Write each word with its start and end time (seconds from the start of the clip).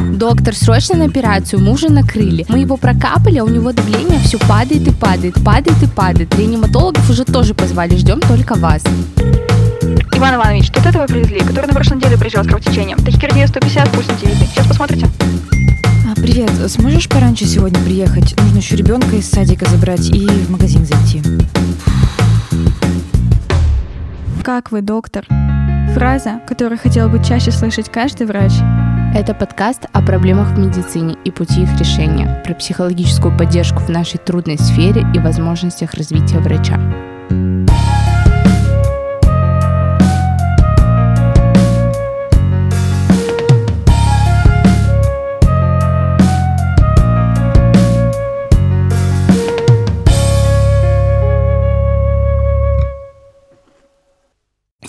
Доктор, 0.00 0.54
срочно 0.54 0.96
на 0.96 1.04
операцию, 1.04 1.62
мужа 1.62 1.90
накрыли. 1.90 2.46
Мы 2.48 2.60
его 2.60 2.76
прокапали, 2.76 3.38
а 3.38 3.44
у 3.44 3.48
него 3.48 3.72
давление 3.72 4.18
все 4.20 4.38
падает 4.38 4.86
и 4.88 4.90
падает, 4.90 5.34
падает 5.44 5.82
и 5.82 5.86
падает. 5.86 6.34
Реаниматологов 6.34 7.08
уже 7.10 7.24
тоже 7.24 7.54
позвали, 7.54 7.96
ждем 7.96 8.20
только 8.20 8.54
вас. 8.54 8.82
Иван 10.12 10.34
Иванович, 10.34 10.70
тут 10.70 10.86
этого 10.86 11.06
привезли, 11.06 11.40
который 11.40 11.66
на 11.66 11.74
прошлой 11.74 11.96
неделе 11.96 12.18
приезжал 12.18 12.44
с 12.44 12.46
кровотечением. 12.46 12.98
Тахикардия 12.98 13.46
150, 13.46 13.90
пульс 13.90 14.06
видно. 14.22 14.46
Сейчас 14.46 14.66
посмотрите. 14.66 15.06
А, 16.10 16.14
привет, 16.14 16.50
сможешь 16.70 17.08
пораньше 17.08 17.46
сегодня 17.46 17.82
приехать? 17.82 18.34
Нужно 18.40 18.58
еще 18.58 18.76
ребенка 18.76 19.16
из 19.16 19.30
садика 19.30 19.66
забрать 19.66 20.08
и 20.10 20.26
в 20.26 20.50
магазин 20.50 20.84
зайти. 20.84 21.22
Как 24.42 24.72
вы, 24.72 24.80
доктор? 24.80 25.26
Фраза, 25.94 26.40
которую 26.46 26.78
хотел 26.78 27.08
бы 27.08 27.22
чаще 27.22 27.50
слышать 27.50 27.90
каждый 27.90 28.26
врач. 28.26 28.52
Это 29.12 29.34
подкаст 29.34 29.86
о 29.92 30.02
проблемах 30.02 30.52
в 30.52 30.58
медицине 30.58 31.16
и 31.24 31.32
пути 31.32 31.62
их 31.62 31.80
решения, 31.80 32.40
про 32.44 32.54
психологическую 32.54 33.36
поддержку 33.36 33.80
в 33.80 33.88
нашей 33.88 34.18
трудной 34.18 34.56
сфере 34.56 35.04
и 35.12 35.18
возможностях 35.18 35.94
развития 35.94 36.38
врача. 36.38 36.78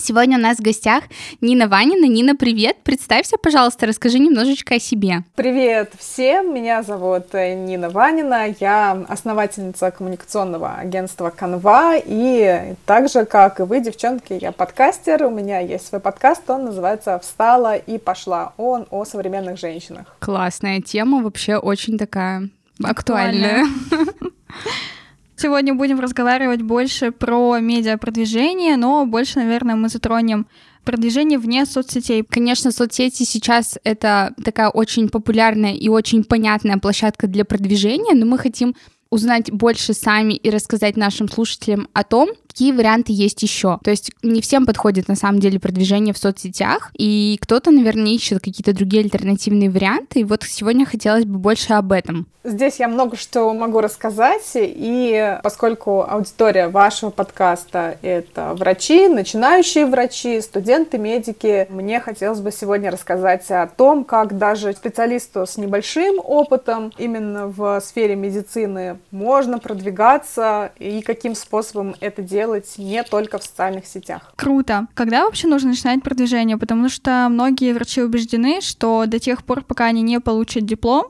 Сегодня 0.02 0.36
у 0.36 0.40
нас 0.40 0.58
в 0.58 0.62
гостях 0.62 1.04
Нина 1.40 1.68
Ванина. 1.68 2.06
Нина, 2.06 2.34
привет! 2.34 2.78
Представься, 2.82 3.36
пожалуйста, 3.40 3.86
расскажи 3.86 4.18
немножечко 4.18 4.74
о 4.74 4.78
себе. 4.80 5.22
Привет 5.36 5.92
всем! 5.96 6.52
Меня 6.52 6.82
зовут 6.82 7.32
э, 7.34 7.54
Нина 7.54 7.88
Ванина. 7.88 8.52
Я 8.58 9.06
основательница 9.08 9.92
коммуникационного 9.92 10.74
агентства 10.74 11.30
Канва. 11.30 11.94
И 12.04 12.74
так 12.84 13.10
же, 13.10 13.24
как 13.24 13.60
и 13.60 13.62
вы, 13.62 13.78
девчонки, 13.78 14.32
я 14.32 14.50
подкастер. 14.50 15.24
У 15.24 15.30
меня 15.30 15.60
есть 15.60 15.86
свой 15.86 16.00
подкаст, 16.00 16.50
он 16.50 16.64
называется 16.64 17.16
«Встала 17.20 17.76
и 17.76 17.96
пошла». 17.96 18.54
Он 18.56 18.88
о 18.90 19.04
современных 19.04 19.56
женщинах. 19.56 20.16
Классная 20.18 20.80
тема, 20.80 21.22
вообще 21.22 21.58
очень 21.58 21.96
такая 21.96 22.48
актуальная. 22.82 23.66
Сегодня 25.42 25.74
будем 25.74 25.98
разговаривать 25.98 26.62
больше 26.62 27.10
про 27.10 27.58
медиапродвижение, 27.58 28.76
но 28.76 29.04
больше, 29.06 29.40
наверное, 29.40 29.74
мы 29.74 29.88
затронем 29.88 30.46
продвижение 30.84 31.36
вне 31.36 31.66
соцсетей. 31.66 32.22
Конечно, 32.22 32.70
соцсети 32.70 33.24
сейчас 33.24 33.76
это 33.82 34.34
такая 34.44 34.68
очень 34.68 35.08
популярная 35.08 35.74
и 35.74 35.88
очень 35.88 36.22
понятная 36.22 36.78
площадка 36.78 37.26
для 37.26 37.44
продвижения, 37.44 38.14
но 38.14 38.24
мы 38.24 38.38
хотим 38.38 38.76
узнать 39.10 39.50
больше 39.50 39.94
сами 39.94 40.34
и 40.34 40.48
рассказать 40.48 40.96
нашим 40.96 41.28
слушателям 41.28 41.88
о 41.92 42.04
том, 42.04 42.28
какие 42.52 42.72
варианты 42.72 43.12
есть 43.12 43.42
еще. 43.42 43.78
То 43.82 43.90
есть 43.90 44.12
не 44.22 44.42
всем 44.42 44.66
подходит 44.66 45.08
на 45.08 45.16
самом 45.16 45.40
деле 45.40 45.58
продвижение 45.58 46.12
в 46.12 46.18
соцсетях, 46.18 46.90
и 46.96 47.38
кто-то, 47.40 47.70
наверное, 47.70 48.12
ищет 48.12 48.40
какие-то 48.40 48.74
другие 48.74 49.04
альтернативные 49.04 49.70
варианты. 49.70 50.20
И 50.20 50.24
вот 50.24 50.42
сегодня 50.42 50.84
хотелось 50.84 51.24
бы 51.24 51.38
больше 51.38 51.72
об 51.72 51.92
этом. 51.92 52.26
Здесь 52.44 52.80
я 52.80 52.88
много 52.88 53.16
что 53.16 53.54
могу 53.54 53.80
рассказать, 53.80 54.50
и 54.54 55.38
поскольку 55.44 56.02
аудитория 56.02 56.66
вашего 56.66 57.10
подкаста— 57.10 57.98
это 58.02 58.54
врачи, 58.54 59.06
начинающие 59.06 59.86
врачи, 59.86 60.40
студенты, 60.40 60.98
медики, 60.98 61.68
мне 61.70 62.00
хотелось 62.00 62.40
бы 62.40 62.50
сегодня 62.50 62.90
рассказать 62.90 63.48
о 63.52 63.68
том, 63.68 64.02
как 64.02 64.38
даже 64.38 64.72
специалисту 64.72 65.46
с 65.46 65.56
небольшим 65.56 66.16
опытом 66.18 66.92
именно 66.98 67.46
в 67.46 67.80
сфере 67.80 68.16
медицины 68.16 68.98
можно 69.12 69.60
продвигаться 69.60 70.72
и 70.80 71.00
каким 71.02 71.36
способом 71.36 71.94
это 72.00 72.22
делать 72.22 72.41
делать 72.42 72.74
не 72.76 73.02
только 73.04 73.38
в 73.38 73.44
социальных 73.44 73.86
сетях. 73.86 74.32
Круто. 74.36 74.88
Когда 74.94 75.24
вообще 75.24 75.46
нужно 75.46 75.70
начинать 75.70 76.02
продвижение? 76.02 76.56
Потому 76.56 76.88
что 76.88 77.28
многие 77.30 77.72
врачи 77.72 78.02
убеждены, 78.02 78.60
что 78.60 79.04
до 79.06 79.18
тех 79.20 79.44
пор, 79.44 79.62
пока 79.62 79.86
они 79.86 80.02
не 80.02 80.18
получат 80.18 80.64
диплом, 80.66 81.06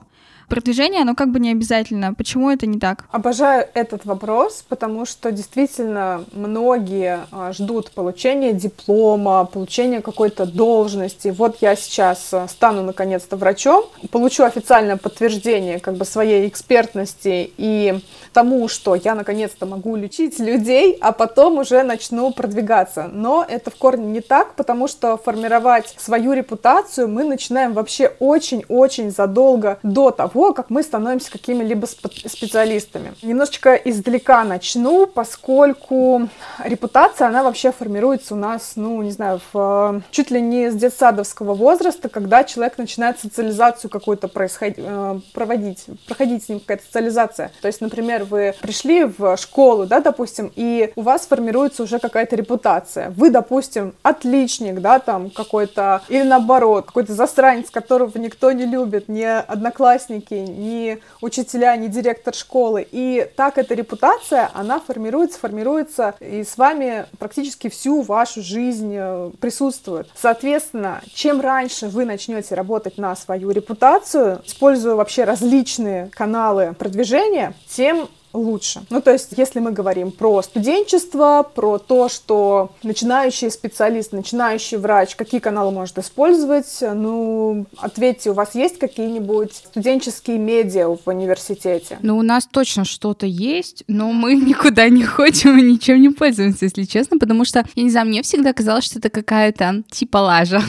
продвижение, 0.53 1.01
оно 1.01 1.15
как 1.15 1.31
бы 1.31 1.41
не 1.41 1.51
обязательно. 1.51 2.13
Почему 2.13 2.51
это 2.51 2.67
не 2.67 2.79
так? 2.79 3.07
Обожаю 3.11 3.67
этот 3.73 4.05
вопрос, 4.05 4.63
потому 4.69 5.07
что 5.07 5.33
действительно 5.33 6.27
многие 6.33 7.21
а, 7.31 7.55
ждут 7.55 7.91
получения 7.93 8.53
диплома, 8.53 9.47
получения 9.47 10.03
какой-то 10.03 10.45
должности. 10.45 11.29
Вот 11.29 11.57
я 11.63 11.75
сейчас 11.75 12.35
а, 12.35 12.49
стану 12.49 12.83
наконец-то 12.83 13.39
врачом, 13.39 13.87
получу 14.11 14.45
официальное 14.45 14.99
подтверждение 14.99 15.81
как 15.81 15.95
бы 15.95 16.05
своей 16.05 16.47
экспертности 16.47 17.51
и 17.57 18.01
тому, 18.35 18.69
что 18.69 18.95
я 18.95 19.15
наконец-то 19.15 19.65
могу 19.65 19.97
лечить 19.97 20.39
людей, 20.39 20.99
а 21.01 21.13
потом 21.13 21.59
уже 21.61 21.83
начну 21.83 22.31
продвигаться. 22.31 23.09
Но 23.11 23.43
это 23.49 23.71
в 23.71 23.77
корне 23.77 24.05
не 24.05 24.21
так, 24.21 24.55
потому 24.55 24.87
что 24.87 25.17
формировать 25.17 25.95
свою 25.97 26.35
репутацию 26.35 27.09
мы 27.09 27.25
начинаем 27.25 27.73
вообще 27.73 28.13
очень-очень 28.19 29.11
задолго 29.11 29.79
до 29.83 30.11
того, 30.11 30.42
того, 30.43 30.55
как 30.55 30.71
мы 30.71 30.83
становимся 30.83 31.31
какими-либо 31.31 31.87
специалистами. 31.87 33.15
Немножечко 33.23 33.75
издалека 33.75 34.43
начну, 34.43 35.07
поскольку 35.07 36.29
репутация, 36.65 37.29
она 37.29 37.45
вообще 37.45 37.71
формируется 37.71 38.35
у 38.35 38.37
нас, 38.37 38.73
ну, 38.75 39.01
не 39.03 39.13
знаю, 39.13 39.41
в, 39.53 40.03
чуть 40.11 40.33
ли 40.33 40.41
не 40.41 40.71
с 40.71 40.75
детсадовского 40.75 41.55
возраста, 41.55 42.09
когда 42.09 42.43
человек 42.43 42.77
начинает 42.77 43.21
социализацию 43.21 43.89
какую-то 43.91 44.27
происход... 44.27 44.75
Э, 44.77 45.21
проводить, 45.33 45.87
проходить 46.09 46.45
с 46.45 46.49
ним 46.49 46.59
какая-то 46.59 46.85
социализация. 46.85 47.53
То 47.61 47.69
есть, 47.69 47.81
например, 47.81 48.25
вы 48.25 48.55
пришли 48.61 49.05
в 49.05 49.37
школу, 49.37 49.87
да, 49.87 50.01
допустим, 50.01 50.51
и 50.57 50.93
у 50.97 51.03
вас 51.03 51.27
формируется 51.27 51.85
уже 51.85 52.01
какая-то 52.01 52.35
репутация. 52.35 53.11
Вы, 53.11 53.31
допустим, 53.31 53.95
отличник, 54.03 54.81
да, 54.81 54.99
там 54.99 55.31
какой-то, 55.31 56.03
или 56.09 56.23
наоборот, 56.23 56.87
какой-то 56.87 57.15
засранец, 57.15 57.71
которого 57.71 58.19
никто 58.19 58.51
не 58.51 58.67
любит, 58.67 59.09
не 59.09 59.39
одноклассники, 59.39 60.32
наставники, 60.33 60.51
ни 60.51 60.99
учителя, 61.21 61.77
ни 61.77 61.89
директор 61.89 62.35
школы. 62.35 62.87
И 62.91 63.29
так 63.37 63.59
эта 63.59 63.75
репутация, 63.75 64.51
она 64.55 64.81
формируется, 64.81 65.39
формируется, 65.39 66.15
и 66.21 66.45
с 66.45 66.57
вами 66.57 67.07
практически 67.19 67.69
всю 67.69 68.03
вашу 68.03 68.43
жизнь 68.43 68.95
э, 68.95 69.31
присутствует. 69.41 70.09
Соответственно, 70.15 71.03
чем 71.15 71.41
раньше 71.41 71.89
вы 71.89 72.05
начнете 72.05 72.55
работать 72.55 72.99
на 72.99 73.15
свою 73.17 73.51
репутацию, 73.51 74.41
используя 74.45 74.95
вообще 74.95 75.25
различные 75.25 76.11
каналы 76.13 76.75
продвижения, 76.79 77.55
тем 77.69 78.09
лучше. 78.33 78.83
Ну, 78.91 79.01
то 79.01 79.13
есть, 79.13 79.29
если 79.37 79.61
мы 79.61 79.73
говорим 79.73 80.11
про 80.11 80.43
студенчество, 80.43 81.49
про 81.55 81.79
то, 81.79 82.09
что 82.09 82.71
начинающий 82.83 83.51
специалист, 83.51 84.13
начинающий 84.13 84.79
врач, 84.79 85.17
какие 85.17 85.41
каналы 85.41 85.71
может 85.71 85.99
использовать, 85.99 86.79
ну, 86.81 87.67
ответьте, 87.79 88.31
у 88.31 88.35
вас 88.35 88.55
есть 88.55 88.79
какие-нибудь 88.79 89.55
студенческие 89.55 90.39
медиа 90.39 90.89
в 90.89 91.07
университете? 91.07 91.99
Ну, 92.03 92.17
у 92.19 92.23
нас 92.23 92.47
точно 92.51 92.85
что-то 92.85 93.27
есть, 93.27 93.85
но 93.89 94.13
мы 94.13 94.35
никуда 94.37 94.89
не 94.89 95.05
ходим 95.05 95.59
и 95.59 95.63
ничем 95.63 96.01
не 96.01 96.11
пользуемся, 96.11 96.65
если 96.67 96.85
честно, 96.85 97.19
потому 97.19 97.45
что, 97.45 97.65
я 97.75 97.83
не 97.83 97.91
знаю, 97.91 98.07
мне 98.07 98.23
всегда 98.23 98.53
казалось, 98.53 98.85
что 98.85 98.99
это 98.99 99.11
какая-то 99.11 99.83
типа 99.91 100.19
лажа. 100.19 100.63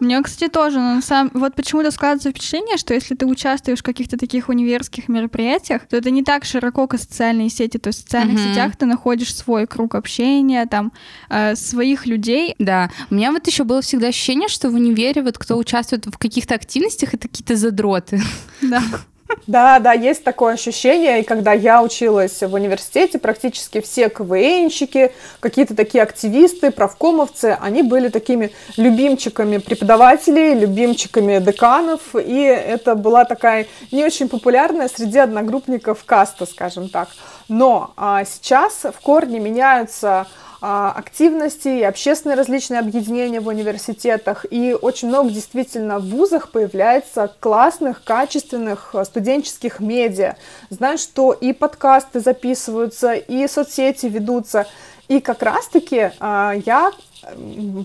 Мне, 0.00 0.22
кстати, 0.22 0.50
тоже, 0.50 0.78
но 0.78 1.00
самом... 1.00 1.30
вот 1.34 1.54
почему-то 1.54 1.90
складывается 1.90 2.30
впечатление, 2.30 2.76
что 2.76 2.94
если 2.94 3.14
ты 3.14 3.26
участвуешь 3.26 3.80
в 3.80 3.82
каких-то 3.82 4.16
таких 4.16 4.48
универских 4.48 5.08
мероприятиях, 5.08 5.86
то 5.86 5.96
это 5.96 6.10
не 6.10 6.22
так 6.22 6.44
широко, 6.44 6.86
как 6.86 7.00
социальные 7.00 7.48
сети. 7.48 7.78
То 7.78 7.88
есть 7.88 8.00
в 8.00 8.02
социальных 8.02 8.38
mm-hmm. 8.38 8.50
сетях 8.52 8.76
ты 8.76 8.86
находишь 8.86 9.34
свой 9.34 9.66
круг 9.66 9.94
общения, 9.94 10.66
там, 10.66 10.92
э, 11.30 11.56
своих 11.56 12.06
людей. 12.06 12.54
Да, 12.58 12.90
у 13.10 13.14
меня 13.14 13.32
вот 13.32 13.46
еще 13.46 13.64
было 13.64 13.82
всегда 13.82 14.08
ощущение, 14.08 14.48
что 14.48 14.70
в 14.70 14.74
универе 14.74 15.22
вот 15.22 15.38
кто 15.38 15.56
участвует 15.56 16.06
в 16.06 16.18
каких-то 16.18 16.54
активностях, 16.54 17.14
это 17.14 17.28
какие-то 17.28 17.56
задроты. 17.56 18.20
Да. 18.62 18.82
Да, 19.46 19.78
да, 19.78 19.92
есть 19.92 20.24
такое 20.24 20.54
ощущение. 20.54 21.20
И 21.20 21.24
когда 21.24 21.52
я 21.52 21.82
училась 21.82 22.42
в 22.42 22.52
университете, 22.52 23.18
практически 23.18 23.80
все 23.80 24.08
КВНщики, 24.08 25.12
какие-то 25.40 25.74
такие 25.74 26.02
активисты, 26.02 26.70
правкомовцы, 26.70 27.56
они 27.60 27.82
были 27.82 28.08
такими 28.08 28.52
любимчиками 28.76 29.58
преподавателей, 29.58 30.54
любимчиками 30.54 31.38
деканов. 31.38 32.14
И 32.14 32.42
это 32.42 32.94
была 32.94 33.24
такая 33.24 33.66
не 33.90 34.04
очень 34.04 34.28
популярная 34.28 34.88
среди 34.88 35.18
одногруппников 35.18 36.04
каста, 36.04 36.46
скажем 36.46 36.88
так. 36.88 37.08
Но 37.48 37.92
а, 37.96 38.24
сейчас 38.24 38.84
в 38.84 39.00
корне 39.00 39.40
меняются 39.40 40.26
активности 40.60 41.68
и 41.68 41.82
общественные 41.82 42.36
различные 42.36 42.80
объединения 42.80 43.40
в 43.40 43.46
университетах. 43.46 44.44
И 44.50 44.76
очень 44.80 45.08
много 45.08 45.30
действительно 45.30 45.98
в 45.98 46.08
вузах 46.08 46.50
появляется 46.50 47.32
классных, 47.40 48.02
качественных 48.04 48.94
а, 48.94 49.04
студенческих 49.04 49.80
медиа. 49.80 50.36
Знаю, 50.70 50.98
что 50.98 51.32
и 51.32 51.52
подкасты 51.52 52.20
записываются, 52.20 53.14
и 53.14 53.46
соцсети 53.46 54.06
ведутся. 54.06 54.66
И 55.08 55.20
как 55.20 55.42
раз-таки 55.42 56.10
э, 56.20 56.52
я 56.66 56.92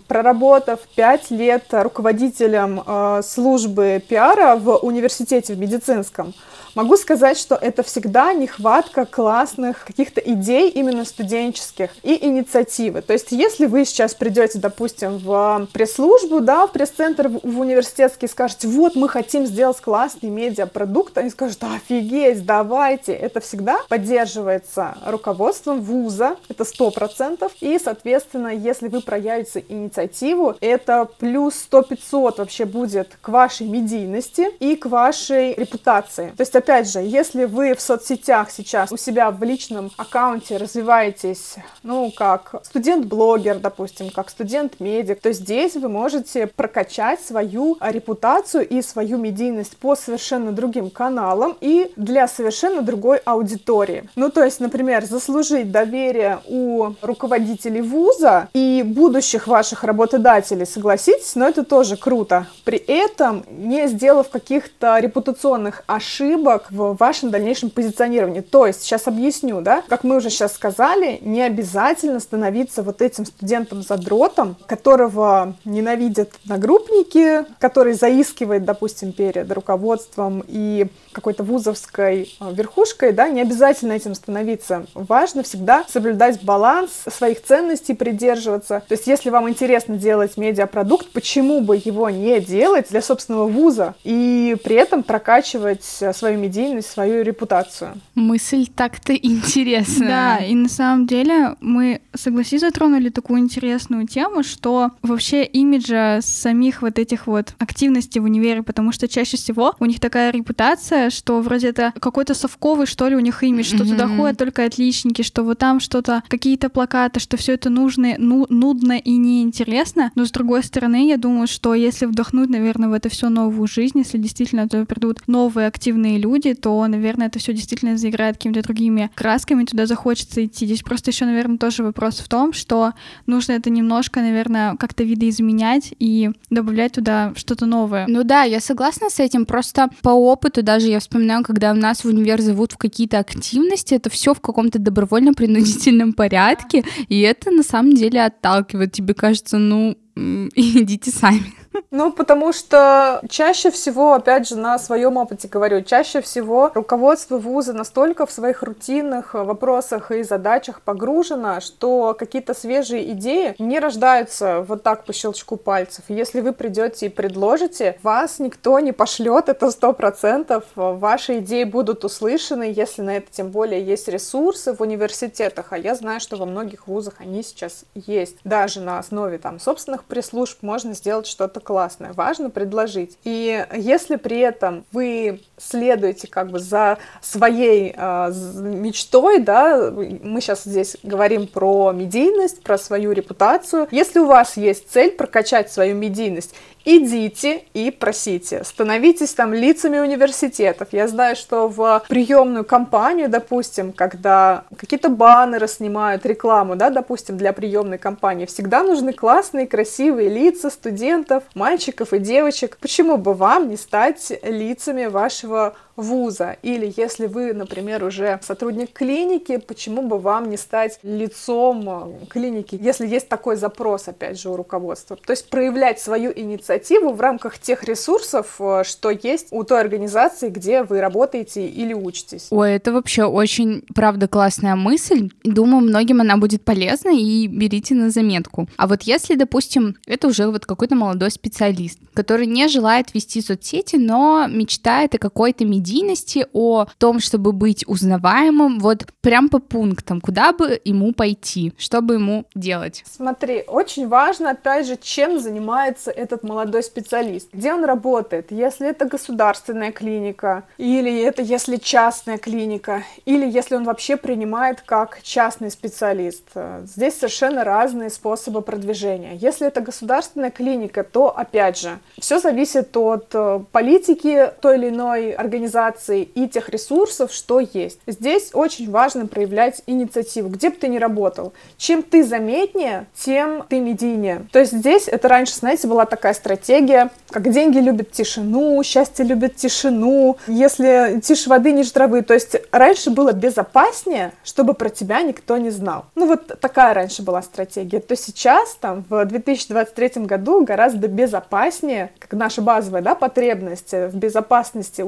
проработав 0.07 0.79
пять 0.95 1.31
лет 1.31 1.65
руководителем 1.71 2.81
э, 2.85 3.21
службы 3.23 4.03
пиара 4.07 4.55
в 4.55 4.77
университете 4.77 5.53
в 5.53 5.59
медицинском, 5.59 6.33
Могу 6.75 6.97
сказать, 6.97 7.37
что 7.37 7.53
это 7.53 7.83
всегда 7.83 8.33
нехватка 8.33 9.05
классных 9.05 9.85
каких-то 9.85 10.19
идей 10.19 10.69
именно 10.69 11.05
студенческих 11.05 11.91
и 12.01 12.25
инициативы. 12.25 13.03
То 13.03 13.13
есть, 13.13 13.31
если 13.31 13.67
вы 13.67 13.85
сейчас 13.85 14.15
придете, 14.15 14.57
допустим, 14.57 15.19
в 15.19 15.67
пресс-службу, 15.71 16.39
да, 16.39 16.65
в 16.65 16.71
пресс-центр 16.71 17.27
в, 17.27 17.59
университетский 17.59 18.27
скажете, 18.27 18.67
вот, 18.67 18.95
мы 18.95 19.07
хотим 19.07 19.45
сделать 19.45 19.79
классный 19.81 20.29
медиапродукт, 20.29 21.15
они 21.19 21.29
скажут, 21.29 21.63
офигеть, 21.63 22.43
давайте. 22.43 23.13
Это 23.13 23.39
всегда 23.39 23.77
поддерживается 23.87 24.97
руководством 25.05 25.81
вуза, 25.81 26.37
это 26.49 26.65
сто 26.65 26.89
процентов. 26.89 27.51
И, 27.61 27.77
соответственно, 27.77 28.47
если 28.47 28.87
вы 28.87 29.01
проявите 29.01 29.63
инициативу, 29.69 30.55
это 30.59 31.07
плюс 31.19 31.67
100-500 31.69 32.37
вообще 32.37 32.65
будет 32.65 33.15
к 33.21 33.29
вашей 33.29 33.67
медийности 33.67 34.47
и 34.59 34.75
к 34.75 34.87
вашей 34.87 35.53
репутации. 35.53 36.33
То 36.35 36.41
есть, 36.41 36.55
опять 36.63 36.89
же, 36.89 36.99
если 36.99 37.43
вы 37.43 37.75
в 37.75 37.81
соцсетях 37.81 38.49
сейчас 38.49 38.89
у 38.89 38.95
себя 38.95 39.31
в 39.31 39.43
личном 39.43 39.91
аккаунте 39.97 40.55
развиваетесь, 40.55 41.55
ну, 41.83 42.09
как 42.15 42.55
студент-блогер, 42.63 43.59
допустим, 43.59 44.09
как 44.09 44.29
студент-медик, 44.29 45.19
то 45.19 45.33
здесь 45.33 45.75
вы 45.75 45.89
можете 45.89 46.47
прокачать 46.47 47.19
свою 47.19 47.77
репутацию 47.81 48.65
и 48.65 48.81
свою 48.81 49.17
медийность 49.17 49.75
по 49.75 49.97
совершенно 49.97 50.53
другим 50.53 50.89
каналам 50.89 51.57
и 51.59 51.91
для 51.97 52.29
совершенно 52.29 52.81
другой 52.81 53.17
аудитории. 53.17 54.09
Ну, 54.15 54.29
то 54.29 54.41
есть, 54.41 54.61
например, 54.61 55.03
заслужить 55.03 55.69
доверие 55.69 56.39
у 56.47 56.91
руководителей 57.01 57.81
вуза 57.81 58.47
и 58.53 58.83
будущих 58.85 59.47
ваших 59.47 59.83
работодателей, 59.83 60.65
согласитесь, 60.65 61.35
но 61.35 61.45
это 61.45 61.65
тоже 61.65 61.97
круто. 61.97 62.47
При 62.63 62.77
этом 62.77 63.43
не 63.49 63.87
сделав 63.87 64.29
каких-то 64.29 64.97
репутационных 64.99 65.83
ошибок, 65.87 66.52
ошибок 66.53 66.71
в 66.71 66.95
вашем 66.97 67.31
дальнейшем 67.31 67.69
позиционировании. 67.69 68.41
То 68.41 68.65
есть, 68.65 68.83
сейчас 68.83 69.07
объясню, 69.07 69.61
да, 69.61 69.83
как 69.87 70.03
мы 70.03 70.17
уже 70.17 70.29
сейчас 70.29 70.53
сказали, 70.53 71.19
не 71.21 71.41
обязательно 71.41 72.19
становиться 72.19 72.83
вот 72.83 73.01
этим 73.01 73.25
студентом-задротом, 73.25 74.55
которого 74.67 75.55
ненавидят 75.65 76.31
нагруппники, 76.45 77.45
который 77.59 77.93
заискивает, 77.93 78.65
допустим, 78.65 79.11
перед 79.11 79.51
руководством 79.51 80.43
и 80.47 80.87
какой-то 81.11 81.43
вузовской 81.43 82.33
а, 82.39 82.51
верхушкой, 82.51 83.13
да, 83.13 83.29
не 83.29 83.41
обязательно 83.41 83.93
этим 83.93 84.15
становиться. 84.15 84.85
Важно 84.93 85.43
всегда 85.43 85.85
соблюдать 85.87 86.43
баланс 86.43 86.89
своих 87.09 87.43
ценностей, 87.43 87.93
придерживаться. 87.93 88.83
То 88.87 88.93
есть, 88.93 89.07
если 89.07 89.29
вам 89.29 89.49
интересно 89.49 89.97
делать 89.97 90.37
медиапродукт, 90.37 91.11
почему 91.11 91.61
бы 91.61 91.75
его 91.83 92.09
не 92.09 92.39
делать 92.39 92.87
для 92.89 93.01
собственного 93.01 93.47
вуза 93.47 93.95
и 94.03 94.55
при 94.63 94.75
этом 94.75 95.03
прокачивать 95.03 95.83
свою 95.83 96.39
медийность, 96.43 96.89
свою 96.89 97.23
репутацию. 97.23 97.93
Мысль 98.15 98.67
так-то 98.67 99.13
интересная. 99.15 100.07
Да, 100.07 100.37
и 100.37 100.53
на 100.55 100.69
самом 100.69 101.07
деле 101.07 101.55
мы, 101.61 102.01
согласись, 102.13 102.61
затронули 102.61 103.09
такую 103.09 103.39
интересную 103.39 104.07
тему, 104.07 104.43
что 104.43 104.91
вообще 105.01 105.43
имиджа 105.45 106.19
самих 106.21 106.81
вот 106.81 106.99
этих 106.99 107.27
вот 107.27 107.55
активностей 107.59 108.19
в 108.19 108.25
универе, 108.25 108.61
потому 108.63 108.91
что 108.91 109.07
чаще 109.07 109.37
всего 109.37 109.73
у 109.79 109.85
них 109.85 109.99
такая 109.99 110.31
репутация, 110.31 111.09
что 111.09 111.39
вроде 111.39 111.69
это 111.69 111.93
какой-то 111.99 112.33
совковый, 112.33 112.87
что 112.87 113.07
ли, 113.07 113.15
у 113.15 113.19
них 113.19 113.43
имидж, 113.43 113.67
что 113.67 113.77
mm-hmm. 113.77 113.89
туда 113.89 114.07
ходят 114.07 114.37
только 114.37 114.65
отличники, 114.65 115.21
что 115.21 115.43
вот 115.43 115.59
там 115.59 115.79
что-то, 115.79 116.23
какие-то 116.27 116.69
плакаты, 116.69 117.19
что 117.19 117.37
все 117.37 117.53
это 117.53 117.69
нужно, 117.69 118.15
ну, 118.17 118.45
нудно 118.49 118.97
и 118.97 119.15
неинтересно. 119.15 120.11
Но 120.15 120.25
с 120.25 120.31
другой 120.31 120.63
стороны, 120.63 121.07
я 121.07 121.17
думаю, 121.17 121.47
что 121.47 121.73
если 121.73 122.05
вдохнуть, 122.05 122.49
наверное, 122.49 122.89
в 122.89 122.93
это 122.93 123.09
все 123.09 123.29
новую 123.29 123.67
жизнь, 123.67 123.99
если 123.99 124.17
действительно 124.17 124.67
туда 124.67 124.85
придут 124.85 125.19
новые 125.27 125.67
активные 125.67 126.17
люди, 126.17 126.32
люди, 126.33 126.53
то, 126.53 126.85
наверное, 126.87 127.27
это 127.27 127.39
все 127.39 127.53
действительно 127.53 127.97
заиграет 127.97 128.37
какими-то 128.37 128.61
другими 128.63 129.09
красками, 129.15 129.65
туда 129.65 129.85
захочется 129.85 130.43
идти. 130.45 130.65
Здесь 130.65 130.81
просто 130.81 131.11
еще, 131.11 131.25
наверное, 131.25 131.57
тоже 131.57 131.83
вопрос 131.83 132.19
в 132.19 132.27
том, 132.27 132.53
что 132.53 132.93
нужно 133.27 133.53
это 133.53 133.69
немножко, 133.69 134.21
наверное, 134.21 134.75
как-то 134.77 135.03
видоизменять 135.03 135.93
и 135.99 136.31
добавлять 136.49 136.93
туда 136.93 137.33
что-то 137.35 137.65
новое. 137.65 138.05
Ну 138.07 138.23
да, 138.23 138.43
я 138.43 138.59
согласна 138.59 139.09
с 139.09 139.19
этим. 139.19 139.45
Просто 139.45 139.89
по 140.01 140.09
опыту 140.09 140.63
даже 140.63 140.87
я 140.87 140.99
вспоминаю, 140.99 141.43
когда 141.43 141.73
нас 141.73 142.03
в 142.03 142.07
универ 142.07 142.41
зовут 142.41 142.73
в 142.73 142.77
какие-то 142.77 143.19
активности, 143.19 143.93
это 143.93 144.09
все 144.09 144.33
в 144.33 144.41
каком-то 144.41 144.79
добровольно-принудительном 144.79 146.13
порядке, 146.13 146.83
и 147.09 147.19
это 147.21 147.51
на 147.51 147.63
самом 147.63 147.93
деле 147.93 148.23
отталкивает. 148.23 148.91
Тебе 148.91 149.13
кажется, 149.13 149.57
ну, 149.57 149.95
идите 150.15 151.11
сами. 151.11 151.62
Ну, 151.91 152.11
потому 152.11 152.53
что 152.53 153.21
чаще 153.29 153.71
всего, 153.71 154.13
опять 154.13 154.47
же, 154.47 154.57
на 154.57 154.77
своем 154.79 155.17
опыте 155.17 155.47
говорю, 155.47 155.81
чаще 155.81 156.21
всего 156.21 156.71
руководство 156.73 157.37
вуза 157.37 157.73
настолько 157.73 158.25
в 158.25 158.31
своих 158.31 158.63
рутинных 158.63 159.33
вопросах 159.33 160.11
и 160.11 160.23
задачах 160.23 160.81
погружено, 160.81 161.59
что 161.61 162.15
какие-то 162.17 162.53
свежие 162.53 163.11
идеи 163.11 163.55
не 163.59 163.79
рождаются 163.79 164.61
вот 164.61 164.83
так 164.83 165.05
по 165.05 165.13
щелчку 165.13 165.57
пальцев. 165.57 166.05
Если 166.07 166.41
вы 166.41 166.53
придете 166.53 167.07
и 167.07 167.09
предложите, 167.09 167.97
вас 168.03 168.39
никто 168.39 168.79
не 168.79 168.91
пошлет, 168.91 169.49
это 169.49 169.71
сто 169.71 169.93
процентов. 169.93 170.65
Ваши 170.75 171.39
идеи 171.39 171.63
будут 171.63 172.05
услышаны, 172.05 172.71
если 172.75 173.01
на 173.01 173.17
это 173.17 173.27
тем 173.31 173.49
более 173.49 173.83
есть 173.83 174.07
ресурсы 174.07 174.73
в 174.73 174.81
университетах, 174.81 175.67
а 175.71 175.77
я 175.77 175.95
знаю, 175.95 176.19
что 176.19 176.37
во 176.37 176.45
многих 176.45 176.87
вузах 176.87 177.15
они 177.19 177.43
сейчас 177.43 177.85
есть. 177.95 178.37
Даже 178.43 178.81
на 178.81 178.99
основе 178.99 179.37
там 179.37 179.59
собственных 179.59 180.03
пресс-служб 180.03 180.61
можно 180.61 180.93
сделать 180.93 181.27
что-то 181.27 181.59
классное, 181.63 182.13
важно 182.13 182.49
предложить. 182.49 183.17
И 183.23 183.65
если 183.73 184.17
при 184.17 184.39
этом 184.39 184.85
вы 184.91 185.41
следуете 185.57 186.27
как 186.27 186.51
бы 186.51 186.59
за 186.59 186.97
своей 187.21 187.93
э, 187.95 188.31
мечтой, 188.61 189.39
да, 189.39 189.91
мы 189.91 190.41
сейчас 190.41 190.63
здесь 190.63 190.97
говорим 191.03 191.47
про 191.47 191.91
медийность, 191.91 192.61
про 192.63 192.77
свою 192.77 193.11
репутацию. 193.11 193.87
Если 193.91 194.19
у 194.19 194.25
вас 194.25 194.57
есть 194.57 194.91
цель 194.91 195.11
прокачать 195.11 195.71
свою 195.71 195.95
медийность, 195.95 196.53
идите 196.85 197.63
и 197.73 197.91
просите. 197.91 198.63
Становитесь 198.63 199.33
там 199.33 199.53
лицами 199.53 199.99
университетов. 199.99 200.89
Я 200.91 201.07
знаю, 201.07 201.35
что 201.35 201.67
в 201.67 202.03
приемную 202.09 202.65
кампанию, 202.65 203.29
допустим, 203.29 203.93
когда 203.93 204.65
какие-то 204.77 205.09
баннеры 205.09 205.67
снимают, 205.67 206.25
рекламу, 206.25 206.75
да, 206.75 206.89
допустим, 206.89 207.37
для 207.37 207.53
приемной 207.53 207.97
кампании, 207.97 208.45
всегда 208.45 208.83
нужны 208.83 209.13
классные, 209.13 209.67
красивые 209.67 210.29
лица 210.29 210.69
студентов, 210.69 211.43
мальчиков 211.55 212.13
и 212.13 212.19
девочек. 212.19 212.77
Почему 212.79 213.17
бы 213.17 213.33
вам 213.33 213.69
не 213.69 213.77
стать 213.77 214.31
лицами 214.43 215.05
вашего 215.05 215.75
вуза. 215.95 216.57
Или 216.63 216.93
если 216.97 217.27
вы, 217.27 217.53
например, 217.53 218.03
уже 218.03 218.39
сотрудник 218.41 218.93
клиники, 218.93 219.57
почему 219.57 220.01
бы 220.01 220.17
вам 220.19 220.49
не 220.49 220.57
стать 220.57 220.99
лицом 221.03 221.83
э, 221.87 222.25
клиники, 222.29 222.79
если 222.81 223.07
есть 223.07 223.29
такой 223.29 223.55
запрос, 223.55 224.07
опять 224.07 224.39
же, 224.39 224.49
у 224.49 224.55
руководства. 224.55 225.17
То 225.17 225.31
есть 225.31 225.49
проявлять 225.49 225.99
свою 225.99 226.31
инициативу 226.35 227.13
в 227.13 227.21
рамках 227.21 227.59
тех 227.59 227.83
ресурсов, 227.83 228.55
э, 228.59 228.83
что 228.85 229.09
есть 229.09 229.47
у 229.51 229.63
той 229.63 229.81
организации, 229.81 230.49
где 230.49 230.83
вы 230.83 230.99
работаете 230.99 231.67
или 231.67 231.93
учитесь. 231.93 232.47
Ой, 232.49 232.73
это 232.73 232.91
вообще 232.91 233.25
очень, 233.25 233.83
правда, 233.93 234.27
классная 234.27 234.75
мысль. 234.75 235.29
Думаю, 235.43 235.83
многим 235.83 236.21
она 236.21 236.37
будет 236.37 236.63
полезна, 236.63 237.09
и 237.09 237.47
берите 237.47 237.93
на 237.95 238.09
заметку. 238.09 238.67
А 238.77 238.87
вот 238.87 239.03
если, 239.03 239.35
допустим, 239.35 239.97
это 240.07 240.27
уже 240.27 240.47
вот 240.47 240.65
какой-то 240.65 240.95
молодой 240.95 241.31
специалист, 241.31 241.99
который 242.13 242.47
не 242.47 242.67
желает 242.67 243.13
вести 243.13 243.41
соцсети, 243.41 243.97
но 243.97 244.47
мечтает 244.49 245.15
о 245.15 245.17
какой-то 245.17 245.65
медиации, 245.65 245.82
медийности, 245.83 246.47
о 246.53 246.85
том, 246.97 247.19
чтобы 247.19 247.51
быть 247.51 247.83
узнаваемым, 247.87 248.79
вот 248.79 249.05
прям 249.21 249.49
по 249.49 249.59
пунктам, 249.59 250.21
куда 250.21 250.53
бы 250.53 250.79
ему 250.85 251.13
пойти, 251.13 251.73
что 251.77 252.01
бы 252.01 252.13
ему 252.15 252.45
делать. 252.55 253.03
Смотри, 253.05 253.63
очень 253.67 254.07
важно, 254.07 254.51
опять 254.51 254.87
же, 254.87 254.97
чем 255.01 255.39
занимается 255.39 256.11
этот 256.11 256.43
молодой 256.43 256.83
специалист, 256.83 257.49
где 257.53 257.73
он 257.73 257.83
работает, 257.83 258.51
если 258.51 258.87
это 258.87 259.05
государственная 259.05 259.91
клиника, 259.91 260.63
или 260.77 261.21
это 261.21 261.41
если 261.41 261.75
частная 261.77 262.37
клиника, 262.37 263.03
или 263.25 263.45
если 263.49 263.75
он 263.75 263.83
вообще 263.83 264.15
принимает 264.15 264.81
как 264.81 265.19
частный 265.21 265.69
специалист. 265.69 266.43
Здесь 266.85 267.15
совершенно 267.15 267.63
разные 267.63 268.09
способы 268.09 268.61
продвижения. 268.61 269.35
Если 269.35 269.67
это 269.67 269.81
государственная 269.81 270.51
клиника, 270.51 271.03
то, 271.03 271.37
опять 271.37 271.79
же, 271.79 271.99
все 272.19 272.39
зависит 272.39 272.95
от 272.95 273.27
э, 273.33 273.59
политики 273.71 274.51
той 274.61 274.77
или 274.77 274.89
иной 274.89 275.31
организации, 275.31 275.72
организации 275.73 276.23
и 276.23 276.47
тех 276.47 276.69
ресурсов, 276.69 277.31
что 277.31 277.59
есть. 277.59 277.99
Здесь 278.07 278.51
очень 278.53 278.89
важно 278.89 279.27
проявлять 279.27 279.81
инициативу, 279.87 280.49
где 280.49 280.69
бы 280.69 280.75
ты 280.75 280.87
ни 280.87 280.97
работал. 280.97 281.53
Чем 281.77 282.03
ты 282.03 282.23
заметнее, 282.23 283.07
тем 283.15 283.63
ты 283.67 283.79
медийнее. 283.79 284.45
То 284.51 284.59
есть 284.59 284.73
здесь 284.73 285.07
это 285.07 285.27
раньше, 285.27 285.55
знаете, 285.55 285.87
была 285.87 286.05
такая 286.05 286.33
стратегия, 286.33 287.09
как 287.29 287.49
деньги 287.51 287.79
любят 287.79 288.11
тишину, 288.11 288.81
счастье 288.83 289.25
любит 289.25 289.55
тишину, 289.55 290.37
если 290.47 291.19
тише 291.23 291.49
воды, 291.49 291.71
ниже 291.71 291.91
травы. 291.91 292.21
То 292.21 292.33
есть 292.33 292.55
раньше 292.71 293.09
было 293.09 293.31
безопаснее, 293.31 294.31
чтобы 294.43 294.73
про 294.73 294.89
тебя 294.89 295.21
никто 295.21 295.57
не 295.57 295.71
знал. 295.71 296.05
Ну 296.15 296.27
вот 296.27 296.59
такая 296.59 296.93
раньше 296.93 297.23
была 297.23 297.41
стратегия. 297.41 297.99
То 297.99 298.15
сейчас, 298.15 298.75
там, 298.79 299.05
в 299.09 299.25
2023 299.25 300.25
году 300.25 300.63
гораздо 300.63 301.07
безопаснее, 301.07 302.11
как 302.19 302.33
наша 302.33 302.61
базовая 302.61 303.01
да, 303.01 303.15
потребность 303.15 303.91
в 303.91 304.15
безопасности 304.15 305.01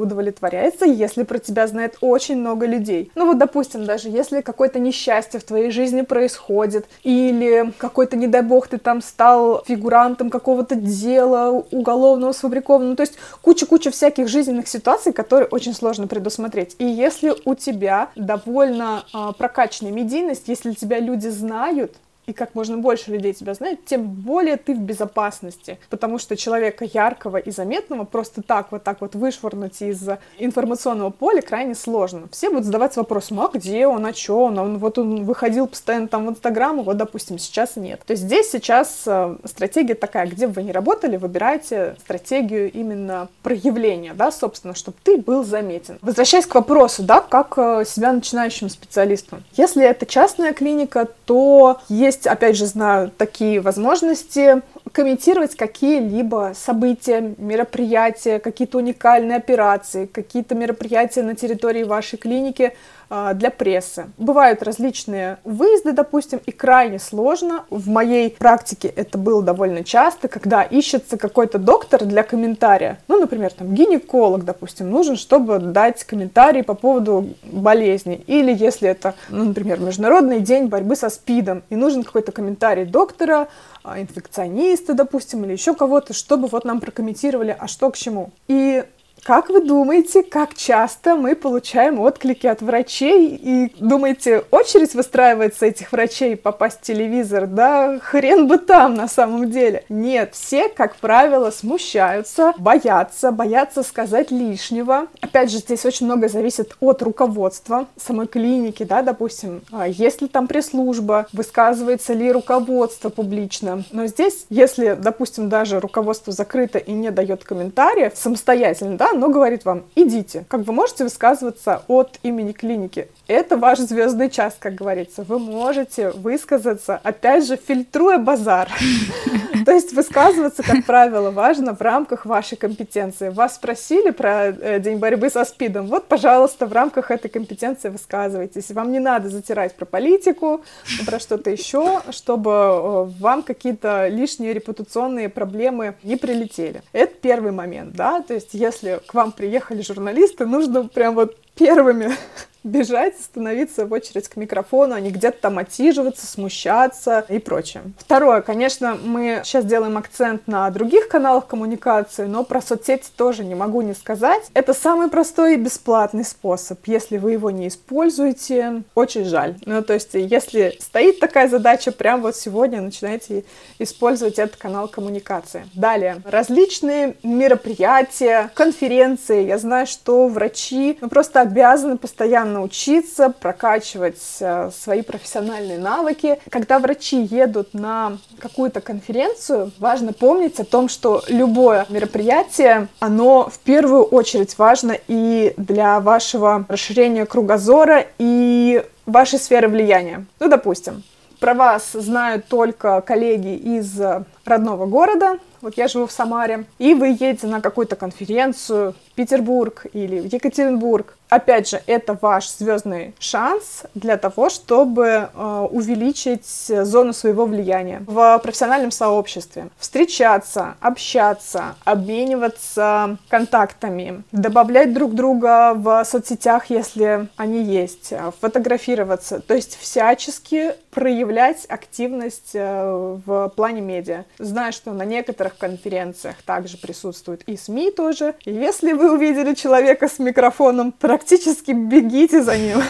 удовлетворяется, 0.56 0.86
если 0.86 1.24
про 1.24 1.40
тебя 1.40 1.68
знает 1.68 1.98
очень 2.02 2.38
много 2.38 2.66
людей. 2.66 3.12
Ну 3.16 3.28
вот, 3.28 3.38
допустим, 3.38 3.86
даже 3.86 4.10
если 4.10 4.42
какое-то 4.42 4.80
несчастье 4.80 5.40
в 5.40 5.44
твоей 5.44 5.72
жизни 5.72 6.02
происходит, 6.02 6.86
или 7.04 7.74
какой-то, 7.78 8.18
не 8.18 8.28
дай 8.28 8.42
бог, 8.42 8.68
ты 8.68 8.78
там 8.78 9.02
стал 9.02 9.64
фигурантом 9.66 10.30
какого-то 10.30 10.76
дела 10.76 11.64
уголовного, 11.72 12.32
сфабрикованного, 12.32 12.92
ну, 12.92 12.96
то 12.96 13.04
есть 13.04 13.16
куча-куча 13.42 13.92
всяких 13.92 14.28
жизненных 14.28 14.68
ситуаций, 14.68 15.14
которые 15.14 15.48
очень 15.48 15.74
сложно 15.74 16.08
предусмотреть. 16.08 16.76
И 16.80 16.86
если 16.86 17.34
у 17.46 17.56
тебя 17.56 18.10
довольно 18.16 19.04
э, 19.14 19.34
прокачанная 19.38 19.92
медийность, 19.92 20.48
если 20.48 20.74
тебя 20.74 21.00
люди 21.00 21.28
знают, 21.28 21.94
и 22.28 22.34
как 22.34 22.56
можно 22.56 22.78
больше 22.78 23.12
людей 23.12 23.34
тебя 23.34 23.54
знает, 23.54 23.86
тем 23.86 24.06
более 24.06 24.58
ты 24.58 24.74
в 24.74 24.80
безопасности. 24.80 25.80
Потому 25.90 26.18
что 26.20 26.36
человека 26.36 26.86
яркого 26.86 27.38
и 27.38 27.52
заметного 27.52 28.04
просто 28.04 28.42
так 28.42 28.72
вот 28.72 28.84
так 28.84 29.02
вот 29.02 29.16
вышвырнуть 29.16 29.82
из 29.82 30.08
информационного 30.40 31.10
поля 31.10 31.42
крайне 31.42 31.76
сложно. 31.76 32.28
Все 32.32 32.50
будут 32.50 32.66
задавать 32.66 32.96
вопрос, 32.96 33.30
ну 33.30 33.44
а 33.44 33.50
где 33.54 33.88
он, 33.88 34.06
а 34.06 34.14
что 34.14 34.46
он, 34.46 34.58
он 34.58 34.78
вот 34.78 34.98
он 34.98 35.24
выходил 35.26 35.68
постоянно 35.68 36.08
там 36.08 36.28
в 36.28 36.30
Инстаграм, 36.30 36.82
вот, 36.82 36.98
допустим, 36.98 37.38
сейчас 37.38 37.76
нет. 37.76 38.02
То 38.06 38.12
есть 38.12 38.24
здесь 38.24 38.50
сейчас 38.50 39.04
э, 39.06 39.36
стратегия 39.44 39.96
такая, 39.96 40.28
где 40.28 40.48
бы 40.48 40.54
вы 40.54 40.64
ни 40.64 40.72
работали, 40.72 41.18
выбирайте 41.18 41.96
стратегию 42.00 42.72
именно 42.72 43.28
проявления, 43.44 44.14
да, 44.14 44.32
собственно, 44.32 44.76
чтобы 44.76 44.98
ты 45.04 45.18
был 45.18 45.44
заметен. 45.44 45.98
Возвращаясь 46.02 46.46
к 46.46 46.56
вопросу, 46.56 47.04
да, 47.04 47.22
как 47.22 47.58
э, 47.58 47.84
себя 47.86 48.14
начинающим 48.14 48.70
специалистом. 48.70 49.44
Если 49.58 49.84
это 49.84 50.06
частная 50.06 50.54
клиника, 50.54 51.08
то 51.26 51.80
есть 51.90 52.15
есть, 52.16 52.28
опять 52.28 52.56
же, 52.56 52.66
знаю 52.66 53.12
такие 53.16 53.60
возможности 53.60 54.62
комментировать 54.92 55.56
какие-либо 55.56 56.54
события, 56.56 57.36
мероприятия, 57.38 58.40
какие-то 58.40 58.78
уникальные 58.78 59.38
операции, 59.38 60.06
какие-то 60.06 60.56
мероприятия 60.56 61.24
на 61.24 61.36
территории 61.36 61.84
вашей 61.84 62.18
клиники 62.18 62.74
для 63.10 63.50
прессы. 63.50 64.08
Бывают 64.18 64.64
различные 64.64 65.38
выезды, 65.44 65.92
допустим, 65.92 66.40
и 66.46 66.52
крайне 66.52 67.00
сложно. 67.00 67.66
В 67.70 67.90
моей 67.90 68.30
практике 68.30 68.88
это 68.88 69.18
было 69.18 69.42
довольно 69.42 69.84
часто, 69.84 70.28
когда 70.28 70.64
ищется 70.64 71.18
какой-то 71.18 71.60
доктор 71.60 72.06
для 72.06 72.24
комментария. 72.24 73.00
Ну, 73.08 73.20
например, 73.20 73.52
там 73.54 73.74
гинеколог, 73.74 74.46
допустим, 74.46 74.90
нужен, 74.90 75.16
чтобы 75.16 75.60
дать 75.60 76.04
комментарий 76.04 76.64
по 76.64 76.74
поводу 76.74 77.30
болезни. 77.44 78.24
Или 78.28 78.54
если 78.54 78.90
это, 78.90 79.16
ну, 79.30 79.46
например, 79.46 79.80
Международный 79.80 80.40
день 80.40 80.68
борьбы 80.68 80.96
со 80.96 81.10
СПИДом, 81.10 81.64
и 81.70 81.76
нужен 81.76 82.04
какой-то 82.04 82.32
комментарий 82.32 82.86
доктора, 82.86 83.48
а, 83.84 84.02
инфекциониста, 84.02 84.96
допустим, 84.96 85.46
или 85.46 85.52
еще 85.52 85.76
кого-то, 85.76 86.14
чтобы 86.14 86.48
вот 86.48 86.66
нам 86.66 86.80
прокомментировали, 86.80 87.56
а 87.58 87.68
что 87.68 87.92
к 87.92 87.98
чему. 87.98 88.32
И 88.48 88.84
как 89.24 89.50
вы 89.50 89.62
думаете, 89.62 90.22
как 90.22 90.54
часто 90.54 91.16
мы 91.16 91.36
получаем 91.36 92.00
отклики 92.00 92.46
от 92.46 92.62
врачей? 92.62 93.36
И 93.42 93.74
думаете, 93.80 94.44
очередь 94.52 94.94
выстраивается 94.94 95.66
этих 95.66 95.92
врачей 95.92 96.36
попасть 96.36 96.80
в 96.80 96.82
телевизор? 96.82 97.48
Да 97.48 98.00
хрен 98.00 98.48
бы 98.48 98.60
там 98.60 98.94
на 98.94 99.08
самом 99.08 99.50
деле. 99.50 99.84
Нет, 99.90 100.36
все, 100.36 100.70
как 100.70 100.98
правило, 100.98 101.50
смущаются, 101.50 102.54
боятся, 102.60 103.32
боятся 103.32 103.82
сказать 103.82 104.30
лишнего. 104.30 105.08
Опять 105.22 105.52
же, 105.52 105.58
здесь 105.58 105.86
очень 105.86 106.06
много 106.06 106.30
зависит 106.30 106.76
от 106.80 107.02
руководства 107.02 107.88
самой 107.98 108.28
клиники, 108.28 108.84
да, 108.84 109.02
допустим, 109.02 109.62
а 109.72 109.88
есть 109.88 110.22
ли 110.22 110.28
там 110.28 110.48
пресс-служба, 110.48 111.28
высказывается 111.34 112.14
ли 112.14 112.32
руководство 112.32 113.10
публично. 113.10 113.84
Но 113.92 114.06
здесь, 114.06 114.46
если, 114.50 114.94
допустим, 114.94 115.50
даже 115.50 115.80
руководство 115.80 116.32
закрыто 116.32 116.78
и 116.78 116.92
не 116.92 117.10
дает 117.10 117.44
комментариев 117.44 118.14
самостоятельно, 118.16 118.98
да, 118.98 119.05
оно 119.12 119.30
говорит 119.30 119.66
вам, 119.66 119.84
идите. 119.96 120.46
Как 120.48 120.62
вы 120.62 120.74
можете 120.74 121.04
высказываться 121.04 121.84
от 121.88 122.20
имени 122.24 122.52
клиники? 122.52 123.08
Это 123.28 123.58
ваш 123.58 123.80
звездный 123.80 124.30
час, 124.30 124.56
как 124.60 124.76
говорится. 124.76 125.24
Вы 125.24 125.40
можете 125.40 126.12
высказаться, 126.12 127.00
опять 127.04 127.46
же, 127.46 127.58
фильтруя 127.58 128.18
базар. 128.18 128.70
То 129.66 129.72
есть 129.72 129.94
высказываться, 129.94 130.62
как 130.62 130.86
правило, 130.86 131.32
важно 131.32 131.74
в 131.74 131.82
рамках 131.82 132.26
вашей 132.26 132.56
компетенции. 132.56 133.30
Вас 133.30 133.56
спросили 133.56 134.12
про 134.12 134.50
э, 134.50 134.80
День 134.80 135.00
борьбы 135.00 135.30
со 135.30 135.44
СПИДом. 135.44 135.88
Вот, 135.88 136.08
пожалуйста, 136.08 136.68
в 136.68 136.74
рамках 136.74 137.10
этой 137.10 137.30
компетенции 137.30 137.90
высказывайтесь. 137.90 138.70
Вам 138.72 138.92
не 138.92 139.00
надо 139.00 139.30
затирать 139.30 139.76
про 139.76 139.86
политику, 139.86 140.62
про 141.06 141.20
что-то 141.20 141.50
еще, 141.50 142.02
чтобы 142.12 142.52
э, 142.52 143.04
вам 143.20 143.42
какие-то 143.42 144.08
лишние 144.08 144.54
репутационные 144.54 145.30
проблемы 145.30 145.96
не 146.04 146.16
прилетели. 146.16 146.84
Это 146.94 147.16
первый 147.16 147.52
момент, 147.52 147.96
да, 147.96 148.22
то 148.22 148.34
есть 148.34 148.54
если 148.54 148.95
к 149.00 149.14
вам 149.14 149.32
приехали 149.32 149.82
журналисты, 149.82 150.46
нужно 150.46 150.88
прям 150.88 151.16
вот 151.16 151.38
первыми 151.56 152.16
бежать, 152.66 153.14
становиться 153.22 153.86
в 153.86 153.94
очередь 153.94 154.28
к 154.28 154.36
микрофону, 154.36 154.96
а 154.96 155.00
не 155.00 155.12
где-то 155.12 155.40
там 155.40 155.60
отсиживаться, 155.60 156.26
смущаться 156.26 157.26
и 157.30 157.40
прочее. 157.40 157.84
Второе, 157.98 158.42
конечно, 158.42 158.98
мы 159.02 159.42
сейчас 159.44 159.66
делаем 159.66 159.98
акцент 159.98 160.48
на 160.48 160.70
других 160.72 161.08
каналах 161.08 161.48
коммуникации, 161.48 162.26
но 162.26 162.44
про 162.44 162.62
соцсети 162.62 163.08
тоже 163.16 163.46
не 163.46 163.56
могу 163.56 163.82
не 163.82 163.94
сказать. 163.94 164.50
Это 164.54 164.74
самый 164.74 165.10
простой 165.10 165.54
и 165.54 165.58
бесплатный 165.58 166.26
способ. 166.26 166.80
Если 166.88 167.18
вы 167.18 167.34
его 167.34 167.52
не 167.52 167.68
используете, 167.68 168.84
очень 168.96 169.26
жаль. 169.26 169.56
Ну, 169.66 169.82
то 169.84 169.94
есть, 169.94 170.14
если 170.14 170.76
стоит 170.80 171.20
такая 171.20 171.48
задача, 171.48 171.92
прям 171.92 172.22
вот 172.22 172.36
сегодня 172.36 172.82
начинайте 172.82 173.46
использовать 173.78 174.40
этот 174.40 174.56
канал 174.56 174.88
коммуникации. 174.88 175.68
Далее, 175.76 176.22
различные 176.26 177.16
мероприятия, 177.22 178.50
конференции. 178.56 179.46
Я 179.46 179.60
знаю, 179.60 179.86
что 179.86 180.28
врачи 180.28 180.98
просто 181.10 181.42
обязаны 181.42 181.98
постоянно 181.98 182.55
постоянно 182.56 182.62
учиться, 182.62 183.30
прокачивать 183.30 184.22
э, 184.40 184.70
свои 184.72 185.02
профессиональные 185.02 185.78
навыки. 185.78 186.40
Когда 186.50 186.80
врачи 186.80 187.22
едут 187.22 187.74
на 187.74 188.18
какую-то 188.40 188.82
конференцию, 188.82 189.72
важно 189.80 190.14
помнить 190.14 190.60
о 190.60 190.66
том, 190.66 190.90
что 190.90 191.22
любое 191.28 191.86
мероприятие, 191.90 192.88
оно 193.00 193.50
в 193.50 193.60
первую 193.60 194.04
очередь 194.04 194.58
важно 194.58 194.98
и 195.08 195.54
для 195.58 196.00
вашего 196.00 196.66
расширения 196.68 197.26
кругозора 197.26 198.06
и 198.18 198.84
вашей 199.06 199.40
сферы 199.40 199.68
влияния. 199.68 200.26
Ну, 200.40 200.50
допустим, 200.50 201.04
про 201.40 201.54
вас 201.54 201.92
знают 201.94 202.48
только 202.48 203.02
коллеги 203.02 203.56
из 203.56 204.00
родного 204.46 204.86
города, 204.86 205.38
вот 205.66 205.78
я 205.78 205.88
живу 205.88 206.06
в 206.06 206.12
Самаре, 206.12 206.66
и 206.78 206.94
вы 206.94 207.08
едете 207.08 207.48
на 207.48 207.60
какую-то 207.60 207.96
конференцию 207.96 208.94
в 208.94 209.16
Петербург 209.16 209.88
или 209.94 210.20
в 210.20 210.32
Екатеринбург, 210.32 211.18
опять 211.36 211.70
же, 211.70 211.82
это 211.86 212.18
ваш 212.20 212.50
звездный 212.50 213.14
шанс 213.20 213.84
для 213.94 214.18
того, 214.18 214.50
чтобы 214.50 215.30
э, 215.34 215.68
увеличить 215.72 216.46
зону 216.46 217.14
своего 217.14 217.46
влияния 217.46 218.02
в 218.08 218.40
профессиональном 218.40 218.92
сообществе. 218.92 219.68
Встречаться, 219.78 220.76
общаться, 220.80 221.76
обмениваться 221.84 223.18
контактами, 223.30 224.24
добавлять 224.32 224.94
друг 224.94 225.14
друга 225.14 225.74
в 225.76 226.04
соцсетях, 226.06 226.70
если 226.70 227.28
они 227.36 227.64
есть, 227.64 228.14
фотографироваться, 228.40 229.40
то 229.40 229.54
есть 229.54 229.78
всячески 229.80 230.74
проявлять 230.92 231.66
активность 231.68 232.52
э, 232.54 233.18
в 233.26 233.50
плане 233.50 233.82
медиа. 233.82 234.24
Знаю, 234.40 234.72
что 234.72 234.94
на 234.94 235.04
некоторых 235.04 235.58
конференциях 235.58 236.38
также 236.44 236.78
присутствуют 236.78 237.44
и 237.48 237.58
СМИ 237.58 237.92
тоже. 237.92 238.36
Если 238.46 238.94
вы 238.94 239.14
увидели 239.14 239.54
человека 239.54 240.08
с 240.08 240.20
микрофоном, 240.20 240.94
практически 240.94 241.25
бегите 241.74 242.44
за 242.44 242.58
ним. 242.58 242.82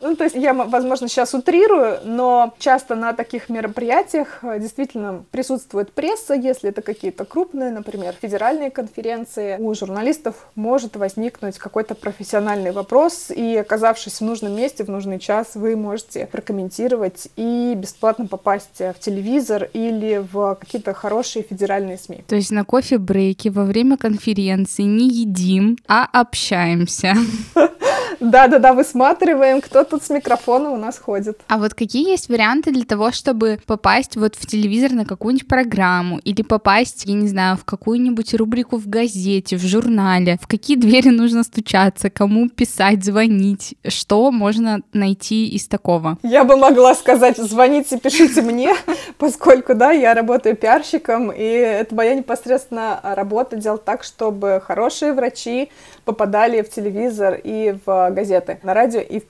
Ну, 0.00 0.14
то 0.16 0.24
есть 0.24 0.36
я, 0.36 0.54
возможно, 0.54 1.08
сейчас 1.08 1.34
утрирую, 1.34 1.98
но 2.04 2.54
часто 2.58 2.94
на 2.94 3.12
таких 3.12 3.48
мероприятиях 3.48 4.38
э, 4.42 4.58
действительно 4.60 5.24
присутствует 5.30 5.92
пресса, 5.92 6.34
если 6.34 6.70
это 6.70 6.82
какие-то 6.82 7.24
крупные, 7.24 7.70
например, 7.70 8.14
федеральные 8.20 8.70
конференции. 8.70 9.56
У 9.58 9.74
журналистов 9.74 10.48
может 10.54 10.96
возникнуть 10.96 11.58
какой-то 11.58 11.94
профессиональный 11.94 12.70
вопрос, 12.70 13.30
и 13.30 13.56
оказавшись 13.56 14.20
в 14.20 14.24
нужном 14.24 14.54
месте 14.54 14.84
в 14.84 14.88
нужный 14.88 15.18
час, 15.18 15.54
вы 15.54 15.76
можете 15.76 16.26
прокомментировать 16.26 17.28
и 17.36 17.74
бесплатно 17.76 18.26
попасть 18.26 18.78
в 18.78 18.94
телевизор 19.00 19.68
или 19.72 20.24
в 20.32 20.56
какие-то 20.60 20.94
хорошие 20.94 21.42
федеральные 21.42 21.98
СМИ. 21.98 22.24
То 22.28 22.36
есть 22.36 22.50
на 22.50 22.64
кофе-брейке 22.64 23.50
во 23.50 23.64
время 23.64 23.96
конференции 23.96 24.82
не 24.82 25.08
едим, 25.08 25.76
а 25.88 26.08
общаемся. 26.12 27.14
Да-да-да, 28.20 28.72
высматриваем, 28.72 29.60
кто 29.60 29.84
тут 29.88 30.02
с 30.02 30.10
микрофоном 30.10 30.72
у 30.72 30.76
нас 30.76 30.98
ходит. 30.98 31.40
А 31.48 31.58
вот 31.58 31.74
какие 31.74 32.08
есть 32.08 32.28
варианты 32.28 32.70
для 32.70 32.84
того, 32.84 33.10
чтобы 33.12 33.60
попасть 33.66 34.16
вот 34.16 34.34
в 34.34 34.46
телевизор 34.46 34.92
на 34.92 35.04
какую-нибудь 35.04 35.48
программу 35.48 36.18
или 36.18 36.42
попасть, 36.42 37.04
я 37.06 37.14
не 37.14 37.28
знаю, 37.28 37.56
в 37.56 37.64
какую-нибудь 37.64 38.34
рубрику 38.34 38.76
в 38.76 38.88
газете, 38.88 39.56
в 39.56 39.62
журнале? 39.62 40.38
В 40.40 40.46
какие 40.46 40.76
двери 40.76 41.08
нужно 41.08 41.42
стучаться, 41.42 42.10
кому 42.10 42.48
писать, 42.48 43.04
звонить? 43.04 43.74
Что 43.86 44.30
можно 44.30 44.80
найти 44.92 45.48
из 45.48 45.66
такого? 45.66 46.18
Я 46.22 46.44
бы 46.44 46.56
могла 46.56 46.94
сказать, 46.94 47.38
звоните, 47.38 47.98
пишите 47.98 48.42
мне, 48.42 48.74
поскольку, 49.18 49.74
да, 49.74 49.92
я 49.92 50.14
работаю 50.14 50.56
пиарщиком, 50.56 51.30
и 51.30 51.44
это 51.44 51.94
моя 51.94 52.14
непосредственно 52.14 53.00
работа 53.02 53.56
делать 53.56 53.84
так, 53.84 54.04
чтобы 54.04 54.62
хорошие 54.64 55.12
врачи 55.12 55.70
попадали 56.04 56.62
в 56.62 56.70
телевизор 56.70 57.38
и 57.42 57.76
в 57.84 58.10
газеты, 58.10 58.58
на 58.62 58.74
радио 58.74 59.00
и 59.00 59.20
в 59.20 59.26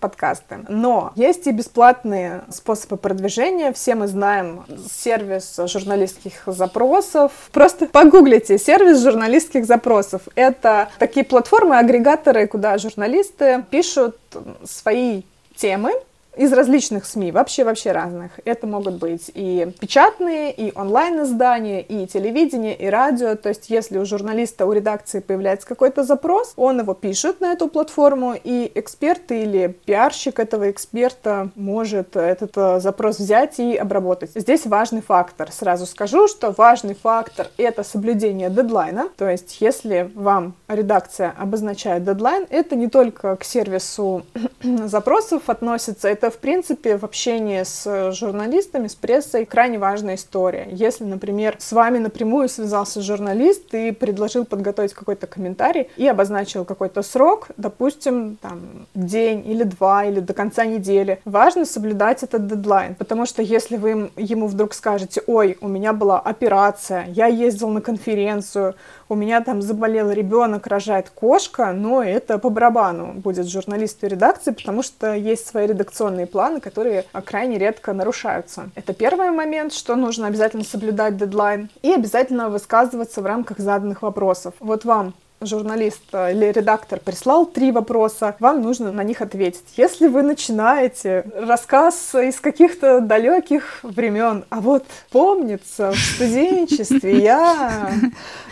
подкасты. 0.49 0.73
Но 0.73 1.13
есть 1.15 1.47
и 1.47 1.53
бесплатные 1.53 2.43
способы 2.51 2.97
продвижения. 2.97 3.73
Все 3.73 3.95
мы 3.95 4.07
знаем 4.07 4.65
сервис 4.91 5.59
журналистских 5.67 6.43
запросов. 6.47 7.33
Просто 7.53 7.87
погуглите 7.87 8.59
сервис 8.59 9.03
журналистских 9.03 9.67
запросов. 9.67 10.23
Это 10.35 10.89
такие 10.99 11.25
платформы, 11.25 11.79
агрегаторы, 11.79 12.47
куда 12.47 12.79
журналисты 12.79 13.65
пишут 13.71 14.17
свои 14.65 15.23
темы, 15.57 15.93
из 16.39 16.53
различных 16.53 17.05
СМИ, 17.05 17.33
вообще-вообще 17.33 17.91
разных. 17.93 18.31
Это 18.45 18.67
могут 18.67 18.95
быть 18.95 19.31
и 19.35 19.73
печатные, 19.81 20.53
и 20.53 20.73
онлайн-издания, 20.75 21.83
и 21.83 22.07
телевидение, 22.07 22.77
и 22.77 22.87
радио. 22.87 23.35
То 23.35 23.49
есть, 23.49 23.69
если 23.71 23.99
у 23.99 24.05
журналиста, 24.05 24.65
у 24.67 24.73
редакции 24.73 25.19
появляется 25.19 25.67
какой-то 25.67 26.05
запрос, 26.05 26.53
он 26.57 26.81
его 26.81 26.95
пишет 26.95 27.41
на 27.41 27.53
эту 27.53 27.67
платформу, 27.67 28.35
и 28.43 28.71
эксперт 28.77 29.33
или 29.33 29.77
пиарщик 29.85 30.39
этого 30.39 30.71
эксперта 30.71 31.51
может 31.57 32.17
этот 32.17 32.57
э, 32.57 32.81
запрос 32.81 33.19
взять 33.19 33.59
и 33.59 33.75
обработать. 33.75 34.31
Здесь 34.35 34.65
важный 34.65 35.03
фактор. 35.03 35.51
Сразу 35.51 35.87
скажу, 35.87 36.29
что 36.29 36.53
важный 36.53 36.95
фактор— 36.95 37.49
это 37.57 37.83
соблюдение 37.83 38.49
дедлайна. 38.49 39.09
То 39.17 39.29
есть, 39.29 39.61
если 39.61 40.13
вам 40.15 40.55
редакция 40.69 41.35
обозначает 41.37 42.05
дедлайн, 42.05 42.47
это 42.49 42.77
не 42.77 42.87
только 42.87 43.35
к 43.35 43.43
сервису 43.43 44.23
запросов 44.63 45.43
относится, 45.49 46.09
это 46.09 46.28
в 46.31 46.39
принципе, 46.39 46.97
в 46.97 47.05
общении 47.05 47.63
с 47.63 48.13
журналистами, 48.13 48.89
с 48.89 48.95
прессой 48.95 49.45
крайне 49.45 49.79
важная 49.79 50.17
история. 50.17 50.69
Если, 50.71 51.05
например, 51.05 51.57
с 51.59 51.73
вами 51.73 51.99
напрямую 51.99 52.49
связался 52.49 53.03
журналист 53.03 53.75
и 53.75 53.93
предложил 53.93 54.45
подготовить 54.45 54.95
какой-то 54.95 55.27
комментарий 55.27 55.89
и 55.97 56.07
обозначил 56.07 56.65
какой-то 56.65 57.03
срок, 57.03 57.49
допустим, 57.57 58.37
там, 58.41 58.87
день 58.95 59.49
или 59.49 59.63
два, 59.63 60.05
или 60.05 60.21
до 60.21 60.35
конца 60.35 60.65
недели, 60.65 61.21
важно 61.25 61.65
соблюдать 61.65 62.23
этот 62.23 62.47
дедлайн, 62.47 62.95
потому 62.95 63.27
что 63.27 63.43
если 63.43 63.77
вы 63.77 64.11
ему 64.17 64.47
вдруг 64.47 64.75
скажете, 64.75 65.23
ой, 65.27 65.57
у 65.61 65.69
меня 65.69 65.93
была 65.93 66.21
операция, 66.21 67.07
я 67.09 67.27
ездил 67.27 67.69
на 67.69 67.81
конференцию, 67.81 68.75
у 69.09 69.15
меня 69.15 69.41
там 69.41 69.63
заболел 69.63 70.11
ребенок, 70.11 70.67
рожает 70.67 71.11
кошка, 71.11 71.73
но 71.73 72.03
это 72.03 72.39
по 72.39 72.51
барабану 72.51 73.15
будет 73.15 73.49
журналисту 73.49 74.07
и 74.07 74.11
редакции, 74.11 74.53
потому 74.53 74.83
что 74.83 75.15
есть 75.15 75.47
свои 75.47 75.67
редакционные 75.67 76.27
планы, 76.27 76.61
которые 76.61 77.05
крайне 77.25 77.59
редко 77.59 77.93
нарушаются. 77.93 78.71
Это 78.75 78.93
первый 78.93 79.31
момент, 79.31 79.73
что 79.73 79.97
нужно 79.97 80.27
обязательно 80.27 80.65
соблюдать 80.65 81.17
дедлайн 81.17 81.71
и 81.83 81.93
обязательно 81.93 82.49
высказываться 82.49 83.23
в 83.23 83.27
рамках 83.27 83.59
заданных 83.59 84.03
вопросов. 84.03 84.55
Вот 84.61 84.85
вам 84.85 85.15
журналист 85.41 86.03
э, 86.13 86.33
или 86.33 86.47
редактор 86.47 87.01
прислал 87.01 87.47
три 87.47 87.73
вопроса, 87.73 88.37
вам 88.41 88.63
нужно 88.63 88.93
на 88.93 89.03
них 89.03 89.21
ответить. 89.21 89.65
Если 89.77 90.09
вы 90.09 90.23
начинаете 90.23 91.25
рассказ 91.35 92.15
из 92.15 92.41
каких-то 92.41 93.01
далеких 93.01 93.81
времен, 93.83 94.45
а 94.51 94.61
вот 94.61 94.85
помнится, 95.11 95.93
в 95.93 95.99
студенчестве 95.99 97.19
я 97.19 97.93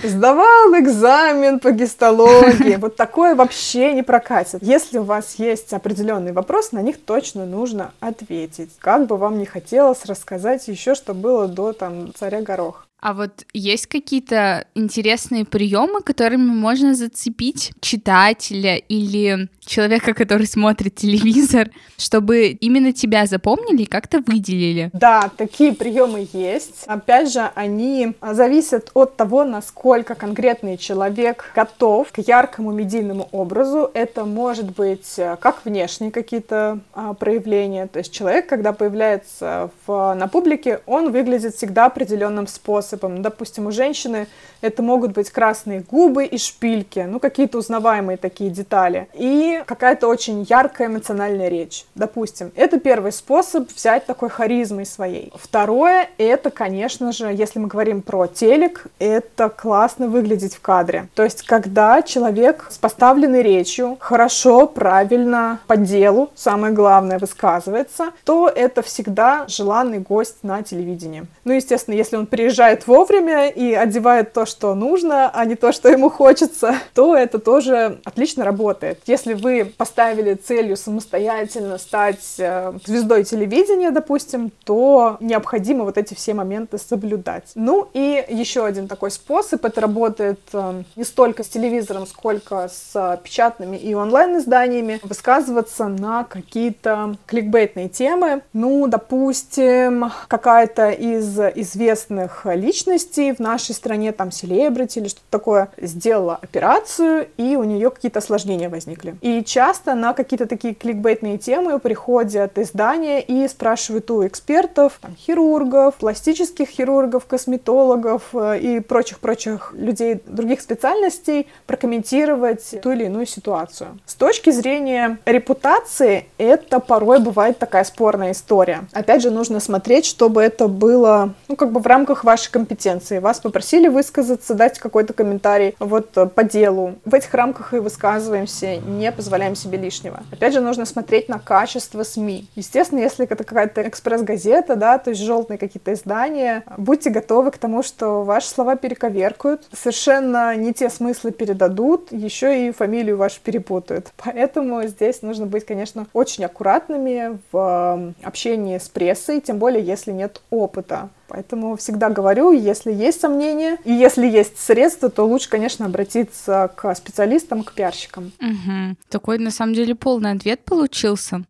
сдавал 0.02 0.78
экзамен 0.78 1.60
по 1.60 1.72
гистологии, 1.72 2.76
вот 2.76 2.96
такое 2.96 3.34
вообще 3.34 3.92
не 3.92 4.02
прокатит. 4.02 4.62
Если 4.62 4.98
у 4.98 5.02
вас 5.02 5.36
есть 5.36 5.72
определенный 5.72 6.32
вопрос, 6.32 6.72
на 6.72 6.82
них 6.82 7.00
точно 7.04 7.46
нужно 7.46 7.92
ответить. 8.00 8.70
Как 8.78 9.06
бы 9.06 9.16
вам 9.16 9.38
не 9.38 9.46
хотелось 9.46 10.04
рассказать 10.04 10.68
еще, 10.68 10.94
что 10.94 11.14
было 11.14 11.48
до 11.48 11.72
там 11.72 12.12
царя 12.14 12.42
Горох. 12.42 12.85
А 12.98 13.12
вот 13.12 13.44
есть 13.52 13.86
какие-то 13.88 14.66
интересные 14.74 15.44
приемы, 15.44 16.00
которыми 16.00 16.50
можно 16.50 16.94
зацепить 16.94 17.72
читателя 17.80 18.76
или 18.76 19.48
человека, 19.60 20.14
который 20.14 20.46
смотрит 20.46 20.94
телевизор, 20.94 21.70
чтобы 21.98 22.46
именно 22.48 22.92
тебя 22.92 23.26
запомнили 23.26 23.82
и 23.82 23.86
как-то 23.86 24.22
выделили? 24.26 24.90
Да, 24.94 25.30
такие 25.36 25.74
приемы 25.74 26.26
есть. 26.32 26.84
Опять 26.86 27.32
же, 27.32 27.50
они 27.54 28.14
зависят 28.22 28.90
от 28.94 29.16
того, 29.16 29.44
насколько 29.44 30.14
конкретный 30.14 30.78
человек 30.78 31.52
готов 31.54 32.10
к 32.12 32.18
яркому 32.18 32.72
медийному 32.72 33.28
образу. 33.30 33.90
Это 33.92 34.24
может 34.24 34.74
быть 34.74 35.18
э, 35.18 35.36
как 35.40 35.64
внешние 35.64 36.10
какие-то 36.10 36.80
а, 36.94 37.14
проявления. 37.14 37.86
То 37.88 37.98
есть 37.98 38.12
человек, 38.12 38.46
когда 38.48 38.72
появляется 38.72 39.70
в, 39.86 40.14
на 40.14 40.28
публике, 40.28 40.80
он 40.86 41.12
выглядит 41.12 41.54
всегда 41.54 41.86
определенным 41.86 42.46
способом. 42.46 42.85
Допустим, 42.92 43.66
у 43.66 43.70
женщины 43.70 44.26
это 44.60 44.82
могут 44.82 45.12
быть 45.12 45.30
красные 45.30 45.80
губы 45.80 46.24
и 46.24 46.38
шпильки, 46.38 47.00
ну 47.00 47.20
какие-то 47.20 47.58
узнаваемые 47.58 48.16
такие 48.16 48.50
детали. 48.50 49.08
И 49.14 49.62
какая-то 49.66 50.08
очень 50.08 50.42
яркая 50.48 50.88
эмоциональная 50.88 51.48
речь. 51.48 51.84
Допустим, 51.94 52.52
это 52.54 52.78
первый 52.78 53.12
способ 53.12 53.70
взять 53.70 54.06
такой 54.06 54.28
харизмой 54.28 54.86
своей. 54.86 55.32
Второе, 55.34 56.08
это, 56.18 56.50
конечно 56.50 57.12
же, 57.12 57.26
если 57.26 57.58
мы 57.58 57.68
говорим 57.68 58.02
про 58.02 58.26
телек, 58.26 58.86
это 58.98 59.48
классно 59.48 60.08
выглядеть 60.08 60.54
в 60.54 60.60
кадре. 60.60 61.08
То 61.14 61.24
есть, 61.24 61.42
когда 61.42 62.02
человек 62.02 62.66
с 62.70 62.78
поставленной 62.78 63.42
речью 63.42 63.96
хорошо, 64.00 64.66
правильно, 64.66 65.60
по 65.66 65.76
делу, 65.76 66.30
самое 66.34 66.72
главное, 66.72 67.18
высказывается, 67.18 68.12
то 68.24 68.48
это 68.48 68.82
всегда 68.82 69.46
желанный 69.48 69.98
гость 69.98 70.38
на 70.42 70.62
телевидении. 70.62 71.26
Ну, 71.44 71.52
естественно, 71.52 71.94
если 71.94 72.16
он 72.16 72.26
приезжает 72.26 72.75
вовремя 72.86 73.48
и 73.48 73.72
одевает 73.72 74.32
то, 74.32 74.46
что 74.46 74.74
нужно, 74.74 75.30
а 75.30 75.44
не 75.44 75.54
то, 75.54 75.72
что 75.72 75.88
ему 75.88 76.10
хочется, 76.10 76.74
то 76.94 77.16
это 77.16 77.38
тоже 77.38 78.00
отлично 78.04 78.44
работает. 78.44 79.00
Если 79.06 79.34
вы 79.34 79.64
поставили 79.64 80.34
целью 80.34 80.76
самостоятельно 80.76 81.78
стать 81.78 82.36
э, 82.38 82.72
звездой 82.84 83.24
телевидения, 83.24 83.90
допустим, 83.90 84.50
то 84.64 85.16
необходимо 85.20 85.84
вот 85.84 85.98
эти 85.98 86.14
все 86.14 86.34
моменты 86.34 86.78
соблюдать. 86.78 87.52
Ну 87.54 87.88
и 87.94 88.24
еще 88.28 88.64
один 88.64 88.88
такой 88.88 89.10
способ, 89.10 89.64
это 89.64 89.80
работает 89.80 90.40
э, 90.52 90.82
не 90.96 91.04
столько 91.04 91.42
с 91.42 91.48
телевизором, 91.48 92.06
сколько 92.06 92.68
с 92.68 93.20
печатными 93.22 93.76
и 93.76 93.94
онлайн-изданиями, 93.94 95.00
высказываться 95.02 95.88
на 95.88 96.24
какие-то 96.24 97.16
кликбейтные 97.26 97.88
темы. 97.88 98.42
Ну, 98.52 98.86
допустим, 98.86 100.10
какая-то 100.28 100.90
из 100.90 101.38
известных 101.38 102.44
личностей 102.66 103.32
в 103.32 103.38
нашей 103.38 103.74
стране, 103.74 104.12
там, 104.12 104.30
селебрити 104.30 104.98
или 104.98 105.08
что-то 105.08 105.26
такое, 105.30 105.68
сделала 105.78 106.38
операцию, 106.42 107.28
и 107.36 107.56
у 107.56 107.64
нее 107.64 107.90
какие-то 107.90 108.18
осложнения 108.18 108.68
возникли. 108.68 109.16
И 109.20 109.42
часто 109.44 109.94
на 109.94 110.12
какие-то 110.12 110.46
такие 110.46 110.74
кликбейтные 110.74 111.38
темы 111.38 111.78
приходят 111.78 112.58
издания 112.58 113.20
и 113.20 113.46
спрашивают 113.48 114.10
у 114.10 114.26
экспертов, 114.26 114.98
там, 115.00 115.14
хирургов, 115.16 115.94
пластических 115.94 116.68
хирургов, 116.68 117.26
косметологов 117.26 118.22
э, 118.32 118.58
и 118.58 118.80
прочих-прочих 118.80 119.72
людей 119.74 120.20
других 120.26 120.60
специальностей 120.60 121.46
прокомментировать 121.66 122.74
ту 122.82 122.90
или 122.92 123.04
иную 123.04 123.26
ситуацию. 123.26 123.98
С 124.06 124.14
точки 124.14 124.50
зрения 124.50 125.18
репутации, 125.24 126.26
это 126.38 126.80
порой 126.80 127.20
бывает 127.20 127.58
такая 127.58 127.84
спорная 127.84 128.32
история. 128.32 128.86
Опять 128.92 129.22
же, 129.22 129.30
нужно 129.30 129.60
смотреть, 129.60 130.06
чтобы 130.06 130.42
это 130.42 130.68
было, 130.68 131.34
ну, 131.48 131.56
как 131.56 131.70
бы 131.72 131.80
в 131.80 131.86
рамках 131.86 132.24
вашей 132.24 132.50
компетенции. 132.56 133.18
Вас 133.18 133.38
попросили 133.40 133.88
высказаться, 133.88 134.54
дать 134.54 134.78
какой-то 134.78 135.12
комментарий 135.12 135.76
вот 135.78 136.16
э, 136.16 136.24
по 136.24 136.42
делу. 136.42 136.94
В 137.04 137.12
этих 137.12 137.34
рамках 137.34 137.74
и 137.74 137.78
высказываемся, 137.78 138.76
не 138.78 139.12
позволяем 139.12 139.54
себе 139.54 139.76
лишнего. 139.76 140.22
Опять 140.32 140.54
же, 140.54 140.60
нужно 140.60 140.86
смотреть 140.86 141.28
на 141.28 141.38
качество 141.38 142.02
СМИ. 142.02 142.48
Естественно, 142.54 143.00
если 143.00 143.26
это 143.26 143.44
какая-то 143.44 143.86
экспресс-газета, 143.86 144.74
да, 144.74 144.96
то 144.96 145.10
есть 145.10 145.20
желтые 145.22 145.58
какие-то 145.58 145.92
издания, 145.92 146.64
будьте 146.78 147.10
готовы 147.10 147.50
к 147.50 147.58
тому, 147.58 147.82
что 147.82 148.22
ваши 148.22 148.48
слова 148.48 148.76
перековеркают, 148.76 149.68
совершенно 149.72 150.56
не 150.56 150.72
те 150.72 150.88
смыслы 150.88 151.32
передадут, 151.32 152.10
еще 152.10 152.68
и 152.68 152.72
фамилию 152.72 153.18
вашу 153.18 153.40
перепутают. 153.42 154.12
Поэтому 154.16 154.82
здесь 154.86 155.20
нужно 155.20 155.44
быть, 155.44 155.66
конечно, 155.66 156.06
очень 156.14 156.46
аккуратными 156.46 157.38
в 157.52 158.14
общении 158.22 158.78
с 158.78 158.88
прессой, 158.88 159.42
тем 159.42 159.58
более, 159.58 159.84
если 159.84 160.12
нет 160.12 160.40
опыта. 160.48 161.10
Поэтому 161.28 161.76
всегда 161.76 162.10
говорю, 162.10 162.52
если 162.52 162.92
есть 162.92 163.20
сомнения 163.20 163.78
и 163.84 163.92
если 163.92 164.26
есть 164.26 164.58
средства, 164.58 165.10
то 165.10 165.24
лучше, 165.24 165.48
конечно, 165.48 165.86
обратиться 165.86 166.70
к 166.74 166.94
специалистам, 166.94 167.62
к 167.62 167.72
пиарщикам. 167.72 168.32
Угу. 168.40 168.96
Такой, 169.08 169.38
на 169.38 169.50
самом 169.50 169.74
деле, 169.74 169.94
полный 169.94 170.32
ответ 170.32 170.64
получился. 170.64 171.42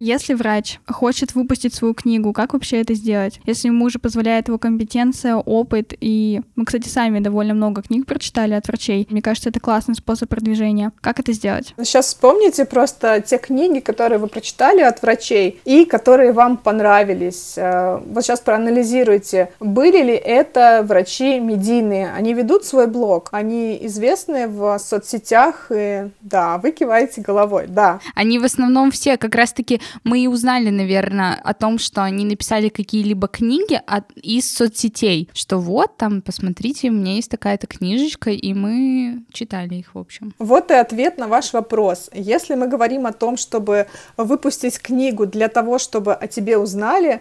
Если 0.00 0.34
врач 0.34 0.78
хочет 0.86 1.34
выпустить 1.34 1.74
свою 1.74 1.92
книгу, 1.92 2.32
как 2.32 2.52
вообще 2.52 2.80
это 2.80 2.94
сделать? 2.94 3.40
Если 3.46 3.66
ему 3.66 3.86
уже 3.86 3.98
позволяет 3.98 4.46
его 4.46 4.56
компетенция, 4.56 5.34
опыт, 5.34 5.92
и 6.00 6.40
мы, 6.54 6.64
кстати, 6.64 6.88
сами 6.88 7.18
довольно 7.18 7.52
много 7.54 7.82
книг 7.82 8.06
прочитали 8.06 8.54
от 8.54 8.68
врачей. 8.68 9.08
Мне 9.10 9.22
кажется, 9.22 9.48
это 9.48 9.58
классный 9.58 9.96
способ 9.96 10.28
продвижения. 10.28 10.92
Как 11.00 11.18
это 11.18 11.32
сделать? 11.32 11.74
Сейчас 11.82 12.06
вспомните 12.06 12.64
просто 12.64 13.20
те 13.20 13.38
книги, 13.38 13.80
которые 13.80 14.18
вы 14.20 14.28
прочитали 14.28 14.82
от 14.82 15.02
врачей 15.02 15.60
и 15.64 15.84
которые 15.84 16.32
вам 16.32 16.58
понравились. 16.58 17.54
Э, 17.56 18.00
вот 18.06 18.22
сейчас 18.22 18.38
проанализируйте, 18.38 19.50
были 19.58 20.00
ли 20.02 20.14
это 20.14 20.84
врачи 20.86 21.40
медийные. 21.40 22.12
Они 22.12 22.34
ведут 22.34 22.64
свой 22.64 22.86
блог, 22.86 23.30
они 23.32 23.76
известны 23.82 24.46
в 24.46 24.78
соцсетях, 24.78 25.72
и 25.74 26.08
да, 26.20 26.58
вы 26.58 26.70
киваете 26.70 27.20
головой, 27.20 27.66
да. 27.66 27.98
Они 28.14 28.38
в 28.38 28.44
основном 28.44 28.92
все 28.92 29.16
как 29.16 29.34
раз-таки 29.34 29.80
мы 30.04 30.20
и 30.20 30.26
узнали, 30.26 30.70
наверное, 30.70 31.34
о 31.34 31.54
том, 31.54 31.78
что 31.78 32.02
они 32.02 32.24
написали 32.24 32.68
какие-либо 32.68 33.28
книги 33.28 33.80
от, 33.86 34.10
из 34.12 34.52
соцсетей, 34.52 35.28
что 35.32 35.58
вот 35.58 35.96
там, 35.96 36.22
посмотрите, 36.22 36.90
у 36.90 36.92
меня 36.92 37.14
есть 37.14 37.30
такая-то 37.30 37.66
книжечка, 37.66 38.30
и 38.30 38.54
мы 38.54 39.22
читали 39.32 39.76
их, 39.76 39.94
в 39.94 39.98
общем. 39.98 40.34
Вот 40.38 40.70
и 40.70 40.74
ответ 40.74 41.18
на 41.18 41.28
ваш 41.28 41.52
вопрос. 41.52 42.10
Если 42.12 42.54
мы 42.54 42.68
говорим 42.68 43.06
о 43.06 43.12
том, 43.12 43.36
чтобы 43.36 43.86
выпустить 44.16 44.78
книгу 44.78 45.26
для 45.26 45.48
того, 45.48 45.78
чтобы 45.78 46.14
о 46.14 46.26
тебе 46.26 46.58
узнали, 46.58 47.20